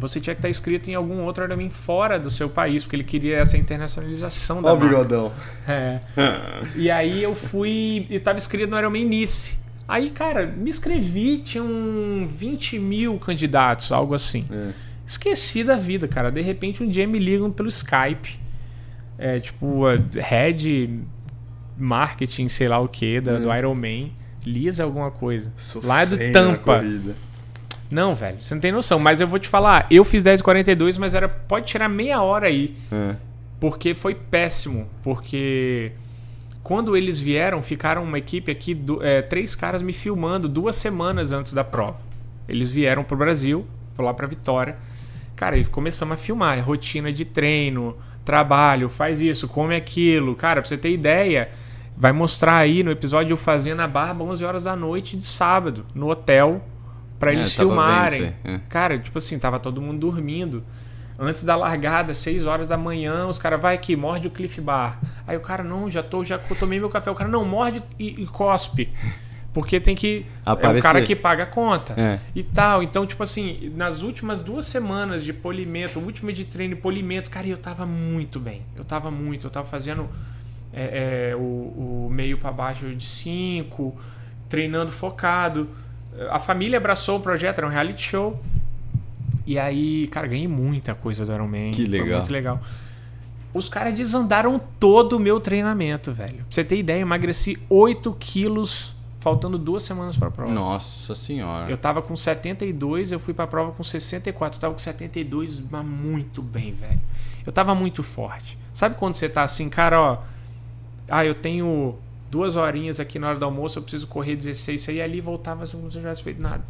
você 0.00 0.20
tinha 0.20 0.34
que 0.34 0.38
estar 0.38 0.48
inscrito 0.48 0.90
em 0.90 0.94
algum 0.94 1.22
outro 1.24 1.44
Ironman 1.44 1.70
fora 1.70 2.18
do 2.18 2.30
seu 2.30 2.48
país, 2.48 2.82
porque 2.82 2.96
ele 2.96 3.04
queria 3.04 3.36
essa 3.36 3.56
internacionalização 3.56 4.62
da 4.62 4.70
Olha 4.70 4.76
o 4.76 4.80
marca. 4.80 4.96
bigodão. 4.96 5.32
É. 5.68 6.00
E 6.74 6.90
aí 6.90 7.22
eu 7.22 7.34
fui 7.34 8.06
e 8.08 8.18
tava 8.18 8.38
inscrito 8.38 8.70
no 8.70 8.78
Ironman 8.78 9.04
Nice. 9.04 9.58
Aí, 9.86 10.10
cara, 10.10 10.46
me 10.46 10.70
inscrevi, 10.70 11.38
tinham 11.38 11.66
20 12.28 12.78
mil 12.78 13.18
candidatos, 13.18 13.90
algo 13.90 14.14
assim. 14.14 14.46
É. 14.50 14.70
Esqueci 15.06 15.64
da 15.64 15.76
vida, 15.76 16.06
cara. 16.06 16.30
De 16.30 16.40
repente 16.40 16.82
um 16.82 16.88
dia 16.88 17.06
me 17.06 17.18
ligam 17.18 17.50
pelo 17.50 17.68
Skype. 17.68 18.38
É, 19.18 19.40
tipo, 19.40 19.82
Head 20.14 21.00
Marketing, 21.76 22.48
sei 22.48 22.68
lá 22.68 22.78
o 22.78 22.88
que, 22.88 23.20
da, 23.20 23.38
do 23.38 23.52
Iron 23.54 23.74
Man. 23.74 24.10
Lisa 24.46 24.84
alguma 24.84 25.10
coisa. 25.10 25.52
Lá 25.82 26.02
é 26.02 26.06
do 26.06 26.12
Sofrendo 26.12 26.32
Tampa. 26.32 26.82
Não, 27.90 28.14
velho, 28.14 28.40
você 28.40 28.54
não 28.54 28.60
tem 28.60 28.70
noção. 28.72 28.98
Mas 28.98 29.20
eu 29.20 29.26
vou 29.26 29.38
te 29.38 29.48
falar, 29.48 29.86
eu 29.90 30.04
fiz 30.04 30.22
10h42, 30.22 30.96
mas 30.98 31.14
era. 31.14 31.28
Pode 31.28 31.66
tirar 31.66 31.88
meia 31.88 32.22
hora 32.22 32.46
aí. 32.46 32.76
É. 32.92 33.16
Porque 33.58 33.94
foi 33.94 34.14
péssimo. 34.14 34.88
Porque 35.02 35.92
quando 36.62 36.96
eles 36.96 37.20
vieram, 37.20 37.60
ficaram 37.62 38.02
uma 38.04 38.18
equipe 38.18 38.50
aqui, 38.50 38.74
du- 38.74 39.02
é, 39.02 39.22
três 39.22 39.54
caras 39.54 39.82
me 39.82 39.92
filmando 39.92 40.48
duas 40.48 40.76
semanas 40.76 41.32
antes 41.32 41.52
da 41.52 41.64
prova. 41.64 41.98
Eles 42.48 42.70
vieram 42.70 43.02
pro 43.04 43.16
Brasil, 43.16 43.66
fui 43.94 44.04
lá 44.04 44.14
pra 44.14 44.26
Vitória. 44.26 44.76
Cara, 45.36 45.56
e 45.56 45.64
começamos 45.64 46.14
a 46.14 46.16
filmar. 46.16 46.58
é 46.58 46.60
Rotina 46.60 47.12
de 47.12 47.24
treino, 47.24 47.96
trabalho, 48.24 48.88
faz 48.88 49.20
isso, 49.20 49.48
come 49.48 49.74
aquilo. 49.74 50.34
Cara, 50.36 50.60
pra 50.60 50.68
você 50.68 50.76
ter 50.76 50.92
ideia, 50.92 51.50
vai 51.96 52.12
mostrar 52.12 52.56
aí 52.56 52.82
no 52.82 52.90
episódio 52.90 53.32
eu 53.32 53.36
fazendo 53.36 53.80
a 53.80 53.88
barba 53.88 54.22
11 54.24 54.44
horas 54.44 54.64
da 54.64 54.76
noite 54.76 55.16
de 55.16 55.24
sábado, 55.26 55.84
no 55.94 56.10
hotel, 56.10 56.62
pra 57.20 57.30
É, 57.30 57.34
eles 57.34 57.54
vendo 57.54 57.68
filmarem. 57.68 58.34
é. 58.42 58.60
Cara, 58.68 58.98
tipo 58.98 59.18
assim, 59.18 59.38
tava 59.38 59.60
todo 59.60 59.80
mundo 59.80 60.00
dormindo. 60.00 60.64
Antes 61.16 61.44
da 61.44 61.54
largada, 61.54 62.14
6 62.14 62.46
horas 62.46 62.70
da 62.70 62.78
manhã, 62.78 63.26
os 63.26 63.38
caras, 63.38 63.60
vai 63.60 63.74
aqui, 63.74 63.94
morde 63.94 64.26
o 64.26 64.30
Cliff 64.30 64.58
Bar. 64.60 64.98
Aí 65.26 65.36
o 65.36 65.40
cara, 65.40 65.62
não, 65.62 65.90
já 65.90 66.02
tô, 66.02 66.24
já 66.24 66.38
tomei 66.38 66.80
meu 66.80 66.88
café. 66.88 67.10
O 67.10 67.14
cara, 67.14 67.28
não, 67.30 67.44
morde 67.44 67.82
e, 67.98 68.22
e 68.22 68.26
cospe. 68.26 68.88
Porque 69.52 69.78
tem 69.80 69.94
que. 69.94 70.24
É 70.46 70.48
o 70.48 70.52
Aparecer. 70.52 70.82
cara 70.82 71.02
que 71.02 71.14
paga 71.14 71.42
a 71.42 71.46
conta. 71.46 71.92
É. 72.00 72.18
E 72.34 72.42
tal. 72.42 72.82
Então, 72.82 73.04
tipo 73.06 73.22
assim, 73.22 73.70
nas 73.76 74.00
últimas 74.00 74.42
duas 74.42 74.64
semanas 74.64 75.22
de 75.22 75.32
polimento, 75.34 75.98
última 76.00 76.32
de 76.32 76.44
treino 76.46 76.72
e 76.72 76.76
polimento, 76.76 77.28
cara, 77.30 77.46
eu 77.46 77.58
tava 77.58 77.84
muito 77.84 78.40
bem. 78.40 78.62
Eu 78.74 78.84
tava 78.84 79.10
muito. 79.10 79.46
Eu 79.46 79.50
tava 79.50 79.66
fazendo 79.66 80.08
é, 80.72 81.32
é, 81.32 81.36
o, 81.36 81.38
o 82.06 82.08
meio 82.10 82.38
pra 82.38 82.52
baixo 82.52 82.94
de 82.94 83.04
5, 83.04 83.94
treinando 84.48 84.90
focado. 84.92 85.68
A 86.28 86.38
família 86.38 86.78
abraçou 86.78 87.18
o 87.18 87.20
projeto, 87.20 87.58
era 87.58 87.66
um 87.66 87.70
reality 87.70 88.02
show. 88.02 88.40
E 89.46 89.58
aí, 89.58 90.06
cara, 90.08 90.26
ganhei 90.26 90.46
muita 90.46 90.94
coisa 90.94 91.24
do 91.24 91.32
Iron 91.32 91.46
Man. 91.48 91.70
Que 91.70 91.86
Foi 91.86 91.98
legal. 91.98 92.18
muito 92.18 92.32
legal. 92.32 92.60
Os 93.52 93.68
caras 93.68 93.94
desandaram 93.94 94.60
todo 94.78 95.16
o 95.16 95.18
meu 95.18 95.40
treinamento, 95.40 96.12
velho. 96.12 96.36
Pra 96.36 96.44
você 96.50 96.62
ter 96.62 96.76
ideia, 96.76 96.98
eu 96.98 97.02
emagreci 97.02 97.58
8 97.68 98.14
quilos 98.20 98.94
faltando 99.18 99.58
duas 99.58 99.82
semanas 99.82 100.16
pra 100.16 100.30
prova. 100.30 100.52
Nossa 100.52 101.14
senhora. 101.14 101.70
Eu 101.70 101.76
tava 101.76 102.00
com 102.00 102.14
72, 102.14 103.12
eu 103.12 103.18
fui 103.18 103.34
pra 103.34 103.46
prova 103.46 103.72
com 103.72 103.82
64. 103.82 104.56
Eu 104.56 104.60
tava 104.60 104.74
com 104.74 104.78
72, 104.78 105.60
mas 105.70 105.84
muito 105.84 106.40
bem, 106.42 106.72
velho. 106.74 107.00
Eu 107.44 107.52
tava 107.52 107.74
muito 107.74 108.02
forte. 108.02 108.56
Sabe 108.72 108.94
quando 108.94 109.14
você 109.14 109.28
tá 109.28 109.42
assim, 109.42 109.68
cara, 109.68 110.00
ó. 110.00 110.18
Ah, 111.08 111.24
eu 111.24 111.34
tenho 111.34 111.96
duas 112.30 112.56
horinhas 112.56 113.00
aqui 113.00 113.18
na 113.18 113.28
hora 113.28 113.38
do 113.38 113.44
almoço, 113.44 113.78
eu 113.78 113.82
preciso 113.82 114.06
correr 114.06 114.36
16. 114.36 114.80
Você 114.80 114.92
ia 114.94 115.04
ali 115.04 115.20
voltava 115.20 115.64
assim, 115.64 115.76
como 115.76 115.90
se 115.90 115.98
eu 115.98 116.02
não 116.02 116.08
tivesse 116.08 116.22
feito 116.22 116.40
nada. 116.40 116.64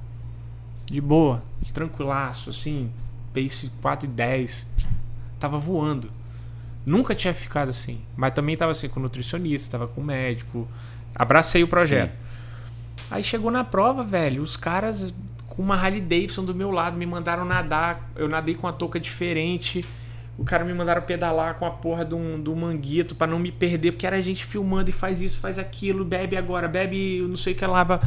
De 0.86 1.00
boa, 1.00 1.42
tranquilaço, 1.72 2.50
assim. 2.50 2.90
Pace 3.32 3.70
4 3.80 4.08
e 4.08 4.10
10. 4.10 4.66
Tava 5.38 5.58
voando. 5.58 6.10
Nunca 6.84 7.14
tinha 7.14 7.34
ficado 7.34 7.68
assim. 7.68 8.00
Mas 8.16 8.32
também 8.34 8.56
tava 8.56 8.72
assim 8.72 8.88
com 8.88 8.98
nutricionista, 8.98 9.78
tava 9.78 9.86
com 9.86 10.02
médico. 10.02 10.66
Abracei 11.14 11.62
o 11.62 11.68
projeto. 11.68 12.12
Aí 13.10 13.22
chegou 13.22 13.50
na 13.50 13.64
prova, 13.64 14.02
velho, 14.02 14.42
os 14.42 14.56
caras 14.56 15.12
com 15.48 15.62
uma 15.62 15.74
Harley 15.74 16.00
Davidson 16.00 16.44
do 16.44 16.54
meu 16.54 16.70
lado 16.70 16.96
me 16.96 17.04
mandaram 17.04 17.44
nadar. 17.44 18.10
Eu 18.16 18.28
nadei 18.28 18.54
com 18.54 18.66
uma 18.66 18.72
touca 18.72 18.98
diferente. 18.98 19.84
O 20.40 20.44
cara 20.44 20.64
me 20.64 20.72
mandaram 20.72 21.02
pedalar 21.02 21.56
com 21.56 21.66
a 21.66 21.70
porra 21.70 22.02
do, 22.02 22.38
do 22.38 22.56
manguito 22.56 23.14
pra 23.14 23.26
não 23.26 23.38
me 23.38 23.52
perder, 23.52 23.92
porque 23.92 24.06
era 24.06 24.22
gente 24.22 24.42
filmando 24.42 24.88
e 24.88 24.92
faz 24.92 25.20
isso, 25.20 25.38
faz 25.38 25.58
aquilo, 25.58 26.02
bebe 26.02 26.34
agora, 26.34 26.66
bebe 26.66 27.20
não 27.28 27.36
sei 27.36 27.52
o 27.52 27.56
que 27.56 27.66
lá. 27.66 28.00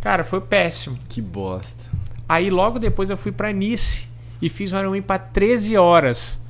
Cara, 0.00 0.22
foi 0.22 0.40
péssimo. 0.40 0.96
Que 1.08 1.20
bosta. 1.20 1.90
Aí 2.28 2.50
logo 2.50 2.78
depois 2.78 3.10
eu 3.10 3.16
fui 3.16 3.32
pra 3.32 3.52
Nice 3.52 4.08
e 4.40 4.48
fiz 4.48 4.72
um 4.72 4.78
Ironman 4.78 5.02
pra 5.02 5.18
13 5.18 5.76
horas. 5.76 6.40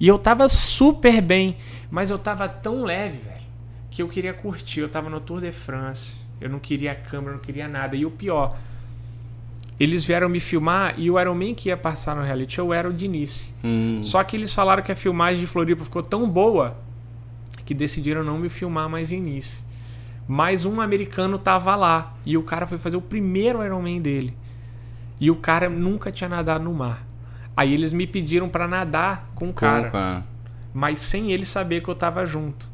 E 0.00 0.08
eu 0.08 0.18
tava 0.18 0.48
super 0.48 1.20
bem, 1.22 1.58
mas 1.88 2.10
eu 2.10 2.18
tava 2.18 2.48
tão 2.48 2.82
leve, 2.82 3.18
velho, 3.18 3.42
que 3.88 4.02
eu 4.02 4.08
queria 4.08 4.34
curtir. 4.34 4.80
Eu 4.80 4.88
tava 4.88 5.08
no 5.08 5.20
Tour 5.20 5.40
de 5.40 5.52
France, 5.52 6.16
eu 6.40 6.50
não 6.50 6.58
queria 6.58 6.92
câmera, 6.92 7.30
eu 7.30 7.36
não 7.36 7.40
queria 7.40 7.68
nada. 7.68 7.94
E 7.94 8.04
o 8.04 8.10
pior, 8.10 8.56
eles 9.82 10.04
vieram 10.04 10.28
me 10.28 10.38
filmar 10.40 10.94
e 10.96 11.10
o 11.10 11.18
Ironman 11.20 11.54
que 11.54 11.68
ia 11.68 11.76
passar 11.76 12.14
no 12.14 12.22
reality 12.22 12.54
show 12.54 12.72
era 12.72 12.88
o 12.88 12.92
de 12.92 13.08
Nice. 13.08 13.52
Hum, 13.64 14.00
Só 14.02 14.22
que 14.22 14.36
eles 14.36 14.52
falaram 14.54 14.82
que 14.82 14.92
a 14.92 14.96
filmagem 14.96 15.40
de 15.40 15.46
Floripa 15.46 15.84
ficou 15.84 16.02
tão 16.02 16.28
boa 16.28 16.76
que 17.64 17.74
decidiram 17.74 18.22
não 18.22 18.38
me 18.38 18.48
filmar 18.48 18.88
mais 18.88 19.10
em 19.10 19.20
Nice. 19.20 19.64
Mas 20.28 20.64
um 20.64 20.80
americano 20.80 21.36
tava 21.38 21.74
lá 21.74 22.14
e 22.24 22.36
o 22.36 22.42
cara 22.42 22.66
foi 22.66 22.78
fazer 22.78 22.96
o 22.96 23.00
primeiro 23.00 23.62
Ironman 23.64 24.00
dele. 24.00 24.36
E 25.20 25.30
o 25.30 25.36
cara 25.36 25.68
nunca 25.68 26.10
tinha 26.12 26.28
nadado 26.28 26.64
no 26.64 26.72
mar. 26.72 27.04
Aí 27.56 27.72
eles 27.74 27.92
me 27.92 28.06
pediram 28.06 28.48
pra 28.48 28.66
nadar 28.68 29.28
com 29.34 29.50
o 29.50 29.52
cara, 29.52 29.90
com 29.90 29.96
a- 29.96 30.22
mas 30.72 31.00
sem 31.00 31.32
ele 31.32 31.44
saber 31.44 31.82
que 31.82 31.88
eu 31.88 31.94
tava 31.94 32.24
junto. 32.24 32.68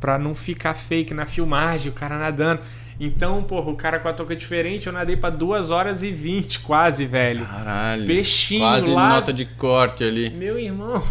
Pra 0.00 0.18
não 0.18 0.34
ficar 0.34 0.74
fake 0.74 1.14
na 1.14 1.26
filmagem, 1.26 1.90
o 1.90 1.94
cara 1.94 2.18
nadando. 2.18 2.60
Então, 2.98 3.42
porra, 3.42 3.70
o 3.70 3.76
cara 3.76 3.98
com 3.98 4.08
a 4.08 4.12
touca 4.12 4.34
diferente, 4.34 4.86
eu 4.86 4.92
nadei 4.92 5.16
pra 5.16 5.28
2 5.30 5.70
horas 5.70 6.02
e 6.02 6.10
20 6.10 6.60
quase, 6.60 7.04
velho. 7.04 7.44
Caralho. 7.44 8.06
Peixinho 8.06 8.62
Quase 8.62 8.90
lá. 8.90 9.08
nota 9.10 9.32
de 9.32 9.44
corte 9.44 10.02
ali. 10.02 10.30
Meu 10.30 10.58
irmão. 10.58 11.02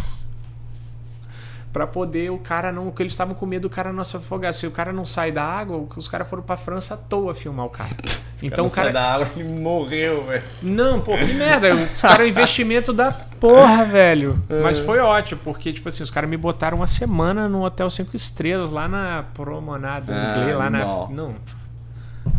Pra 1.71 1.85
poder 1.85 2.31
o 2.31 2.37
cara 2.37 2.71
não. 2.71 2.85
Porque 2.85 3.03
eles 3.03 3.13
estavam 3.13 3.35
com 3.35 3.45
medo 3.45 3.63
do 3.63 3.69
cara 3.69 3.91
não 3.91 4.03
se 4.03 4.15
afogar. 4.15 4.53
Se 4.53 4.65
o 4.65 4.71
cara 4.71 4.93
não 4.93 5.05
sai 5.05 5.29
da 5.31 5.43
água, 5.43 5.85
os 5.97 6.07
caras 6.07 6.27
foram 6.27 6.41
pra 6.41 6.55
França 6.55 6.93
à 6.93 6.97
toa 6.97 7.35
filmar 7.35 7.65
o 7.65 7.69
cara. 7.69 7.89
Então 8.43 8.65
o 8.65 8.69
cara. 8.69 8.87
sai 8.87 8.93
da 8.93 9.13
água 9.13 9.29
e 9.37 9.43
morreu, 9.45 10.21
velho. 10.25 10.43
Não, 10.61 10.99
pô, 10.99 11.17
que 11.17 11.23
merda. 11.33 11.73
Os 11.73 12.01
caras 12.01 12.19
é 12.19 12.23
um 12.23 12.27
investimento 12.27 12.91
da 12.91 13.09
porra, 13.39 13.85
velho. 13.87 14.37
É. 14.49 14.61
Mas 14.61 14.77
foi 14.77 14.99
ótimo, 14.99 15.39
porque, 15.41 15.71
tipo 15.71 15.87
assim, 15.87 16.03
os 16.03 16.11
caras 16.11 16.29
me 16.29 16.35
botaram 16.35 16.75
uma 16.77 16.85
semana 16.85 17.47
no 17.47 17.63
Hotel 17.63 17.89
5 17.89 18.13
Estrelas, 18.13 18.71
lá 18.71 18.89
na 18.89 19.23
Promenade 19.33 20.07
Ah, 20.11 20.57
lá 20.57 20.69
na. 20.69 20.79
não. 20.79 21.09
Não. 21.11 21.35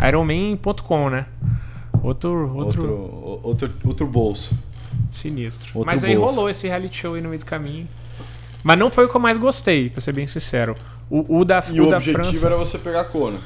Ironman.com, 0.06 1.11
né? 1.11 1.26
Outro, 2.02 2.54
outro, 2.54 2.90
Outro, 2.90 3.40
outro, 3.42 3.72
outro 3.85 4.06
bolso. 4.06 4.56
sinistro. 5.12 5.70
outro 5.74 5.92
Mas 5.92 6.04
aí 6.04 6.16
bolso. 6.16 6.35
rolou 6.35 6.50
esse 6.50 6.66
reality 6.68 6.96
show 6.98 7.14
aí 7.14 7.20
no 7.20 7.28
meio 7.28 7.38
do 7.40 7.46
caminho. 7.46 7.88
Mas 8.62 8.78
não 8.78 8.90
foi 8.90 9.04
o 9.06 9.09
que 9.09 9.16
eu 9.16 9.20
mais 9.20 9.37
gostei, 9.37 9.90
pra 9.90 10.00
ser 10.00 10.12
bem 10.12 10.26
sincero. 10.26 10.74
O, 11.09 11.38
o 11.40 11.44
da, 11.44 11.62
E 11.70 11.80
o 11.80 11.87
o 11.87 11.90
da 11.90 11.96
objetivo 11.96 12.22
França. 12.24 12.46
era 12.46 12.56
você 12.56 12.78
pegar 12.78 13.04
Kona. 13.04 13.38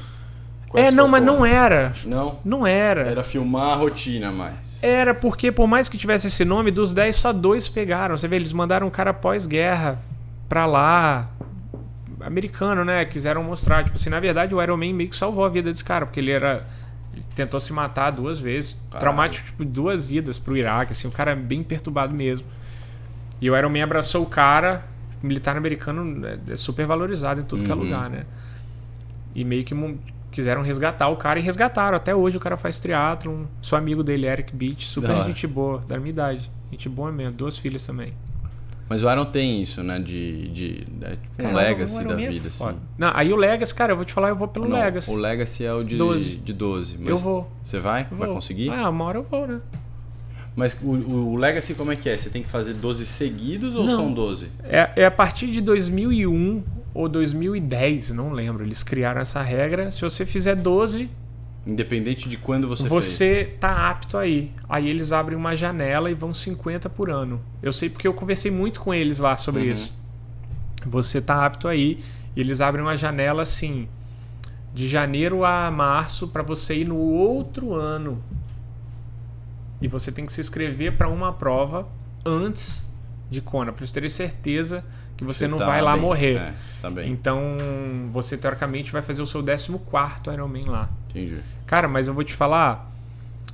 É, 0.72 0.90
não, 0.90 1.08
mas 1.08 1.22
não 1.22 1.44
era. 1.44 1.92
Não? 2.04 2.38
Não 2.44 2.64
era. 2.66 3.02
Era 3.02 3.24
filmar 3.24 3.70
a 3.72 3.74
rotina 3.74 4.30
mais. 4.30 4.78
Era 4.80 5.12
porque, 5.12 5.50
por 5.50 5.66
mais 5.66 5.88
que 5.88 5.98
tivesse 5.98 6.28
esse 6.28 6.44
nome, 6.44 6.70
dos 6.70 6.94
10 6.94 7.16
só 7.16 7.32
dois 7.32 7.68
pegaram. 7.68 8.16
Você 8.16 8.28
vê, 8.28 8.36
eles 8.36 8.52
mandaram 8.52 8.86
um 8.86 8.90
cara 8.90 9.12
pós-guerra 9.12 9.98
pra 10.48 10.66
lá. 10.66 11.28
Americano, 12.22 12.84
né? 12.84 13.04
Quiseram 13.04 13.42
mostrar. 13.42 13.84
Tipo 13.84 13.96
assim, 13.96 14.10
na 14.10 14.20
verdade, 14.20 14.54
o 14.54 14.62
Iron 14.62 14.76
Man 14.76 14.92
meio 14.94 15.08
que 15.10 15.16
salvou 15.16 15.44
a 15.44 15.48
vida 15.48 15.70
desse 15.70 15.84
cara, 15.84 16.06
porque 16.06 16.20
ele 16.20 16.30
era. 16.30 16.66
Ele 17.12 17.24
tentou 17.34 17.58
se 17.58 17.72
matar 17.72 18.10
duas 18.10 18.38
vezes. 18.38 18.72
Caralho. 18.90 19.00
Traumático, 19.00 19.46
tipo, 19.46 19.64
duas 19.64 20.10
idas 20.10 20.38
pro 20.38 20.56
Iraque, 20.56 20.92
assim, 20.92 21.08
o 21.08 21.10
cara 21.10 21.32
é 21.32 21.36
bem 21.36 21.62
perturbado 21.62 22.14
mesmo. 22.14 22.46
E 23.40 23.50
o 23.50 23.56
Iron 23.56 23.70
Man 23.70 23.82
abraçou 23.82 24.22
o 24.22 24.26
cara. 24.26 24.84
O 25.22 25.26
militar 25.26 25.56
americano 25.56 26.26
é, 26.26 26.38
é 26.52 26.56
super 26.56 26.86
valorizado 26.86 27.40
em 27.40 27.44
tudo 27.44 27.64
que 27.64 27.70
é 27.70 27.74
Uhum. 27.74 27.82
lugar, 27.82 28.08
né? 28.08 28.24
E 29.34 29.44
meio 29.44 29.64
que 29.64 29.74
quiseram 30.30 30.62
resgatar 30.62 31.08
o 31.08 31.16
cara 31.16 31.38
e 31.38 31.42
resgataram. 31.42 31.96
Até 31.96 32.14
hoje 32.14 32.36
o 32.36 32.40
cara 32.40 32.56
faz 32.56 32.78
triatlon. 32.78 33.44
Sou 33.60 33.76
amigo 33.76 34.02
dele, 34.02 34.26
Eric 34.26 34.54
Beach, 34.54 34.86
super 34.86 35.22
gente 35.24 35.46
boa, 35.46 35.82
da 35.86 35.98
minha 35.98 36.10
idade. 36.10 36.50
Gente 36.70 36.88
boa 36.88 37.10
mesmo, 37.10 37.36
duas 37.36 37.58
filhas 37.58 37.84
também. 37.84 38.14
Mas 38.90 39.04
o 39.04 39.10
Iron 39.12 39.24
tem 39.24 39.62
isso, 39.62 39.84
né? 39.84 40.00
De. 40.00 40.48
de 40.48 40.86
né, 41.00 41.10
tipo, 41.10 41.42
um 41.42 41.44
Cara, 41.44 41.54
legacy 41.54 42.04
da 42.04 42.20
é 42.20 42.28
vida, 42.28 42.50
foda. 42.50 42.70
assim. 42.72 42.80
Não, 42.98 43.12
aí 43.14 43.32
o 43.32 43.36
Legacy, 43.36 43.72
cara, 43.72 43.92
eu 43.92 43.96
vou 43.96 44.04
te 44.04 44.12
falar, 44.12 44.30
eu 44.30 44.36
vou 44.36 44.48
pelo 44.48 44.66
Não, 44.68 44.76
Legacy. 44.76 45.08
O 45.08 45.14
Legacy 45.14 45.64
é 45.64 45.72
o 45.72 45.84
de 45.84 45.96
12. 45.96 46.24
12. 46.24 46.36
De 46.38 46.52
12 46.52 46.96
mas 46.98 47.08
Eu 47.08 47.16
vou. 47.16 47.48
Você 47.62 47.78
vai? 47.78 48.08
Eu 48.10 48.16
Vai 48.16 48.26
vou. 48.26 48.34
conseguir? 48.34 48.68
Ah, 48.70 48.90
uma 48.90 49.04
hora 49.04 49.18
eu 49.18 49.22
vou, 49.22 49.46
né? 49.46 49.60
Mas 50.56 50.76
o, 50.82 50.88
o, 50.88 51.32
o 51.34 51.36
Legacy 51.36 51.74
como 51.74 51.92
é 51.92 51.96
que 51.96 52.08
é? 52.08 52.16
Você 52.18 52.30
tem 52.30 52.42
que 52.42 52.48
fazer 52.48 52.74
12 52.74 53.06
seguidos 53.06 53.76
ou 53.76 53.84
Não. 53.84 53.94
são 53.94 54.12
12? 54.12 54.48
É, 54.64 54.90
é 54.96 55.04
a 55.04 55.10
partir 55.10 55.46
de 55.52 55.60
2001 55.60 56.64
ou 56.92 57.08
2010, 57.08 58.10
não 58.10 58.32
lembro. 58.32 58.64
Eles 58.64 58.82
criaram 58.82 59.20
essa 59.20 59.40
regra. 59.40 59.92
Se 59.92 60.00
você 60.02 60.26
fizer 60.26 60.56
12, 60.56 61.08
Independente 61.70 62.28
de 62.28 62.36
quando 62.36 62.66
você, 62.66 62.88
você, 62.88 63.44
fez. 63.46 63.58
tá 63.58 63.88
apto 63.90 64.18
aí. 64.18 64.50
Aí 64.68 64.88
eles 64.88 65.12
abrem 65.12 65.36
uma 65.38 65.54
janela 65.54 66.10
e 66.10 66.14
vão 66.14 66.34
50 66.34 66.88
por 66.90 67.10
ano. 67.10 67.40
Eu 67.62 67.72
sei 67.72 67.88
porque 67.88 68.08
eu 68.08 68.14
conversei 68.14 68.50
muito 68.50 68.80
com 68.80 68.92
eles 68.92 69.18
lá 69.20 69.36
sobre 69.36 69.62
Uhum. 69.62 69.70
isso. 69.70 69.92
Você 70.86 71.20
tá 71.20 71.46
apto 71.46 71.68
aí. 71.68 72.02
E 72.34 72.40
eles 72.40 72.60
abrem 72.60 72.82
uma 72.84 72.96
janela 72.96 73.42
assim 73.42 73.88
de 74.74 74.88
janeiro 74.88 75.44
a 75.44 75.70
março 75.70 76.28
para 76.28 76.42
você 76.42 76.76
ir 76.76 76.84
no 76.86 76.96
outro 76.96 77.74
ano. 77.74 78.22
E 79.80 79.88
você 79.88 80.10
tem 80.12 80.26
que 80.26 80.32
se 80.32 80.40
inscrever 80.40 80.96
para 80.96 81.08
uma 81.08 81.32
prova 81.32 81.88
antes 82.24 82.82
de 83.30 83.40
Kona, 83.40 83.72
para 83.72 83.80
eles 83.82 83.92
terem 83.92 84.08
certeza 84.10 84.84
que 85.16 85.24
você, 85.24 85.46
não 85.46 85.58
tá 85.58 85.66
vai 85.66 85.82
lá 85.82 85.92
bem. 85.92 86.00
morrer. 86.02 86.36
É, 86.36 86.54
você 86.68 86.80
tá. 86.80 86.90
Então, 87.04 87.40
você 88.10 88.36
teoricamente 88.38 88.90
vai 88.90 89.02
fazer 89.02 89.20
o 89.22 89.26
seu 89.26 89.42
14º 89.42 90.32
Ironman 90.32 90.64
lá. 90.66 90.88
Entendi. 91.10 91.38
Cara, 91.70 91.86
mas 91.86 92.08
eu 92.08 92.14
vou 92.14 92.24
te 92.24 92.34
falar, 92.34 92.90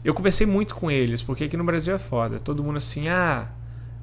eu 0.02 0.14
conversei 0.14 0.46
muito 0.46 0.74
com 0.74 0.90
eles, 0.90 1.20
porque 1.20 1.44
aqui 1.44 1.54
no 1.54 1.64
Brasil 1.64 1.94
é 1.94 1.98
foda. 1.98 2.40
Todo 2.40 2.64
mundo 2.64 2.78
assim, 2.78 3.08
ah, 3.08 3.46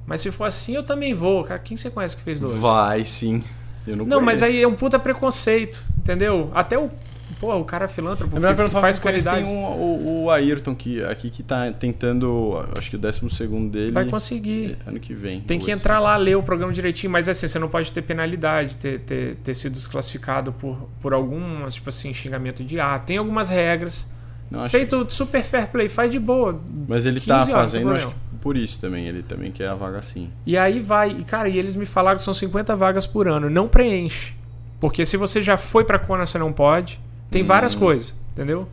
mas 0.06 0.20
se 0.20 0.30
for 0.30 0.44
assim 0.44 0.76
eu 0.76 0.84
também 0.84 1.12
vou. 1.12 1.42
Cara, 1.42 1.58
quem 1.58 1.76
você 1.76 1.90
conhece 1.90 2.14
que 2.14 2.22
fez 2.22 2.38
12? 2.38 2.60
Vai 2.60 3.04
sim. 3.04 3.42
Eu 3.84 3.96
não 3.96 4.06
Não, 4.06 4.20
mas 4.20 4.40
aí 4.40 4.62
é 4.62 4.68
um 4.68 4.74
puta 4.76 5.00
preconceito, 5.00 5.82
entendeu? 5.98 6.48
Até 6.54 6.78
o, 6.78 6.92
pô, 7.34 7.54
o 7.56 7.64
cara 7.64 7.84
é 7.84 7.88
filântropo, 7.88 8.36
É 8.36 8.40
melhor 8.40 8.52
que 8.52 8.56
perguntar 8.56 8.80
faz 8.80 8.98
caridade, 8.98 9.44
têm 9.44 9.52
um, 9.52 9.64
o, 9.64 10.24
o 10.24 10.30
Ayrton 10.30 10.74
que, 10.74 11.02
aqui 11.04 11.30
que 11.30 11.42
tá 11.42 11.70
tentando, 11.72 12.64
acho 12.76 12.90
que 12.90 12.96
o 12.96 12.98
12 12.98 13.30
segundo 13.30 13.70
dele 13.70 13.92
vai 13.92 14.04
conseguir. 14.04 14.76
ano 14.86 14.98
que 15.00 15.14
vem. 15.14 15.40
Tem 15.40 15.58
que 15.58 15.70
assim. 15.70 15.80
entrar 15.80 15.98
lá, 16.00 16.16
ler 16.16 16.36
o 16.36 16.42
programa 16.42 16.72
direitinho, 16.72 17.12
mas 17.12 17.28
assim, 17.28 17.48
você 17.48 17.58
não 17.58 17.68
pode 17.68 17.92
ter 17.92 18.02
penalidade, 18.02 18.76
ter, 18.76 19.00
ter, 19.00 19.36
ter 19.36 19.54
sido 19.54 19.72
desclassificado 19.72 20.52
por, 20.52 20.88
por 21.00 21.12
algum, 21.12 21.66
tipo 21.68 21.88
assim, 21.88 22.14
xingamento 22.14 22.64
de 22.64 22.80
ar. 22.80 23.04
Tem 23.04 23.16
algumas 23.16 23.48
regras. 23.48 24.06
Não, 24.50 24.68
Feito 24.68 25.06
super 25.10 25.42
fair 25.42 25.68
play, 25.68 25.88
faz 25.88 26.10
de 26.10 26.18
boa. 26.18 26.60
Mas 26.86 27.06
ele 27.06 27.18
15 27.18 27.26
tá 27.26 27.40
horas, 27.40 27.50
fazendo, 27.50 27.92
acho 27.92 28.08
que 28.08 28.14
por 28.44 28.58
isso 28.58 28.78
também. 28.78 29.06
Ele 29.06 29.22
também 29.22 29.50
quer 29.50 29.68
a 29.68 29.74
vaga 29.74 29.98
assim. 29.98 30.30
E 30.44 30.56
aí 30.56 30.80
vai. 30.80 31.10
E 31.10 31.24
cara, 31.24 31.48
e 31.48 31.58
eles 31.58 31.74
me 31.74 31.86
falaram 31.86 32.18
que 32.18 32.22
são 32.22 32.34
50 32.34 32.76
vagas 32.76 33.06
por 33.06 33.26
ano. 33.26 33.48
Não 33.48 33.66
preenche. 33.66 34.34
Porque 34.78 35.06
se 35.06 35.16
você 35.16 35.42
já 35.42 35.56
foi 35.56 35.82
pra 35.82 35.98
Kona, 35.98 36.26
você 36.26 36.38
não 36.38 36.52
pode. 36.52 37.00
Tem 37.34 37.42
Hum. 37.42 37.46
várias 37.46 37.74
coisas, 37.74 38.14
entendeu? 38.32 38.68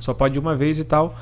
Só 0.00 0.12
pode 0.14 0.38
uma 0.38 0.56
vez 0.56 0.78
e 0.78 0.84
tal. 0.84 1.16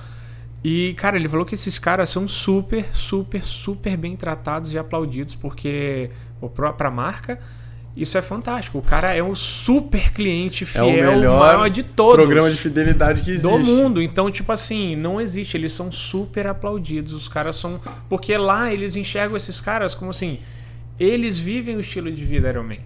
E, 0.65 0.95
cara, 0.95 1.17
ele 1.17 1.29
falou 1.29 1.45
que 1.45 1.55
esses 1.55 1.77
caras 1.79 2.09
são 2.09 2.29
super, 2.29 2.87
super, 2.93 3.43
super 3.43 3.97
bem 3.97 4.15
tratados 4.17 4.73
e 4.73 4.79
aplaudidos, 4.79 5.35
porque 5.35 6.09
pô, 6.41 6.49
pra, 6.49 6.73
pra 6.73 6.89
marca, 6.89 7.39
isso 7.97 8.17
é 8.17 8.23
fantástico. 8.23 8.79
O 8.79 8.83
cara 8.83 9.13
é 9.13 9.21
um 9.23 9.35
super 9.35 10.13
cliente 10.13 10.65
fiel, 10.65 10.85
é 10.89 11.09
o 11.11 11.17
melhor 11.19 11.41
maior 11.41 11.69
de 11.69 11.83
todos 11.83 12.15
programa 12.25 12.49
de 12.49 12.57
fidelidade 12.57 13.23
que 13.23 13.31
existe. 13.33 13.49
do 13.51 13.59
mundo. 13.59 14.01
Então, 14.01 14.31
tipo 14.31 14.53
assim, 14.53 14.95
não 14.95 15.21
existe. 15.21 15.57
Eles 15.57 15.73
são 15.73 15.91
super 15.91 16.47
aplaudidos. 16.47 17.13
Os 17.13 17.27
caras 17.27 17.57
são. 17.57 17.81
Porque 18.09 18.37
lá 18.37 18.73
eles 18.73 18.95
enxergam 18.95 19.37
esses 19.37 19.61
caras 19.61 19.95
como 19.97 20.11
assim. 20.13 20.39
Eles 20.99 21.39
vivem 21.41 21.77
o 21.77 21.81
estilo 21.81 22.11
de 22.11 22.25
vida 22.25 22.49
Iron 22.49 22.63
Man. 22.63 22.77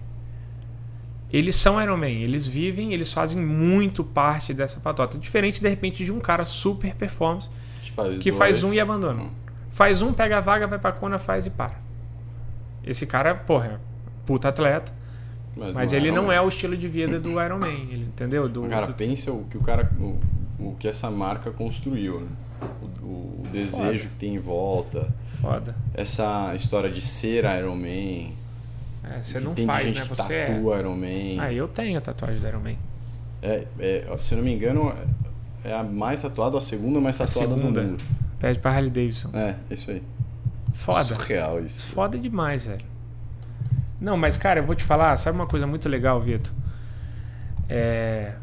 Eles 1.31 1.55
são 1.55 1.81
Iron 1.81 1.97
Man. 1.97 2.07
Eles 2.07 2.47
vivem, 2.47 2.93
eles 2.93 3.11
fazem 3.11 3.37
muito 3.41 4.03
parte 4.03 4.53
dessa 4.53 4.79
patota. 4.79 5.17
Diferente, 5.17 5.59
de 5.61 5.67
repente, 5.67 6.05
de 6.05 6.11
um 6.11 6.19
cara 6.19 6.45
super 6.45 6.95
performance 6.95 7.49
Que 7.83 7.91
faz, 7.91 8.17
que 8.19 8.31
faz 8.31 8.63
um 8.63 8.73
e 8.73 8.79
abandona. 8.79 9.29
Faz 9.69 10.01
um, 10.01 10.13
pega 10.13 10.37
a 10.37 10.41
vaga, 10.41 10.65
vai 10.67 10.79
pra 10.79 10.91
Kona, 10.91 11.19
faz 11.19 11.45
e 11.45 11.49
para. 11.49 11.75
Esse 12.83 13.05
cara, 13.05 13.35
porra, 13.35 13.65
é 13.67 13.77
puta 14.25 14.47
atleta. 14.47 14.91
Mas 15.75 15.91
ele 15.91 16.11
não 16.11 16.31
é 16.31 16.39
o 16.39 16.47
estilo 16.47 16.77
de 16.77 16.87
vida 16.87 17.19
do 17.19 17.31
Iron 17.43 17.57
Man. 17.59 17.67
Ele, 17.67 18.05
entendeu? 18.05 18.47
Do, 18.47 18.61
Cara, 18.69 18.87
do- 18.87 18.93
pensa 18.93 19.31
o 19.31 19.43
que 19.45 19.57
o 19.57 19.61
cara. 19.61 19.91
O, 19.99 20.19
o 20.59 20.75
que 20.79 20.87
essa 20.87 21.09
marca 21.11 21.51
construiu, 21.51 22.21
né? 22.21 22.27
O, 23.01 23.05
o- 23.05 23.43
desejo 23.51 24.07
que 24.09 24.15
tem 24.15 24.35
em 24.35 24.39
volta. 24.39 25.07
Foda. 25.41 25.75
Essa 25.93 26.53
história 26.55 26.89
de 26.89 27.01
ser 27.01 27.43
Iron 27.57 27.75
Man. 27.75 28.31
É, 29.15 29.21
você 29.21 29.39
não 29.39 29.53
tem 29.53 29.65
faz, 29.65 29.87
gente 29.87 29.99
né? 29.99 30.05
Você 30.05 30.33
é. 30.33 30.45
tatua 30.45 30.79
Iron 30.79 30.95
Man. 30.95 31.41
Ah, 31.41 31.53
eu 31.53 31.67
tenho 31.67 31.97
a 31.97 32.01
tatuagem 32.01 32.39
do 32.39 32.47
Iron 32.47 32.59
Man. 32.59 32.75
É, 33.41 33.67
é, 33.79 34.17
se 34.19 34.33
eu 34.33 34.37
não 34.37 34.45
me 34.45 34.53
engano, 34.53 34.93
é 35.63 35.73
a 35.73 35.83
mais 35.83 36.21
tatuada, 36.21 36.57
a 36.57 36.61
segunda 36.61 36.99
mais 36.99 37.19
A 37.19 37.25
tatuada 37.25 37.55
segunda. 37.55 37.81
do 37.81 37.87
mundo. 37.87 38.03
Pede 38.39 38.59
pra 38.59 38.71
Harley 38.71 38.89
Davidson. 38.89 39.29
É, 39.33 39.55
isso 39.69 39.91
aí. 39.91 40.01
Foda. 40.73 41.03
Surreal 41.03 41.63
isso. 41.63 41.89
Foda 41.89 42.17
demais, 42.17 42.65
velho. 42.65 42.85
Não, 43.99 44.15
mas 44.15 44.37
cara, 44.37 44.59
eu 44.59 44.65
vou 44.65 44.75
te 44.75 44.83
falar, 44.83 45.17
sabe 45.17 45.37
uma 45.37 45.47
coisa 45.47 45.65
muito 45.65 45.89
legal, 45.89 46.21
Vitor? 46.21 46.51
É. 47.67 48.33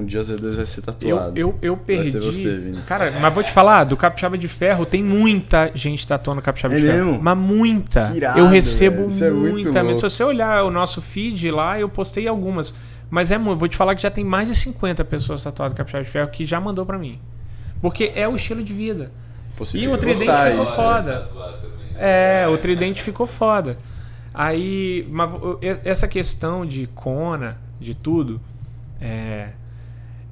Um 0.00 0.04
dia 0.04 0.20
às 0.20 0.28
vezes 0.28 0.54
vai 0.56 0.66
ser 0.66 0.80
Eu, 0.80 0.84
tatuado. 0.84 1.38
eu, 1.40 1.58
eu 1.62 1.76
perdi. 1.76 2.12
ser 2.12 2.20
você, 2.20 2.56
Vini. 2.56 2.82
cara, 2.82 3.10
mas 3.20 3.32
vou 3.34 3.42
te 3.42 3.50
falar, 3.52 3.84
do 3.84 3.96
Capixaba 3.96 4.36
de 4.36 4.48
Ferro 4.48 4.84
tem 4.86 5.02
muita 5.02 5.70
gente 5.74 6.06
tatuando 6.06 6.40
Capixaba 6.42 6.74
É 6.74 6.80
de 6.80 6.86
Ferro. 6.86 7.06
mesmo? 7.06 7.22
Mas 7.22 7.38
muita. 7.38 8.12
Irado, 8.14 8.38
eu 8.38 8.46
recebo 8.48 9.08
é 9.20 9.30
muito 9.30 9.72
muita. 9.72 9.96
Se 9.96 10.02
você 10.02 10.22
olhar 10.24 10.64
o 10.64 10.70
nosso 10.70 11.00
feed 11.02 11.50
lá, 11.50 11.78
eu 11.80 11.88
postei 11.88 12.26
algumas. 12.28 12.74
Mas 13.08 13.30
é 13.30 13.38
muito. 13.38 13.58
Vou 13.58 13.68
te 13.68 13.76
falar 13.76 13.94
que 13.94 14.02
já 14.02 14.10
tem 14.10 14.24
mais 14.24 14.48
de 14.48 14.54
50 14.54 15.04
pessoas 15.04 15.42
tatuadas 15.42 15.76
Capixaba 15.76 16.02
de 16.04 16.10
Ferro 16.10 16.28
que 16.30 16.44
já 16.44 16.60
mandou 16.60 16.84
pra 16.84 16.98
mim. 16.98 17.18
Porque 17.80 18.12
é 18.14 18.26
o 18.28 18.34
estilo 18.36 18.62
de 18.64 18.72
vida. 18.72 19.10
Você 19.58 19.78
E 19.78 19.88
o 19.88 19.96
tridente 19.96 20.26
gostar 20.26 20.50
ficou 20.50 20.64
isso. 20.64 20.74
foda. 20.76 21.20
Também. 21.32 21.86
É, 21.98 22.46
o 22.48 22.58
tridente 22.58 23.02
ficou 23.02 23.26
foda. 23.26 23.78
Aí, 24.34 25.06
mas 25.10 25.32
o- 25.32 25.58
essa 25.84 26.06
questão 26.06 26.66
de 26.66 26.86
Kona, 26.88 27.56
de 27.80 27.94
tudo, 27.94 28.40
é, 29.00 29.48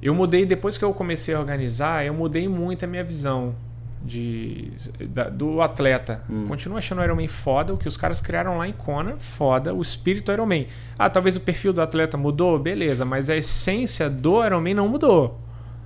eu 0.07 0.13
mudei 0.15 0.45
depois 0.45 0.77
que 0.77 0.83
eu 0.85 0.93
comecei 0.93 1.33
a 1.35 1.39
organizar, 1.39 2.05
eu 2.05 2.13
mudei 2.13 2.47
muito 2.47 2.85
a 2.85 2.87
minha 2.87 3.03
visão 3.03 3.55
de, 4.03 4.71
da- 5.09 5.29
do 5.29 5.61
atleta. 5.61 6.21
Continuo 6.47 6.77
achando 6.77 6.99
o 7.01 7.03
Ironman 7.03 7.27
foda, 7.27 7.73
o 7.73 7.77
que 7.77 7.87
os 7.87 7.97
caras 7.97 8.21
criaram 8.21 8.57
lá 8.57 8.67
em 8.67 8.71
Kona, 8.73 9.15
foda, 9.17 9.73
o 9.73 9.81
espírito 9.81 10.31
Ironman. 10.31 10.67
Ah, 10.97 11.09
talvez 11.09 11.35
o 11.35 11.41
perfil 11.41 11.73
do 11.73 11.81
atleta 11.81 12.15
mudou, 12.17 12.59
beleza, 12.59 13.03
mas 13.03 13.29
a 13.29 13.35
essência 13.35 14.09
do 14.09 14.45
Ironman 14.45 14.73
não 14.75 14.87
mudou. 14.87 15.39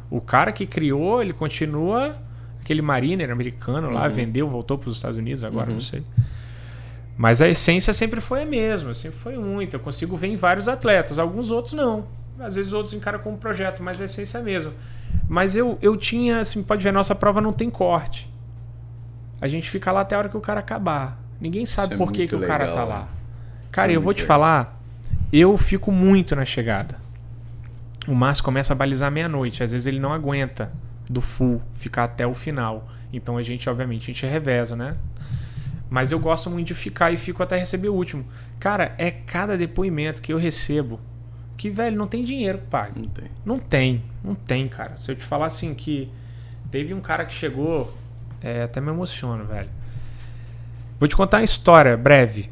O 0.09 0.19
cara 0.19 0.51
que 0.51 0.65
criou, 0.65 1.21
ele 1.21 1.31
continua 1.33 2.17
aquele 2.61 2.81
mariner 2.81 3.31
americano 3.31 3.89
lá, 3.89 4.07
vendeu, 4.09 4.47
voltou 4.47 4.77
para 4.77 4.89
os 4.89 4.95
Estados 4.97 5.17
Unidos 5.17 5.43
agora, 5.43 5.67
não 5.71 5.79
sei. 5.79 6.03
Mas 7.17 7.41
a 7.41 7.47
essência 7.49 7.93
sempre 7.93 8.21
foi 8.21 8.43
a 8.43 8.45
mesma, 8.45 8.93
sempre 8.93 9.17
foi 9.17 9.37
muito. 9.37 9.75
Eu 9.75 9.79
consigo 9.79 10.15
ver 10.17 10.27
em 10.27 10.35
vários 10.35 10.67
atletas, 10.67 11.19
alguns 11.19 11.51
outros 11.51 11.73
não. 11.73 12.05
Às 12.39 12.55
vezes 12.55 12.73
outros 12.73 12.93
encaram 12.93 13.19
como 13.19 13.37
projeto, 13.37 13.83
mas 13.83 13.99
a 14.01 14.05
essência 14.05 14.37
é 14.37 14.41
a 14.41 14.43
mesma. 14.43 14.73
Mas 15.27 15.55
eu, 15.55 15.77
eu 15.81 15.97
tinha, 15.97 16.39
assim, 16.39 16.63
pode 16.63 16.83
ver, 16.83 16.91
nossa 16.91 17.13
prova 17.13 17.41
não 17.41 17.51
tem 17.51 17.69
corte. 17.69 18.31
A 19.41 19.47
gente 19.47 19.69
fica 19.69 19.91
lá 19.91 20.01
até 20.01 20.15
a 20.15 20.19
hora 20.19 20.29
que 20.29 20.37
o 20.37 20.41
cara 20.41 20.59
acabar. 20.59 21.21
Ninguém 21.39 21.65
sabe 21.65 21.93
é 21.93 21.97
por 21.97 22.11
que, 22.11 22.27
que 22.27 22.35
o 22.35 22.41
cara 22.41 22.65
legal, 22.65 22.75
tá 22.75 22.81
né? 22.85 22.87
lá. 22.87 23.07
Cara, 23.71 23.91
é 23.91 23.95
eu 23.95 24.01
vou 24.01 24.13
te 24.13 24.21
legal. 24.21 24.27
falar, 24.27 24.81
eu 25.31 25.57
fico 25.57 25.91
muito 25.91 26.35
na 26.35 26.45
chegada. 26.45 26.95
O 28.07 28.15
Márcio 28.15 28.43
começa 28.43 28.73
a 28.73 28.75
balizar 28.75 29.11
meia-noite, 29.11 29.63
às 29.63 29.71
vezes 29.71 29.85
ele 29.85 29.99
não 29.99 30.11
aguenta 30.11 30.71
do 31.09 31.21
full 31.21 31.61
ficar 31.73 32.05
até 32.05 32.25
o 32.25 32.33
final. 32.33 32.89
Então 33.11 33.37
a 33.37 33.41
gente, 33.41 33.69
obviamente, 33.69 34.03
a 34.03 34.05
gente 34.07 34.25
reveza, 34.25 34.75
né? 34.75 34.95
Mas 35.89 36.11
eu 36.11 36.19
gosto 36.19 36.49
muito 36.49 36.67
de 36.67 36.75
ficar 36.75 37.11
e 37.11 37.17
fico 37.17 37.41
até 37.41 37.57
receber 37.57 37.89
o 37.89 37.93
último. 37.93 38.25
Cara, 38.59 38.93
é 38.97 39.09
cada 39.09 39.57
depoimento 39.57 40.21
que 40.21 40.31
eu 40.31 40.37
recebo 40.37 40.99
que, 41.59 41.69
velho, 41.69 41.97
não 41.97 42.07
tem 42.07 42.23
dinheiro 42.23 42.57
que 42.59 42.67
pague. 42.67 43.01
Não 43.01 43.09
tem. 43.09 43.25
Não 43.45 43.59
tem, 43.59 44.03
não 44.23 44.33
tem, 44.33 44.67
cara. 44.69 44.95
Se 44.95 45.11
eu 45.11 45.15
te 45.15 45.25
falar 45.25 45.47
assim 45.47 45.73
que 45.73 46.09
teve 46.71 46.93
um 46.93 47.01
cara 47.01 47.25
que 47.25 47.33
chegou, 47.33 47.93
é, 48.41 48.63
até 48.63 48.79
me 48.79 48.87
emociono, 48.89 49.43
velho. 49.43 49.67
Vou 50.97 51.07
te 51.09 51.15
contar 51.17 51.37
uma 51.39 51.43
história 51.43 51.97
breve. 51.97 52.49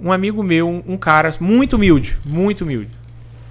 Um 0.00 0.12
amigo 0.12 0.42
meu, 0.44 0.68
um, 0.68 0.82
um 0.94 0.96
cara 0.96 1.28
muito 1.40 1.74
humilde, 1.74 2.16
muito 2.24 2.62
humilde. 2.62 2.90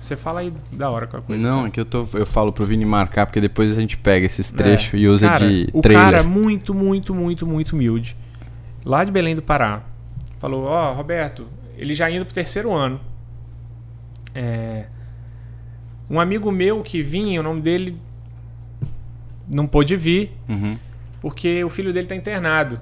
Você 0.01 0.15
fala 0.15 0.39
aí 0.39 0.53
da 0.71 0.89
hora 0.89 1.07
com 1.07 1.17
a 1.17 1.21
coisa. 1.21 1.41
Não, 1.41 1.65
é 1.65 1.69
que 1.69 1.79
eu, 1.79 1.85
tô, 1.85 2.07
eu 2.13 2.25
falo 2.25 2.51
pro 2.53 2.65
Vini 2.65 2.85
marcar, 2.85 3.25
porque 3.25 3.41
depois 3.41 3.77
a 3.77 3.81
gente 3.81 3.97
pega 3.97 4.25
esses 4.25 4.49
trechos 4.49 4.93
É. 4.93 4.97
e 4.97 5.07
usa 5.09 5.27
Cara, 5.27 5.47
de 5.47 5.69
o 5.73 5.81
trailer. 5.81 6.03
cara 6.05 6.23
muito, 6.23 6.73
muito, 6.73 7.13
muito, 7.13 7.45
muito 7.45 7.73
humilde. 7.73 8.15
Lá 8.85 9.03
de 9.03 9.11
Belém 9.11 9.35
do 9.35 9.41
Pará. 9.41 9.81
Falou, 10.39 10.63
ó, 10.65 10.93
Roberto, 10.93 11.47
ele 11.77 11.93
já 11.93 12.09
indo 12.09 12.25
pro 12.25 12.33
terceiro 12.33 12.71
ano. 12.73 12.99
É, 14.35 14.85
um 16.09 16.19
amigo 16.19 16.51
meu 16.51 16.81
que 16.83 17.01
vinha, 17.01 17.39
o 17.39 17.43
nome 17.43 17.61
dele 17.61 17.97
não 19.47 19.67
pôde 19.67 19.95
vir, 19.95 20.31
Uhum. 20.47 20.77
porque 21.21 21.63
o 21.63 21.69
filho 21.69 21.93
dele 21.93 22.07
tá 22.07 22.15
internado. 22.15 22.79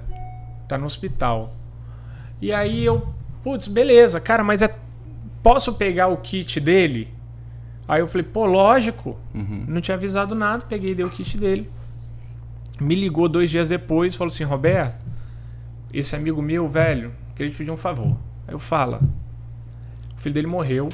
Tá 0.68 0.78
no 0.78 0.86
hospital. 0.86 1.54
E 2.40 2.52
aí 2.52 2.84
eu, 2.84 3.12
putz, 3.42 3.68
beleza, 3.68 4.20
cara, 4.20 4.42
mas 4.42 4.62
é, 4.62 4.70
posso 5.42 5.74
pegar 5.74 6.08
o 6.08 6.16
kit 6.16 6.58
dele? 6.60 7.08
Aí 7.86 8.00
eu 8.00 8.08
falei, 8.08 8.26
pô, 8.26 8.46
lógico. 8.46 9.18
Uhum. 9.34 9.64
Não 9.68 9.80
tinha 9.80 9.96
avisado 9.96 10.34
nada, 10.34 10.64
peguei 10.68 10.92
e 10.92 10.94
dei 10.94 11.04
o 11.04 11.10
kit 11.10 11.36
dele. 11.36 11.68
Me 12.80 12.94
ligou 12.94 13.28
dois 13.28 13.50
dias 13.50 13.68
depois 13.68 14.14
falou 14.14 14.32
assim: 14.32 14.44
Roberto, 14.44 14.96
esse 15.92 16.16
amigo 16.16 16.40
meu, 16.40 16.68
velho, 16.68 17.12
queria 17.36 17.52
te 17.52 17.58
pedir 17.58 17.70
um 17.70 17.76
favor. 17.76 18.16
Aí 18.48 18.54
eu 18.54 18.58
fala. 18.58 19.00
O 20.16 20.20
filho 20.20 20.34
dele 20.34 20.46
morreu, 20.46 20.88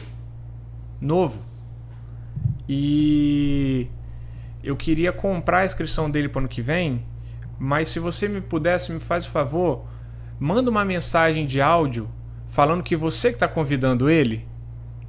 novo. 1.01 1.45
E 2.69 3.89
eu 4.63 4.77
queria 4.77 5.13
comprar 5.13 5.61
a 5.61 5.65
inscrição 5.65 6.11
dele 6.11 6.29
para 6.29 6.41
ano 6.41 6.49
que 6.49 6.61
vem, 6.61 7.05
mas 7.59 7.89
se 7.89 7.99
você 7.99 8.29
me 8.29 8.41
pudesse, 8.41 8.93
me 8.93 9.01
faz 9.01 9.27
o 9.27 9.31
favor, 9.31 9.85
manda 10.39 10.71
uma 10.71 10.85
mensagem 10.85 11.47
de 11.47 11.61
áudio 11.61 12.09
falando 12.47 12.83
que 12.83 12.97
você 12.97 13.33
que 13.33 13.39
tá 13.39 13.49
convidando 13.49 14.09
ele. 14.11 14.47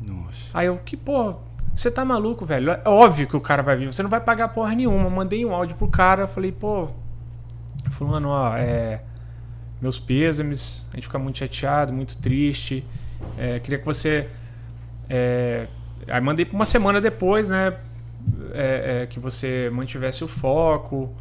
Nossa. 0.05 0.57
Aí 0.57 0.67
eu, 0.67 0.77
que 0.77 0.95
pô, 0.95 1.35
você 1.75 1.91
tá 1.91 2.03
maluco, 2.03 2.45
velho? 2.45 2.71
É 2.71 2.81
óbvio 2.85 3.27
que 3.27 3.35
o 3.35 3.41
cara 3.41 3.61
vai 3.61 3.75
vir, 3.77 3.87
você 3.87 4.03
não 4.03 4.09
vai 4.09 4.21
pagar 4.21 4.49
porra 4.49 4.73
nenhuma. 4.73 5.09
Mandei 5.09 5.45
um 5.45 5.53
áudio 5.53 5.75
pro 5.75 5.87
cara, 5.87 6.27
falei, 6.27 6.51
pô, 6.51 6.89
fulano, 7.91 8.29
ó, 8.29 8.55
é. 8.55 9.01
Meus 9.81 9.97
pêsames, 9.97 10.85
a 10.91 10.95
gente 10.95 11.05
fica 11.05 11.17
muito 11.17 11.39
chateado, 11.39 11.93
muito 11.93 12.17
triste. 12.17 12.85
É, 13.37 13.59
queria 13.59 13.79
que 13.79 13.85
você. 13.85 14.29
É, 15.09 15.67
aí 16.07 16.21
mandei 16.21 16.47
uma 16.51 16.65
semana 16.65 16.99
depois, 17.01 17.49
né? 17.49 17.75
é, 18.53 19.01
é, 19.03 19.05
que 19.05 19.19
você 19.19 19.69
mantivesse 19.71 20.23
o 20.23 20.27
foco. 20.27 21.13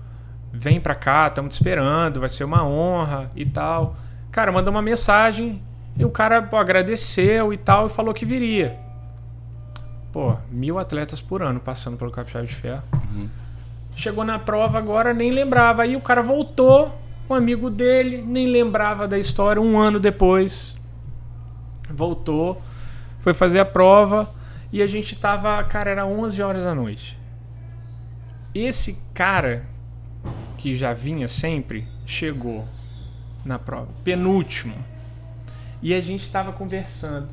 Vem 0.52 0.80
pra 0.80 0.94
cá, 0.94 1.28
estamos 1.28 1.54
te 1.54 1.58
esperando, 1.58 2.20
vai 2.20 2.28
ser 2.28 2.44
uma 2.44 2.66
honra 2.66 3.28
e 3.36 3.44
tal. 3.44 3.96
Cara, 4.30 4.50
mandou 4.50 4.72
uma 4.72 4.82
mensagem 4.82 5.62
e 5.96 6.04
o 6.04 6.10
cara 6.10 6.42
pô, 6.42 6.56
agradeceu 6.56 7.52
e 7.52 7.56
tal 7.56 7.86
e 7.86 7.90
falou 7.90 8.14
que 8.14 8.24
viria. 8.24 8.76
Pô, 10.12 10.36
mil 10.50 10.78
atletas 10.78 11.20
por 11.20 11.42
ano 11.42 11.60
passando 11.60 11.96
pelo 11.96 12.10
Capixaba 12.10 12.46
de 12.46 12.54
Ferro. 12.54 12.82
Chegou 13.94 14.24
na 14.24 14.38
prova 14.38 14.78
agora, 14.78 15.12
nem 15.12 15.30
lembrava. 15.30 15.82
Aí 15.82 15.96
o 15.96 16.00
cara 16.00 16.22
voltou 16.22 16.98
com 17.26 17.34
um 17.34 17.36
amigo 17.36 17.68
dele, 17.68 18.22
nem 18.26 18.46
lembrava 18.46 19.06
da 19.06 19.18
história. 19.18 19.60
Um 19.60 19.78
ano 19.78 20.00
depois, 20.00 20.76
voltou, 21.90 22.62
foi 23.20 23.34
fazer 23.34 23.60
a 23.60 23.64
prova 23.66 24.37
e 24.72 24.82
a 24.82 24.86
gente 24.86 25.16
tava, 25.16 25.62
cara, 25.64 25.90
era 25.90 26.06
11 26.06 26.42
horas 26.42 26.62
da 26.62 26.74
noite. 26.74 27.18
Esse 28.54 29.02
cara 29.14 29.64
que 30.56 30.76
já 30.76 30.92
vinha 30.92 31.28
sempre 31.28 31.86
chegou 32.04 32.66
na 33.44 33.58
prova, 33.58 33.88
penúltimo. 34.04 34.74
E 35.80 35.94
a 35.94 36.00
gente 36.00 36.24
estava 36.24 36.52
conversando 36.52 37.28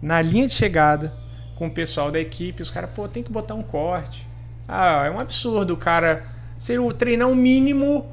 na 0.00 0.20
linha 0.20 0.46
de 0.46 0.54
chegada 0.54 1.14
com 1.54 1.66
o 1.66 1.70
pessoal 1.70 2.10
da 2.10 2.18
equipe. 2.18 2.62
Os 2.62 2.70
caras, 2.70 2.90
pô, 2.90 3.06
tem 3.06 3.22
que 3.22 3.30
botar 3.30 3.54
um 3.54 3.62
corte. 3.62 4.26
Ah, 4.66 5.04
é 5.06 5.10
um 5.10 5.20
absurdo 5.20 5.74
o 5.74 5.76
cara. 5.76 6.26
Se 6.58 6.72
ele 6.72 6.92
treinar 6.94 7.28
o 7.28 7.36
mínimo, 7.36 8.06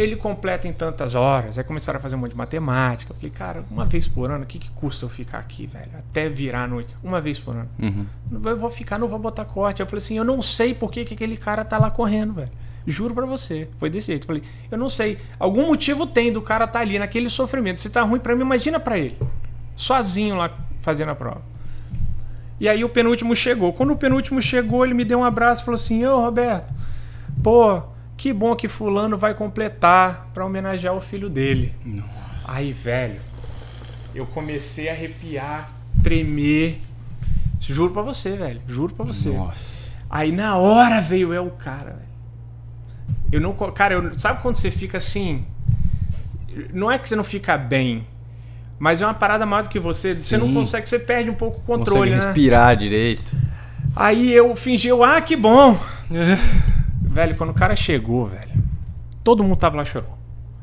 ele 0.00 0.16
completa 0.16 0.66
em 0.66 0.72
tantas 0.72 1.14
horas. 1.14 1.58
Aí 1.58 1.64
começaram 1.64 1.98
a 1.98 2.02
fazer 2.02 2.16
um 2.16 2.18
monte 2.18 2.30
de 2.30 2.36
matemática. 2.36 3.12
Eu 3.12 3.16
falei, 3.16 3.30
cara, 3.30 3.64
uma 3.70 3.84
vez 3.84 4.06
por 4.06 4.30
ano, 4.30 4.44
o 4.44 4.46
que, 4.46 4.58
que 4.58 4.70
custa 4.70 5.04
eu 5.04 5.08
ficar 5.08 5.38
aqui, 5.38 5.66
velho? 5.66 5.90
Até 5.98 6.28
virar 6.28 6.64
a 6.64 6.66
noite. 6.66 6.94
Uma 7.02 7.20
vez 7.20 7.38
por 7.38 7.54
ano. 7.54 7.68
Uhum. 7.78 8.06
Eu 8.44 8.56
vou 8.56 8.70
ficar, 8.70 8.98
não 8.98 9.08
vou 9.08 9.18
botar 9.18 9.44
corte. 9.44 9.80
Eu 9.80 9.86
falei 9.86 9.98
assim, 10.02 10.16
eu 10.16 10.24
não 10.24 10.40
sei 10.40 10.74
por 10.74 10.90
que, 10.90 11.04
que 11.04 11.14
aquele 11.14 11.36
cara 11.36 11.64
tá 11.64 11.78
lá 11.78 11.90
correndo, 11.90 12.32
velho. 12.32 12.50
Juro 12.86 13.14
pra 13.14 13.26
você. 13.26 13.68
Foi 13.78 13.90
desse 13.90 14.06
jeito. 14.06 14.24
Eu 14.24 14.26
falei, 14.26 14.42
eu 14.70 14.78
não 14.78 14.88
sei. 14.88 15.18
Algum 15.38 15.66
motivo 15.66 16.06
tem 16.06 16.32
do 16.32 16.40
cara 16.40 16.66
tá 16.66 16.80
ali 16.80 16.98
naquele 16.98 17.28
sofrimento. 17.28 17.80
Se 17.80 17.90
tá 17.90 18.02
ruim 18.02 18.20
pra 18.20 18.34
mim, 18.34 18.42
imagina 18.42 18.80
pra 18.80 18.98
ele. 18.98 19.18
Sozinho 19.76 20.36
lá 20.36 20.50
fazendo 20.80 21.10
a 21.10 21.14
prova. 21.14 21.42
E 22.58 22.68
aí 22.68 22.84
o 22.84 22.88
penúltimo 22.88 23.34
chegou. 23.34 23.72
Quando 23.72 23.92
o 23.92 23.96
penúltimo 23.96 24.40
chegou, 24.40 24.84
ele 24.84 24.94
me 24.94 25.04
deu 25.04 25.18
um 25.18 25.24
abraço 25.24 25.62
e 25.62 25.64
falou 25.64 25.76
assim: 25.76 26.04
Ô 26.04 26.20
Roberto, 26.20 26.72
pô, 27.42 27.82
que 28.20 28.34
bom 28.34 28.54
que 28.54 28.68
Fulano 28.68 29.16
vai 29.16 29.32
completar 29.32 30.28
pra 30.34 30.44
homenagear 30.44 30.94
o 30.94 31.00
filho 31.00 31.30
dele. 31.30 31.74
Aí, 32.44 32.70
velho, 32.70 33.18
eu 34.14 34.26
comecei 34.26 34.90
a 34.90 34.92
arrepiar, 34.92 35.72
tremer. 36.02 36.82
Juro 37.58 37.94
pra 37.94 38.02
você, 38.02 38.36
velho. 38.36 38.60
Juro 38.68 38.92
pra 38.94 39.06
você. 39.06 39.30
Nossa. 39.30 39.90
Aí 40.10 40.32
na 40.32 40.58
hora 40.58 41.00
veio 41.00 41.32
é 41.32 41.40
o 41.40 41.48
cara, 41.48 41.92
velho. 41.92 42.10
Eu 43.32 43.40
não. 43.40 43.54
Cara, 43.54 43.94
eu, 43.94 44.18
sabe 44.20 44.42
quando 44.42 44.56
você 44.56 44.70
fica 44.70 44.98
assim? 44.98 45.46
Não 46.74 46.92
é 46.92 46.98
que 46.98 47.08
você 47.08 47.16
não 47.16 47.24
fica 47.24 47.56
bem, 47.56 48.06
mas 48.78 49.00
é 49.00 49.06
uma 49.06 49.14
parada 49.14 49.46
maior 49.46 49.62
do 49.62 49.70
que 49.70 49.78
você. 49.78 50.14
Você 50.14 50.36
não 50.36 50.48
Sim. 50.48 50.54
consegue, 50.54 50.86
você 50.86 50.98
perde 50.98 51.30
um 51.30 51.34
pouco 51.34 51.60
o 51.60 51.62
controle, 51.62 52.10
Consegue 52.10 52.10
né? 52.10 52.26
respirar 52.26 52.76
direito. 52.76 53.34
Aí 53.96 54.30
eu 54.30 54.54
fingi, 54.56 54.88
eu, 54.88 55.02
ah, 55.02 55.22
que 55.22 55.36
bom. 55.36 55.80
velho, 57.10 57.36
quando 57.36 57.50
o 57.50 57.54
cara 57.54 57.74
chegou, 57.76 58.26
velho, 58.26 58.52
todo 59.22 59.42
mundo 59.42 59.56
tava 59.56 59.76
lá 59.76 59.84
chorou. 59.84 60.16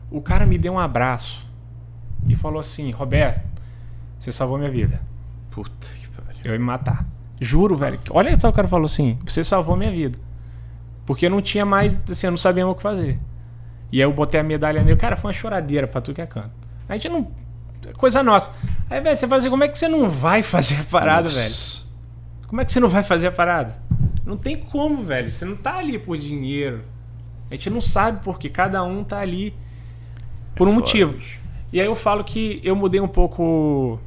O 0.10 0.22
cara 0.22 0.46
me 0.46 0.58
deu 0.58 0.74
um 0.74 0.80
abraço 0.80 1.46
e 2.28 2.36
falou 2.36 2.60
assim: 2.60 2.90
Roberto, 2.92 3.42
Você 4.18 4.32
salvou 4.32 4.58
minha 4.58 4.72
vida. 4.72 5.02
Puta 5.52 5.88
que 6.00 6.08
pariu. 6.10 6.42
Eu 6.44 6.54
ia 6.54 6.60
me 6.60 6.66
matar. 6.66 7.06
Juro, 7.40 7.76
velho. 7.76 8.00
Olha 8.12 8.38
só 8.40 8.50
o 8.50 8.54
cara 8.54 8.68
falou 8.68 8.86
assim: 8.86 9.20
você 9.26 9.44
salvou 9.44 9.76
minha 9.76 9.92
vida. 9.92 10.18
Porque 11.06 11.26
eu 11.26 11.30
não 11.30 11.42
tinha 11.42 11.66
mais, 11.66 12.00
assim, 12.10 12.28
eu 12.28 12.32
não 12.32 12.38
sabia 12.38 12.64
mais 12.66 12.74
o 12.74 12.78
que 12.78 12.84
fazer. 12.84 13.20
E 13.92 13.98
aí 13.98 14.02
eu 14.02 14.12
botei 14.12 14.40
a 14.40 14.44
medalha 14.44 14.82
nele. 14.82 14.98
Cara, 14.98 15.16
foi 15.16 15.30
uma 15.30 15.34
choradeira 15.34 15.88
pra 15.88 16.02
tu 16.02 16.14
que 16.14 16.22
é 16.22 16.26
canto. 16.26 16.52
A 16.90 16.94
gente 16.94 17.10
não. 17.10 17.32
é 17.88 17.94
Coisa 17.94 18.24
nossa. 18.24 18.52
Aí, 18.90 19.00
velho, 19.02 19.16
você 19.16 19.28
fala 19.28 19.40
assim: 19.40 19.50
como 19.50 19.64
é 19.64 19.68
que 19.68 19.78
você 19.78 19.88
não 19.88 20.10
vai 20.10 20.42
fazer 20.44 20.80
a 20.80 20.84
parada, 20.84 21.24
Nossa. 21.24 21.36
velho? 21.40 21.88
Como 22.48 22.62
é 22.62 22.66
que 22.66 22.72
você 22.72 22.80
não 22.80 22.90
vai 22.90 23.04
fazer 23.04 23.28
a 23.28 23.32
parada? 23.32 23.76
Não 24.28 24.36
tem 24.36 24.58
como, 24.58 25.04
velho. 25.04 25.32
Você 25.32 25.46
não 25.46 25.56
tá 25.56 25.78
ali 25.78 25.98
por 25.98 26.18
dinheiro. 26.18 26.84
A 27.50 27.54
gente 27.54 27.70
não 27.70 27.80
sabe 27.80 28.22
porque 28.26 28.50
cada 28.50 28.84
um 28.84 29.02
tá 29.02 29.22
ali 29.22 29.54
por 30.54 30.68
um 30.68 30.72
foda, 30.72 30.82
motivo. 30.82 31.18
E 31.72 31.80
aí 31.80 31.88
eu 31.88 31.96
falo 31.96 32.26
que 32.26 32.60
eu 32.62 32.76
mudei 32.76 33.00
um 33.00 33.08
pouco 33.08 33.98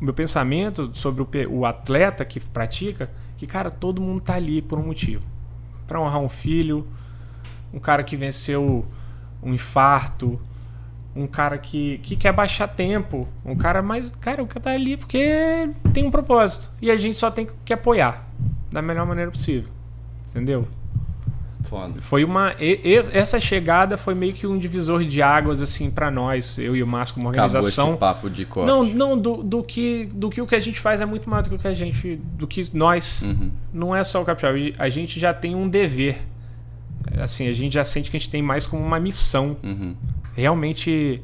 o 0.00 0.04
meu 0.04 0.14
pensamento 0.14 0.90
sobre 0.94 1.22
o, 1.22 1.28
o 1.50 1.66
atleta 1.66 2.24
que 2.24 2.40
pratica, 2.40 3.10
que, 3.36 3.46
cara, 3.46 3.70
todo 3.70 4.00
mundo 4.00 4.22
tá 4.22 4.34
ali 4.36 4.62
por 4.62 4.78
um 4.78 4.86
motivo. 4.86 5.22
Pra 5.86 6.00
honrar 6.00 6.20
um 6.20 6.30
filho, 6.30 6.86
um 7.74 7.78
cara 7.78 8.02
que 8.02 8.16
venceu 8.16 8.86
um 9.42 9.52
infarto, 9.52 10.40
um 11.14 11.26
cara 11.26 11.58
que, 11.58 11.98
que 11.98 12.16
quer 12.16 12.32
baixar 12.32 12.68
tempo, 12.68 13.28
um 13.44 13.54
cara 13.54 13.82
mais. 13.82 14.10
Cara, 14.12 14.42
o 14.42 14.46
cara 14.46 14.60
tá 14.60 14.70
ali 14.70 14.96
porque 14.96 15.68
tem 15.92 16.06
um 16.06 16.10
propósito. 16.10 16.70
E 16.80 16.90
a 16.90 16.96
gente 16.96 17.18
só 17.18 17.30
tem 17.30 17.46
que 17.66 17.72
apoiar 17.74 18.26
da 18.76 18.82
melhor 18.82 19.06
maneira 19.06 19.30
possível. 19.30 19.70
Entendeu? 20.30 20.68
Foda. 21.64 22.00
Foi 22.02 22.22
uma. 22.24 22.54
e- 22.60 22.78
e- 22.84 22.94
essa 23.18 23.40
chegada 23.40 23.96
foi 23.96 24.14
meio 24.14 24.34
que 24.34 24.46
um 24.46 24.58
divisor 24.58 25.02
de 25.02 25.20
águas, 25.22 25.62
assim, 25.62 25.90
pra 25.90 26.10
nós, 26.10 26.58
eu 26.58 26.76
e 26.76 26.82
o 26.82 26.86
Márcio, 26.86 27.14
como 27.14 27.28
Acabou 27.30 27.46
organização. 27.46 27.90
esse 27.90 27.98
papo 27.98 28.28
de 28.30 28.44
corte. 28.44 28.66
Não, 28.68 28.84
não, 28.84 29.18
do, 29.18 29.42
do, 29.42 29.62
que, 29.64 30.04
do 30.12 30.28
que 30.28 30.40
o 30.42 30.46
que 30.46 30.54
a 30.54 30.60
gente 30.60 30.78
faz 30.78 31.00
é 31.00 31.06
muito 31.06 31.28
mais 31.28 31.42
do 31.44 31.48
que 31.50 31.56
o 31.56 31.58
que 31.58 31.66
a 31.66 31.74
gente. 31.74 32.16
do 32.38 32.46
que 32.46 32.68
nós. 32.72 33.22
Uhum. 33.22 33.50
Não 33.72 33.96
é 33.96 34.04
só 34.04 34.20
o 34.20 34.24
capital. 34.24 34.52
A 34.78 34.88
gente 34.90 35.18
já 35.18 35.32
tem 35.32 35.54
um 35.56 35.68
dever. 35.68 36.18
Assim, 37.18 37.48
a 37.48 37.52
gente 37.52 37.72
já 37.72 37.84
sente 37.84 38.10
que 38.10 38.16
a 38.16 38.20
gente 38.20 38.30
tem 38.30 38.42
mais 38.42 38.66
como 38.66 38.84
uma 38.84 39.00
missão. 39.00 39.56
Uhum. 39.64 39.94
Realmente 40.36 41.20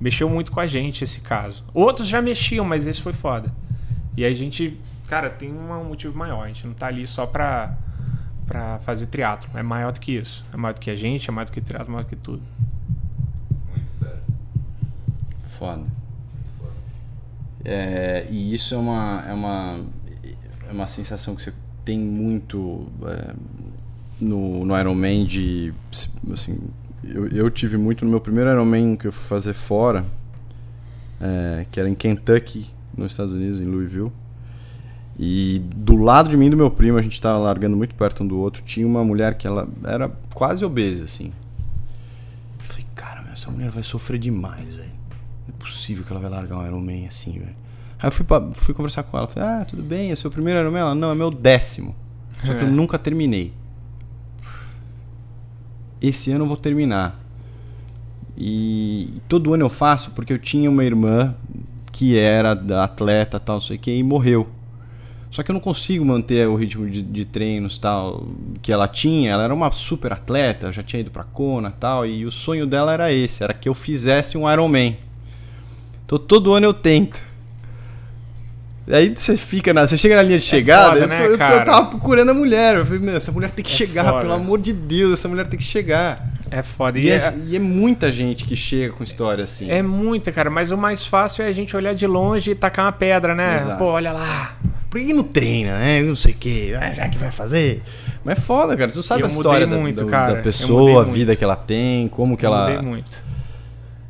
mexeu 0.00 0.28
muito 0.28 0.50
com 0.52 0.60
a 0.60 0.66
gente 0.66 1.02
esse 1.04 1.20
caso. 1.20 1.64
Outros 1.72 2.08
já 2.08 2.20
mexiam, 2.20 2.64
mas 2.64 2.86
esse 2.86 3.00
foi 3.00 3.12
foda. 3.12 3.54
E 4.16 4.24
a 4.24 4.34
gente, 4.34 4.76
cara, 5.08 5.30
tem 5.30 5.52
um 5.52 5.84
motivo 5.84 6.16
maior. 6.16 6.44
A 6.44 6.48
gente 6.48 6.66
não 6.66 6.74
tá 6.74 6.86
ali 6.86 7.06
só 7.06 7.26
pra, 7.26 7.76
pra 8.46 8.78
fazer 8.80 9.06
triatlo. 9.06 9.50
É 9.58 9.62
maior 9.62 9.92
do 9.92 10.00
que 10.00 10.12
isso. 10.12 10.44
É 10.52 10.56
maior 10.56 10.74
do 10.74 10.80
que 10.80 10.90
a 10.90 10.96
gente, 10.96 11.28
é 11.28 11.32
maior 11.32 11.46
do 11.46 11.52
que 11.52 11.60
triatlo, 11.60 11.88
é 11.88 11.92
maior 11.92 12.04
do 12.04 12.08
que 12.08 12.16
tudo. 12.16 12.42
Muito 13.70 13.90
fera. 13.98 14.22
Foda. 15.58 15.84
É, 17.64 18.26
e 18.30 18.54
isso 18.54 18.74
é 18.74 18.78
uma, 18.78 19.24
é 19.26 19.32
uma 19.32 19.80
é 20.68 20.72
uma 20.72 20.86
sensação 20.86 21.34
que 21.34 21.42
você 21.42 21.52
tem 21.84 21.98
muito 21.98 22.86
é, 23.04 23.34
no, 24.20 24.64
no 24.64 24.78
Ironman 24.78 25.24
de 25.24 25.72
assim 26.32 26.58
eu, 27.02 27.26
eu 27.28 27.50
tive 27.50 27.76
muito 27.76 28.04
no 28.04 28.10
meu 28.10 28.20
primeiro 28.20 28.50
Ironman 28.50 28.94
que 28.94 29.06
eu 29.06 29.12
fui 29.12 29.26
fazer 29.26 29.54
fora 29.54 30.04
é, 31.20 31.66
que 31.70 31.80
era 31.80 31.88
em 31.88 31.94
Kentucky 31.94 32.70
nos 32.96 33.12
Estados 33.12 33.32
Unidos 33.32 33.60
em 33.60 33.64
Louisville 33.64 34.12
e 35.18 35.60
do 35.74 35.96
lado 35.96 36.28
de 36.30 36.36
mim 36.36 36.46
e 36.46 36.50
do 36.50 36.56
meu 36.56 36.70
primo 36.70 36.96
a 36.98 37.02
gente 37.02 37.12
estava 37.14 37.38
largando 37.38 37.76
muito 37.76 37.94
perto 37.94 38.22
um 38.22 38.26
do 38.26 38.38
outro 38.38 38.62
tinha 38.62 38.86
uma 38.86 39.02
mulher 39.02 39.36
que 39.36 39.46
ela 39.46 39.68
era 39.84 40.08
quase 40.32 40.64
obesa 40.64 41.04
assim 41.04 41.32
eu 42.60 42.64
falei 42.64 42.86
cara 42.94 43.24
essa 43.32 43.50
mulher 43.50 43.70
vai 43.70 43.82
sofrer 43.82 44.18
demais 44.18 44.66
velho 44.74 44.92
não 45.48 45.54
é 45.54 45.58
possível 45.58 46.04
que 46.04 46.12
ela 46.12 46.20
vai 46.20 46.30
largar 46.30 46.56
um 46.58 46.66
Ironman 46.66 47.06
assim, 47.08 47.32
velho. 47.32 47.56
Aí 48.00 48.06
eu 48.08 48.12
fui, 48.12 48.24
pra- 48.24 48.48
fui 48.52 48.72
conversar 48.74 49.02
com 49.02 49.16
ela. 49.18 49.26
Falei, 49.26 49.48
ah, 49.48 49.64
tudo 49.64 49.82
bem, 49.82 50.12
é 50.12 50.14
seu 50.14 50.30
primeiro 50.30 50.60
Ironman? 50.60 50.80
Ela, 50.82 50.94
não, 50.94 51.10
é 51.10 51.14
meu 51.16 51.30
décimo. 51.32 51.96
Só 52.44 52.52
que 52.54 52.60
eu 52.62 52.68
É. 52.68 52.70
nunca 52.70 52.96
terminei. 52.98 53.52
Esse 56.00 56.30
ano 56.30 56.44
eu 56.44 56.48
vou 56.48 56.56
terminar. 56.56 57.18
E 58.36 59.14
todo 59.28 59.52
ano 59.52 59.64
eu 59.64 59.68
faço 59.68 60.10
porque 60.12 60.32
eu 60.32 60.38
tinha 60.38 60.70
uma 60.70 60.84
irmã 60.84 61.34
que 61.90 62.16
era 62.16 62.52
atleta 62.84 63.40
tal, 63.40 63.56
não 63.56 63.60
sei 63.60 63.76
o 63.76 63.80
que, 63.80 63.90
e 63.90 64.02
morreu. 64.02 64.46
Só 65.30 65.42
que 65.42 65.50
eu 65.50 65.52
não 65.52 65.60
consigo 65.60 66.04
manter 66.04 66.48
o 66.48 66.54
ritmo 66.56 66.88
de, 66.88 67.02
de 67.02 67.24
treinos 67.24 67.76
tal 67.78 68.26
que 68.62 68.72
ela 68.72 68.88
tinha. 68.88 69.30
Ela 69.32 69.44
era 69.44 69.54
uma 69.54 69.70
super 69.70 70.12
atleta, 70.12 70.72
já 70.72 70.82
tinha 70.82 71.00
ido 71.00 71.10
pra 71.10 71.22
Kona 71.22 71.70
tal, 71.78 72.06
e 72.06 72.24
o 72.24 72.30
sonho 72.30 72.66
dela 72.66 72.92
era 72.94 73.12
esse, 73.12 73.44
era 73.44 73.52
que 73.52 73.68
eu 73.68 73.74
fizesse 73.74 74.38
um 74.38 74.50
Ironman. 74.50 74.96
Então 76.06 76.18
todo 76.18 76.54
ano 76.54 76.64
eu 76.66 76.72
tento. 76.72 77.20
Aí 78.90 79.12
você 79.14 79.36
fica 79.36 79.74
na, 79.74 79.86
você 79.86 79.98
chega 79.98 80.16
na 80.16 80.22
linha 80.22 80.38
de 80.38 80.44
chegada, 80.44 80.92
foda, 80.94 81.00
eu, 81.00 81.08
né, 81.08 81.16
tô- 81.16 81.22
eu, 81.24 81.26
tô- 81.28 81.32
eu 81.34 81.38
cara? 81.38 81.64
tava 81.66 81.90
procurando 81.90 82.30
a 82.30 82.34
mulher. 82.34 82.76
Eu 82.76 82.86
falei, 82.86 83.00
meu, 83.00 83.16
essa 83.16 83.30
mulher 83.30 83.50
tem 83.50 83.62
que 83.62 83.70
É 83.70 83.76
chegar, 83.76 84.04
foda. 84.06 84.20
pelo 84.22 84.32
amor 84.32 84.58
de 84.58 84.72
Deus, 84.72 85.12
essa 85.12 85.28
mulher 85.28 85.46
tem 85.46 85.58
que 85.58 85.64
chegar. 85.64 86.26
É 86.50 86.62
foda. 86.62 86.98
E, 86.98 87.04
E 87.04 87.10
é, 87.10 87.16
é, 87.18 87.34
e 87.48 87.56
é 87.56 87.58
muita 87.58 88.10
gente 88.10 88.46
que 88.46 88.56
chega 88.56 88.94
com 88.94 89.04
história 89.04 89.44
assim. 89.44 89.70
é 89.70 89.82
muita, 89.82 90.32
cara. 90.32 90.48
Mas 90.48 90.70
o 90.72 90.78
mais 90.78 91.04
fácil 91.04 91.44
é 91.44 91.48
a 91.48 91.52
gente 91.52 91.76
olhar 91.76 91.94
de 91.94 92.06
longe 92.06 92.52
e 92.52 92.54
tacar 92.54 92.86
uma 92.86 92.92
pedra, 92.92 93.34
né? 93.34 93.56
Exato. 93.56 93.76
Pô, 93.76 93.84
olha 93.90 94.10
lá. 94.10 94.56
Por 94.90 95.00
que 95.00 95.12
não 95.12 95.22
treina, 95.22 95.78
né? 95.78 96.00
Eu 96.00 96.06
não 96.06 96.16
sei 96.16 96.32
o 96.32 96.36
que, 96.36 96.68
já 96.94 97.08
que 97.08 97.18
vai 97.18 97.30
fazer. 97.30 97.82
Mas 98.24 98.38
é 98.38 98.40
foda, 98.40 98.76
cara. 98.76 98.88
Você 98.90 98.96
não 98.96 99.02
sabe 99.02 99.20
Eu 99.22 99.26
a 99.26 99.28
história 99.28 99.66
da- 99.66 99.76
muito, 99.76 100.04
da, 100.04 100.10
cara. 100.10 100.34
da 100.34 100.42
pessoa, 100.42 101.02
a 101.02 101.04
vida 101.04 101.36
que 101.36 101.44
ela 101.44 101.56
tem, 101.56 102.08
como 102.08 102.36
que 102.36 102.44
Eu 102.46 102.52
ela. 102.54 102.70
mudei 102.70 102.82
muito. 102.88 103.28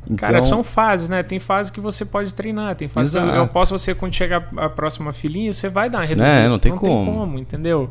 Então, 0.05 0.15
Cara, 0.27 0.41
são 0.41 0.63
fases, 0.63 1.07
né? 1.07 1.21
Tem 1.21 1.37
fase 1.39 1.71
que 1.71 1.79
você 1.79 2.03
pode 2.03 2.33
treinar, 2.33 2.75
tem 2.75 2.87
fase 2.87 3.11
que 3.11 3.17
eu- 3.17 3.29
Exato. 3.29 3.53
posso 3.53 3.77
você 3.77 3.93
quando 3.93 4.15
chegar 4.15 4.49
a 4.57 4.67
próxima 4.67 5.13
filhinha, 5.13 5.53
você 5.53 5.69
vai 5.69 5.87
dar 5.89 5.99
uma 5.99 6.05
reduzida. 6.05 6.27
É, 6.31 6.47
não 6.49 6.57
tem 6.57 6.71
não 6.71 6.77
como. 6.79 7.05
tem 7.05 7.13
como, 7.13 7.37
entendeu? 7.37 7.89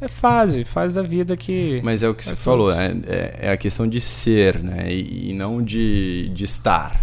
É 0.00 0.08
fase, 0.08 0.64
fase 0.64 0.94
da 0.94 1.02
vida 1.02 1.36
que 1.36 1.78
Mas 1.84 2.02
é 2.02 2.08
o 2.08 2.14
que 2.14 2.24
você 2.24 2.32
É 2.32 2.36
falou, 2.36 2.68
todos. 2.72 2.80
é, 2.80 2.94
é- 3.06 3.34
é 3.48 3.52
a 3.52 3.56
questão 3.58 3.86
de 3.86 4.00
ser, 4.00 4.58
né? 4.62 4.86
E, 4.90 5.30
e 5.30 5.32
não 5.34 5.62
de, 5.62 6.30
de 6.32 6.44
estar. 6.44 6.98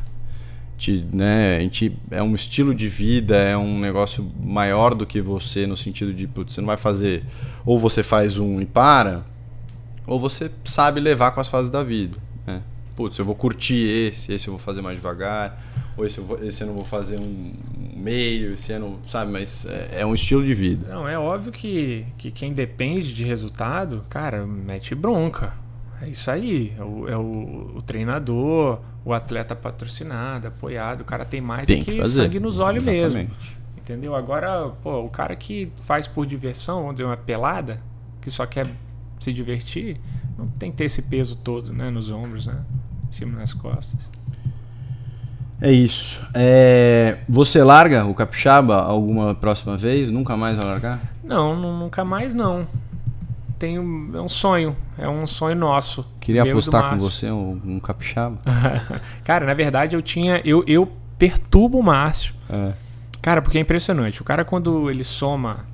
De, 0.78 1.04
né? 1.12 1.58
A 1.58 1.60
gente, 1.62 1.92
é 2.12 2.22
um 2.22 2.36
estilo 2.36 2.74
de 2.76 2.88
vida, 2.88 3.36
é 3.36 3.58
um 3.58 3.80
negócio 3.80 4.30
maior 4.40 4.94
do 4.94 5.06
que 5.08 5.20
você, 5.20 5.66
no 5.66 5.76
sentido 5.76 6.14
de, 6.14 6.28
putz, 6.28 6.54
você 6.54 6.62
não 6.62 6.68
vai 6.68 6.78
fazer. 6.78 7.24
Ou 7.66 7.80
você 7.80 8.04
faz 8.04 8.38
um 8.38 8.62
e 8.62 8.66
para, 8.66 9.24
ou 10.06 10.20
você 10.20 10.52
sabe 10.64 11.00
levar 11.00 11.32
com 11.32 11.40
as 11.42 11.48
fases 11.48 11.70
da 11.72 11.84
vida. 11.84 12.18
Né? 12.46 12.62
Putz, 12.96 13.18
eu 13.18 13.26
vou 13.26 13.34
curtir 13.36 13.86
esse, 14.10 14.32
esse 14.32 14.48
eu 14.48 14.54
vou 14.54 14.60
fazer 14.60 14.82
mais 14.82 14.96
devagar, 14.98 15.64
ou 15.98 16.06
esse 16.06 16.20
eu, 16.20 16.26
vou, 16.26 16.44
esse 16.44 16.62
eu 16.62 16.68
não 16.68 16.76
vou 16.76 16.86
fazer 16.86 17.18
um 17.20 17.54
meio, 17.96 18.54
esse 18.54 18.72
ano, 18.72 19.00
sabe? 19.08 19.32
Mas 19.32 19.66
é, 19.66 20.02
é 20.02 20.06
um 20.06 20.14
estilo 20.14 20.46
de 20.46 20.54
vida. 20.54 20.88
Não, 20.94 21.08
é 21.08 21.18
óbvio 21.18 21.52
que, 21.52 22.06
que 22.20 22.30
quem 22.30 22.54
depende 22.54 23.14
de 23.16 23.24
resultado, 23.24 24.04
cara, 24.08 24.46
mete 24.46 24.94
bronca. 24.94 25.54
É 26.00 26.08
isso 26.10 26.30
aí. 26.30 26.74
É 26.78 26.84
o, 26.84 27.10
é 27.10 27.18
o- 27.18 27.72
o 27.78 27.82
treinador, 27.82 28.80
o 29.08 29.14
atleta 29.14 29.56
patrocinado, 29.56 30.48
apoiado. 30.50 31.00
O 31.02 31.06
cara 31.06 31.24
tem 31.24 31.40
mais 31.40 31.66
Tem 31.66 31.80
do 31.80 31.86
que 31.86 31.92
que 31.96 32.06
sangue 32.08 32.42
nos 32.42 32.60
olhos 32.60 32.84
mesmo. 32.84 33.30
Entendeu? 33.78 34.14
Agora, 34.14 34.70
pô, 34.84 35.00
o 35.00 35.10
cara 35.10 35.34
que 35.34 35.72
faz 35.78 36.06
por 36.06 36.26
diversão, 36.26 36.82
vamos 36.82 36.96
dizer, 36.96 37.06
uma 37.06 37.16
pelada, 37.16 37.80
que 38.22 38.30
só 38.30 38.46
quer 38.46 38.68
se 39.18 39.32
divertir, 39.32 39.98
não 40.38 40.46
tem 40.48 40.72
que 40.72 40.78
ter 40.78 40.84
esse 40.84 41.04
peso 41.04 41.38
todo, 41.38 41.72
né? 41.72 41.90
Nos 41.90 42.12
ombros, 42.12 42.48
né? 42.48 42.58
Em 43.08 43.12
cima 43.14 43.40
nas 43.40 43.54
costas. 43.54 43.98
É 45.62 45.72
isso. 45.72 46.22
É, 46.34 47.20
você 47.30 47.64
larga 47.64 48.06
o 48.06 48.14
capixaba 48.14 48.76
alguma 48.82 49.34
próxima 49.34 49.78
vez? 49.78 50.10
Nunca 50.10 50.36
mais 50.36 50.58
vai 50.58 50.66
largar? 50.66 51.00
Não, 51.24 51.56
nu- 51.56 51.80
nunca 51.80 52.04
mais 52.04 52.36
não. 52.36 52.68
Tenho, 53.60 54.12
é 54.14 54.22
um 54.22 54.30
sonho. 54.30 54.76
É 54.98 55.10
um 55.10 55.26
sonho 55.26 55.56
nosso. 55.56 56.06
Queria 56.20 56.44
apostar 56.52 56.82
com 56.82 56.88
você 57.12 57.32
um, 57.32 57.60
um 57.66 57.80
capixaba. 57.80 58.38
Cara, 59.26 59.46
na 59.46 59.54
verdade 59.54 59.96
eu 59.96 60.02
tinha. 60.02 60.42
Eu, 60.46 60.64
eu 60.68 60.92
perturbo 61.18 61.80
o 61.80 61.84
Márcio. 61.84 62.34
É. 62.50 62.74
Cara, 63.22 63.42
porque 63.42 63.58
é 63.58 63.62
impressionante. 63.62 64.22
O 64.22 64.24
cara, 64.24 64.46
quando 64.46 64.90
ele 64.90 65.04
soma. 65.04 65.66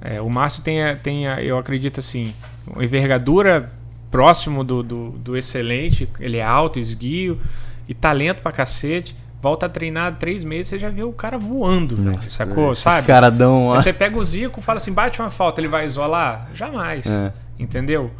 é, 0.00 0.20
o 0.20 0.28
Márcio 0.28 0.62
tem, 0.62 0.82
a- 0.84 0.94
tem 0.96 1.26
a- 1.26 1.42
eu 1.42 1.56
acredito 1.58 1.98
assim, 2.00 2.34
envergadura 2.78 3.72
próximo 4.10 4.62
do, 4.62 4.82
do, 4.82 5.10
do 5.12 5.36
excelente. 5.36 6.08
Ele 6.20 6.36
é 6.36 6.44
alto, 6.44 6.78
esguio 6.78 7.40
e 7.88 7.94
talento 7.94 8.42
pra 8.42 8.52
cacete. 8.52 9.16
Volta 9.42 9.66
a 9.66 9.68
treinar 9.68 10.18
três 10.20 10.44
meses, 10.44 10.68
você 10.68 10.78
já 10.78 10.88
vê 10.88 11.02
o 11.02 11.12
cara 11.12 11.36
voando, 11.36 11.96
velho, 11.96 12.22
sacou? 12.22 12.76
Sabe? 12.76 13.04
caradão. 13.08 13.72
Aí 13.72 13.82
você 13.82 13.92
pega 13.92 14.16
o 14.16 14.22
Zico 14.22 14.60
e 14.60 14.62
fala 14.62 14.76
assim, 14.76 14.92
bate 14.92 15.20
uma 15.20 15.30
falta, 15.30 15.60
ele 15.60 15.66
vai 15.66 15.84
isolar? 15.84 16.48
Jamais. 16.54 17.04
É. 17.06 17.32
Entendeu? 17.58 18.12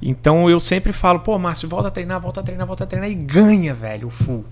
Então 0.00 0.48
eu 0.48 0.60
sempre 0.60 0.92
falo, 0.92 1.18
pô, 1.18 1.36
Márcio, 1.40 1.68
volta 1.68 1.88
a 1.88 1.90
treinar, 1.90 2.20
volta 2.20 2.38
a 2.38 2.42
treinar, 2.44 2.68
volta 2.68 2.84
a 2.84 2.86
treinar 2.86 3.10
e 3.10 3.16
ganha, 3.16 3.74
velho, 3.74 4.06
o 4.06 4.10
full. 4.10 4.44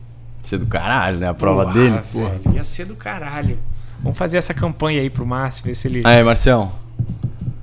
Ser 0.42 0.58
do 0.58 0.66
caralho, 0.66 1.18
né? 1.18 1.28
A 1.28 1.34
prova 1.34 1.62
Porra, 1.62 1.74
dele, 1.74 2.00
velho, 2.12 2.56
ia 2.56 2.64
ser 2.64 2.84
do 2.84 2.96
caralho. 2.96 3.56
Vamos 4.00 4.18
fazer 4.18 4.38
essa 4.38 4.52
campanha 4.52 5.00
aí 5.00 5.08
pro 5.08 5.24
Márcio, 5.24 5.64
ver 5.64 5.76
se 5.76 5.86
ele. 5.86 6.02
Aí, 6.04 6.20
Marcião. 6.24 6.72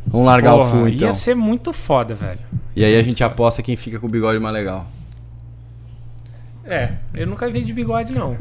Vamos 0.07 0.25
largar 0.25 0.53
Porra, 0.53 0.65
o 0.65 0.71
full, 0.71 0.87
então. 0.87 1.07
Ia 1.09 1.13
ser 1.13 1.35
muito 1.35 1.73
foda, 1.73 2.15
velho. 2.15 2.39
E 2.73 2.85
aí 2.85 2.95
a 2.95 3.03
gente 3.03 3.21
foda. 3.21 3.33
aposta 3.33 3.61
quem 3.61 3.75
fica 3.75 3.99
com 3.99 4.07
o 4.07 4.09
bigode 4.09 4.39
mais 4.39 4.53
legal. 4.53 4.87
É, 6.69 6.93
eu 7.13 7.25
nunca 7.27 7.49
vi 7.49 7.61
de 7.63 7.73
bigode, 7.73 8.13
não. 8.13 8.37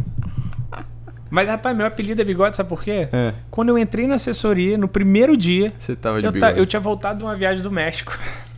Mas, 1.31 1.47
rapaz, 1.49 1.77
meu 1.77 1.87
apelido 1.87 2.23
é 2.23 2.25
bigode, 2.25 2.57
sabe 2.57 2.69
por 2.69 2.83
quê? 2.83 3.09
É. 3.13 3.35
Quando 3.51 3.69
eu 3.69 3.77
entrei 3.79 4.07
na 4.07 4.15
assessoria, 4.15 4.79
no 4.79 4.89
primeiro 4.89 5.37
dia, 5.37 5.73
Você 5.79 5.95
tava 5.95 6.21
de 6.21 6.27
eu, 6.27 6.33
ta- 6.33 6.39
bigode. 6.47 6.59
eu 6.59 6.67
tinha 6.67 6.81
voltado 6.81 7.19
de 7.19 7.25
uma 7.25 7.35
viagem 7.35 7.63
do 7.63 7.71
México. 7.71 8.17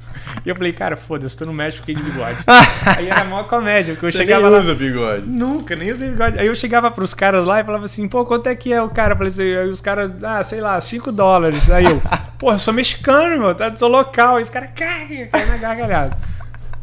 E 0.46 0.48
eu 0.48 0.54
falei, 0.54 0.72
cara, 0.72 0.96
foda-se, 0.96 1.36
tô 1.36 1.44
no 1.44 1.52
México 1.52 1.84
fiquei 1.84 1.94
de 2.02 2.08
bigode. 2.08 2.38
Aí 2.96 3.08
era 3.08 3.22
a 3.22 3.24
maior 3.24 3.48
comédia, 3.48 3.94
porque 3.94 4.06
eu 4.06 4.12
Você 4.12 4.18
chegava 4.18 4.44
nem 4.44 4.52
lá. 4.52 4.58
usa 4.60 4.74
bigode. 4.74 5.26
Nunca, 5.26 5.74
nem 5.74 5.90
usei 5.90 6.08
bigode. 6.08 6.38
Aí 6.38 6.46
eu 6.46 6.54
chegava 6.54 6.88
pros 6.88 7.12
caras 7.12 7.44
lá 7.44 7.60
e 7.60 7.64
falava 7.64 7.84
assim, 7.84 8.08
pô, 8.08 8.24
quanto 8.24 8.46
é 8.46 8.54
que 8.54 8.72
é 8.72 8.80
o 8.80 8.88
cara? 8.88 9.14
Eu 9.14 9.16
falei 9.18 9.32
assim, 9.32 9.42
aí 9.42 9.68
os 9.68 9.80
caras, 9.80 10.12
ah, 10.22 10.40
sei 10.44 10.60
lá, 10.60 10.80
5 10.80 11.10
dólares. 11.10 11.68
Aí 11.68 11.84
eu, 11.84 12.00
pô, 12.38 12.52
eu 12.52 12.58
sou 12.60 12.72
mexicano, 12.72 13.40
meu, 13.40 13.54
tá? 13.56 13.76
Sou 13.76 13.88
local. 13.88 14.36
Aí 14.36 14.42
os 14.42 14.48
caras, 14.50 14.70
cara, 14.74 15.04
cai 15.32 15.46
na 15.46 15.56
gargalhada. 15.56 16.16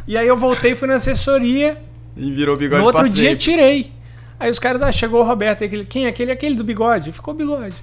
E 0.05 0.17
aí 0.17 0.27
eu 0.27 0.35
voltei, 0.35 0.75
fui 0.75 0.87
na 0.89 0.95
assessoria, 0.95 1.77
E 2.17 2.31
virou 2.31 2.57
bigode 2.57 2.79
no 2.81 2.85
outro 2.87 3.01
pra 3.03 3.09
dia 3.11 3.29
sempre. 3.29 3.37
tirei. 3.37 3.91
Aí 4.39 4.49
os 4.49 4.59
caras, 4.59 4.81
ah, 4.81 4.91
chegou 4.91 5.21
o 5.21 5.25
Roberto, 5.25 5.63
aquele, 5.63 5.85
quem 5.85 6.05
é 6.05 6.09
aquele? 6.09 6.31
Aquele 6.31 6.55
do 6.55 6.63
bigode. 6.63 7.11
Ficou 7.11 7.33
bigode. 7.33 7.75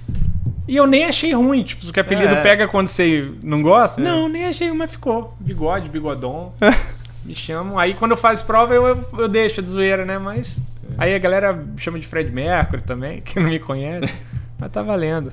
E 0.67 0.75
eu 0.75 0.87
nem 0.87 1.05
achei 1.05 1.31
ruim, 1.33 1.63
tipo, 1.63 1.85
o 1.87 1.93
que 1.93 1.99
apelido 1.99 2.33
É. 2.33 2.41
pega 2.41 2.67
quando 2.67 2.87
você 2.87 3.29
não 3.43 3.61
gosta. 3.61 4.01
Não, 4.01 4.27
nem 4.27 4.45
achei, 4.45 4.71
mas 4.71 4.91
ficou. 4.91 5.35
Bigode, 5.39 5.89
bigodon. 5.89 6.53
me 7.23 7.35
chamam. 7.35 7.77
Aí 7.77 7.93
quando 7.93 8.11
eu 8.11 8.17
faço 8.17 8.45
prova, 8.45 8.73
eu, 8.73 8.85
eu, 8.87 9.05
eu 9.19 9.27
deixo 9.27 9.61
de 9.61 9.69
zoeira, 9.69 10.05
né? 10.05 10.17
Mas. 10.17 10.61
Aí 10.97 11.13
a 11.13 11.19
galera 11.19 11.63
chama 11.77 11.99
de 11.99 12.07
Fred 12.07 12.31
Mercury 12.31 12.81
também, 12.83 13.21
que 13.25 13.39
não 13.39 13.49
me 13.49 13.59
conhece. 13.59 14.11
mas 14.57 14.71
tá 14.71 14.81
valendo. 14.81 15.31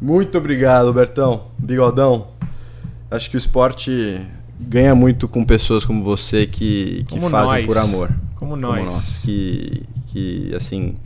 Muito 0.00 0.38
obrigado, 0.38 0.92
Bertão. 0.92 1.48
Bigodão. 1.58 2.28
Acho 3.10 3.28
que 3.30 3.36
o 3.36 3.38
esporte 3.38 4.20
ganha 4.58 4.94
muito 4.94 5.26
com 5.28 5.44
pessoas 5.44 5.84
como 5.84 6.02
você 6.02 6.46
que, 6.46 7.04
que 7.08 7.14
Como 7.18 7.28
fazem 7.28 7.58
nós. 7.58 7.66
por 7.66 7.78
amor. 7.78 8.10
Como 8.44 8.56
Como 8.56 8.56
nós. 8.56 8.92
nós. 8.92 9.18
Que, 9.18 9.82
que 10.08 10.54
assim, 10.54 10.96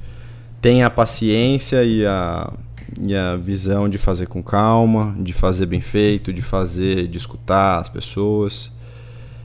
tem 0.60 0.82
a 0.82 0.90
paciência 0.90 1.84
e 1.84 2.04
a, 2.04 2.52
e 3.00 3.14
a 3.14 3.36
visão 3.36 3.88
de 3.88 3.96
fazer 3.96 4.26
com 4.26 4.42
calma, 4.42 5.14
de 5.18 5.32
fazer 5.32 5.66
bem 5.66 5.80
feito, 5.80 6.32
de 6.32 6.42
fazer, 6.42 7.06
de 7.06 7.16
escutar 7.16 7.78
as 7.78 7.88
pessoas. 7.88 8.72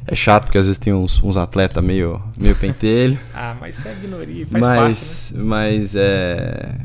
É 0.05 0.15
chato 0.15 0.45
porque 0.45 0.57
às 0.57 0.65
vezes 0.65 0.77
tem 0.77 0.91
uns, 0.91 1.23
uns 1.23 1.37
atletas 1.37 1.81
meio, 1.83 2.21
meio 2.37 2.55
pentelho. 2.55 3.17
Ah, 3.33 3.55
mas 3.59 3.77
isso 3.77 3.87
é 3.87 3.91
ignoria, 3.93 4.45
faz 4.47 4.65
parte, 4.65 4.79
né? 4.79 4.87
mas, 4.87 5.33
mas 5.35 5.95
é. 5.95 6.75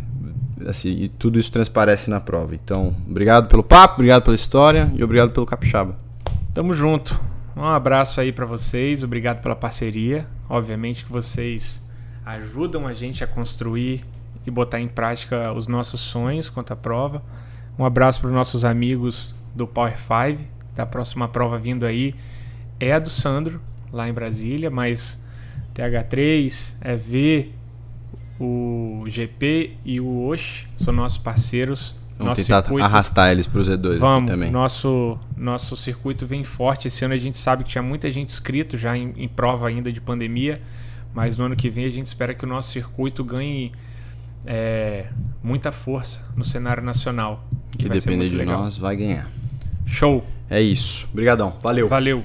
Assim, 0.67 0.91
e 0.91 1.09
tudo 1.09 1.39
isso 1.39 1.51
transparece 1.51 2.11
na 2.11 2.21
prova. 2.21 2.55
Então, 2.55 2.95
obrigado 3.09 3.49
pelo 3.49 3.63
papo, 3.63 3.95
obrigado 3.95 4.23
pela 4.23 4.37
história 4.37 4.91
e 4.95 5.03
obrigado 5.03 5.31
pelo 5.31 5.47
capixaba. 5.47 5.97
Tamo 6.53 6.75
junto. 6.75 7.19
Um 7.59 7.65
abraço 7.65 8.21
aí 8.21 8.31
pra 8.31 8.47
vocês, 8.47 9.03
obrigado 9.03 9.43
pela 9.43 9.57
parceria. 9.57 10.25
Obviamente 10.49 11.05
que 11.05 11.11
vocês 11.11 11.85
ajudam 12.25 12.87
a 12.87 12.93
gente 12.93 13.25
a 13.25 13.27
construir 13.27 14.05
e 14.47 14.51
botar 14.51 14.79
em 14.79 14.87
prática 14.87 15.53
os 15.53 15.67
nossos 15.67 16.01
sonhos 16.01 16.49
quanto 16.49 16.73
à 16.73 16.77
prova. 16.77 17.21
Um 17.77 17.85
abraço 17.85 18.21
para 18.21 18.29
os 18.29 18.33
nossos 18.33 18.65
amigos 18.65 19.35
do 19.57 19.67
Power 19.67 19.99
5, 19.99 20.41
da 20.77 20.87
próxima 20.87 21.27
prova 21.27 21.59
vindo 21.59 21.85
aí 21.85 22.15
é 22.79 22.93
a 22.93 23.01
do 23.01 23.11
Sandro, 23.11 23.61
lá 23.93 24.09
em 24.09 24.13
Brasília, 24.13 24.71
mas 24.71 25.21
TH3, 25.75 26.75
EV, 26.85 27.53
o 28.39 29.03
GP 29.09 29.75
e 29.85 30.01
o 30.01 30.29
Osh 30.29 30.69
são 30.77 30.95
nossos 30.95 31.19
parceiros. 31.19 31.97
Vamos 32.19 32.31
nosso 32.31 32.43
tentar 32.43 32.63
circuito 32.63 32.85
arrastar 32.85 33.31
eles 33.31 33.47
pro 33.47 33.63
Z2 33.63 33.91
aqui 33.91 33.99
Vamos, 33.99 34.31
também. 34.31 34.51
nosso 34.51 35.19
nosso 35.37 35.77
circuito 35.77 36.27
vem 36.27 36.43
forte. 36.45 36.89
Esse 36.89 37.05
ano 37.05 37.15
a 37.15 37.19
gente 37.19 37.39
sabe 37.39 37.63
que 37.65 37.71
tinha 37.71 37.83
muita 37.83 38.11
gente 38.11 38.31
inscrito 38.31 38.77
já 38.77 38.97
em, 38.97 39.15
em 39.17 39.29
prova 39.29 39.69
ainda 39.69 39.93
de 39.93 40.01
pandemia, 40.01 40.61
mas 41.15 41.39
no 41.39 41.45
ano 41.45 41.55
que 41.57 41.71
vem 41.71 41.85
a 41.85 41.91
gente 41.91 42.07
espera 42.07 42.35
que 42.35 42.45
o 42.45 42.49
nosso 42.49 42.71
circuito 42.73 43.23
ganhe 43.23 43.73
é, 44.45 45.07
muita 45.43 45.71
força 45.71 46.21
no 46.37 46.45
cenário 46.45 46.83
nacional. 46.83 47.45
Que 47.77 47.89
depender 47.89 48.17
muito 48.17 48.31
de 48.31 48.37
legal. 48.37 48.63
nós, 48.63 48.77
vai 48.77 48.97
ganhar. 48.97 49.31
Show, 49.87 50.27
É 50.51 50.61
isso. 50.61 51.07
Obrigadão. 51.13 51.55
Valeu. 51.63 51.89
valeu. 51.89 52.25